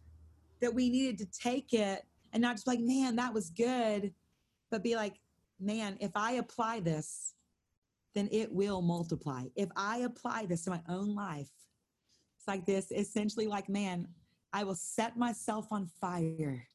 that 0.62 0.74
we 0.74 0.90
needed 0.90 1.18
to 1.20 1.40
take 1.40 1.74
it 1.74 2.03
and 2.32 2.41
not 2.41 2.56
just 2.56 2.66
like, 2.68 2.80
man, 2.80 3.16
that 3.18 3.34
was 3.34 3.49
good, 3.52 4.14
but 4.72 4.82
be 4.82 4.95
like, 4.95 5.14
man, 5.60 5.98
if 6.00 6.12
I 6.16 6.34
apply 6.34 6.80
this, 6.80 7.34
then 8.16 8.30
it 8.32 8.52
will 8.52 8.82
multiply. 8.82 9.46
If 9.56 9.70
I 9.76 10.00
apply 10.00 10.46
this 10.46 10.64
to 10.66 10.70
my 10.70 10.82
own 10.88 11.16
life, 11.16 11.50
it's 12.38 12.48
like 12.48 12.66
this 12.66 12.92
essentially 12.92 13.48
like, 13.48 13.70
man, 13.70 14.08
I 14.52 14.64
will 14.64 14.76
set 14.76 15.18
myself 15.18 15.68
on 15.72 15.88
fire 16.00 16.68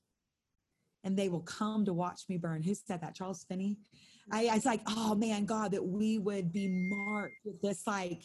and 1.05 1.17
they 1.17 1.29
will 1.29 1.43
come 1.43 1.85
to 1.85 1.93
watch 1.93 2.23
me 2.29 2.39
burn. 2.39 2.63
Who 2.63 2.75
said 2.75 3.01
that? 3.03 3.15
Charles 3.15 3.45
Finney? 3.49 3.79
I, 4.33 4.51
it's 4.55 4.67
like, 4.67 4.81
oh 4.89 5.15
man, 5.15 5.45
God, 5.45 5.71
that 5.73 5.85
we 5.85 6.19
would 6.19 6.53
be 6.53 6.69
marked 6.69 7.37
with 7.45 7.61
this, 7.63 7.87
like, 7.87 8.23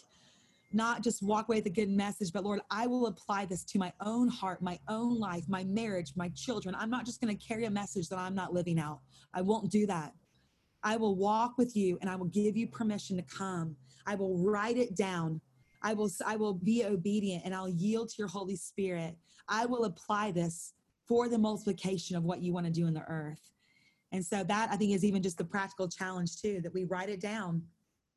not 0.74 1.04
just 1.04 1.22
walk 1.22 1.48
away 1.48 1.58
with 1.58 1.68
a 1.68 1.70
good 1.70 1.90
message, 1.90 2.34
but 2.34 2.44
Lord, 2.44 2.62
I 2.72 2.88
will 2.88 3.06
apply 3.06 3.46
this 3.46 3.64
to 3.66 3.78
my 3.78 3.94
own 4.02 4.28
heart, 4.28 4.62
my 4.62 4.80
own 4.88 5.20
life, 5.20 5.44
my 5.48 5.64
marriage, 5.66 6.14
my 6.16 6.30
children. 6.30 6.76
I'm 6.76 6.90
not 6.90 7.06
just 7.06 7.22
going 7.22 7.38
to 7.38 7.48
carry 7.48 7.66
a 7.66 7.70
message 7.70 8.10
that 8.10 8.18
I'm 8.18 8.34
not 8.34 8.54
living 8.54 8.80
out. 8.80 9.02
I 9.36 9.42
won't 9.42 9.70
do 9.70 9.86
that. 9.86 10.14
I 10.84 10.98
will 10.98 11.16
walk 11.16 11.58
with 11.58 11.76
you 11.76 11.98
and 12.02 12.10
I 12.10 12.16
will 12.16 12.28
give 12.28 12.58
you 12.58 12.68
permission 12.68 13.18
to 13.18 13.24
come. 13.24 13.76
I 14.06 14.16
will 14.16 14.38
write 14.38 14.78
it 14.78 14.96
down. 14.96 15.40
I 15.82 15.94
will 15.94 16.10
I 16.26 16.36
will 16.36 16.54
be 16.54 16.86
obedient 16.86 17.44
and 17.46 17.56
I'll 17.56 17.70
yield 17.70 18.10
to 18.10 18.16
your 18.18 18.28
Holy 18.28 18.56
Spirit. 18.56 19.16
I 19.48 19.66
will 19.66 19.86
apply 19.86 20.32
this 20.32 20.74
for 21.08 21.28
the 21.28 21.38
multiplication 21.38 22.16
of 22.16 22.24
what 22.24 22.42
you 22.42 22.54
want 22.54 22.66
to 22.66 22.72
do 22.72 22.88
in 22.88 22.94
the 22.94 23.04
earth. 23.08 23.52
And 24.12 24.26
so 24.26 24.44
that 24.44 24.70
I 24.72 24.76
think 24.76 24.94
is 24.94 25.04
even 25.04 25.24
just 25.24 25.38
the 25.38 25.46
practical 25.46 25.88
challenge 25.88 26.42
too 26.42 26.62
that 26.62 26.74
we 26.74 26.84
write 26.84 27.10
it 27.10 27.20
down 27.20 27.64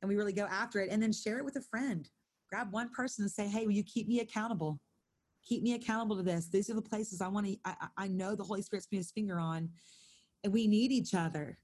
and 0.03 0.09
we 0.09 0.17
really 0.17 0.33
go 0.33 0.45
after 0.45 0.81
it 0.81 0.91
and 0.91 1.03
then 1.03 1.13
share 1.13 1.39
it 1.39 1.45
with 1.45 1.57
a 1.57 1.63
friend. 1.63 2.09
Grab 2.49 2.73
one 2.73 2.91
person 2.91 3.25
and 3.25 3.31
say, 3.31 3.49
"Hey, 3.49 3.67
will 3.67 3.73
you 3.73 3.83
keep 3.85 4.07
me 4.07 4.21
accountable? 4.21 4.81
Keep 5.45 5.63
me 5.63 5.75
accountable 5.75 6.17
to 6.17 6.23
this. 6.23 6.49
These 6.49 6.71
are 6.71 6.75
the 6.75 6.83
places 6.83 7.21
I 7.21 7.29
want 7.29 7.47
to 7.47 7.57
I, 7.65 7.89
I 7.97 8.09
know 8.09 8.35
the 8.35 8.45
Holy 8.45 8.63
Spirit's 8.63 8.87
putting 8.87 8.99
his 8.99 9.11
finger 9.11 9.39
on 9.39 9.71
and 10.45 10.53
we 10.53 10.67
need 10.67 10.93
each 10.93 11.15
other. 11.15 11.59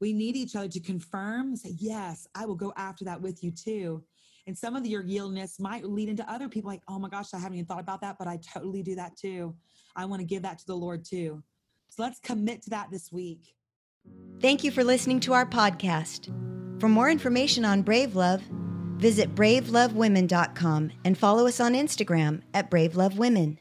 We 0.00 0.12
need 0.12 0.36
each 0.36 0.56
other 0.56 0.68
to 0.68 0.80
confirm 0.80 1.56
say, 1.56 1.74
Yes, 1.78 2.26
I 2.34 2.46
will 2.46 2.54
go 2.54 2.72
after 2.76 3.04
that 3.04 3.20
with 3.20 3.42
you 3.42 3.50
too. 3.50 4.02
And 4.46 4.56
some 4.56 4.76
of 4.76 4.86
your 4.86 5.02
yieldness 5.02 5.60
might 5.60 5.84
lead 5.84 6.08
into 6.08 6.30
other 6.30 6.48
people 6.48 6.70
like, 6.70 6.82
Oh 6.88 6.98
my 6.98 7.08
gosh, 7.08 7.34
I 7.34 7.38
haven't 7.38 7.54
even 7.54 7.66
thought 7.66 7.80
about 7.80 8.00
that, 8.02 8.16
but 8.18 8.28
I 8.28 8.38
totally 8.38 8.82
do 8.82 8.94
that 8.96 9.16
too. 9.16 9.54
I 9.96 10.04
want 10.04 10.20
to 10.20 10.26
give 10.26 10.42
that 10.42 10.58
to 10.58 10.66
the 10.66 10.76
Lord 10.76 11.04
too. 11.04 11.42
So 11.88 12.02
let's 12.02 12.20
commit 12.20 12.62
to 12.62 12.70
that 12.70 12.90
this 12.90 13.10
week. 13.10 13.54
Thank 14.40 14.62
you 14.62 14.70
for 14.70 14.84
listening 14.84 15.20
to 15.20 15.32
our 15.32 15.46
podcast. 15.46 16.32
For 16.80 16.88
more 16.88 17.10
information 17.10 17.64
on 17.64 17.82
Brave 17.82 18.14
Love, 18.14 18.42
visit 18.96 19.34
bravelovewomen.com 19.34 20.90
and 21.04 21.18
follow 21.18 21.46
us 21.46 21.60
on 21.60 21.74
Instagram 21.74 22.42
at 22.54 22.70
Brave 22.70 22.94
Love 22.94 23.18
Women. 23.18 23.58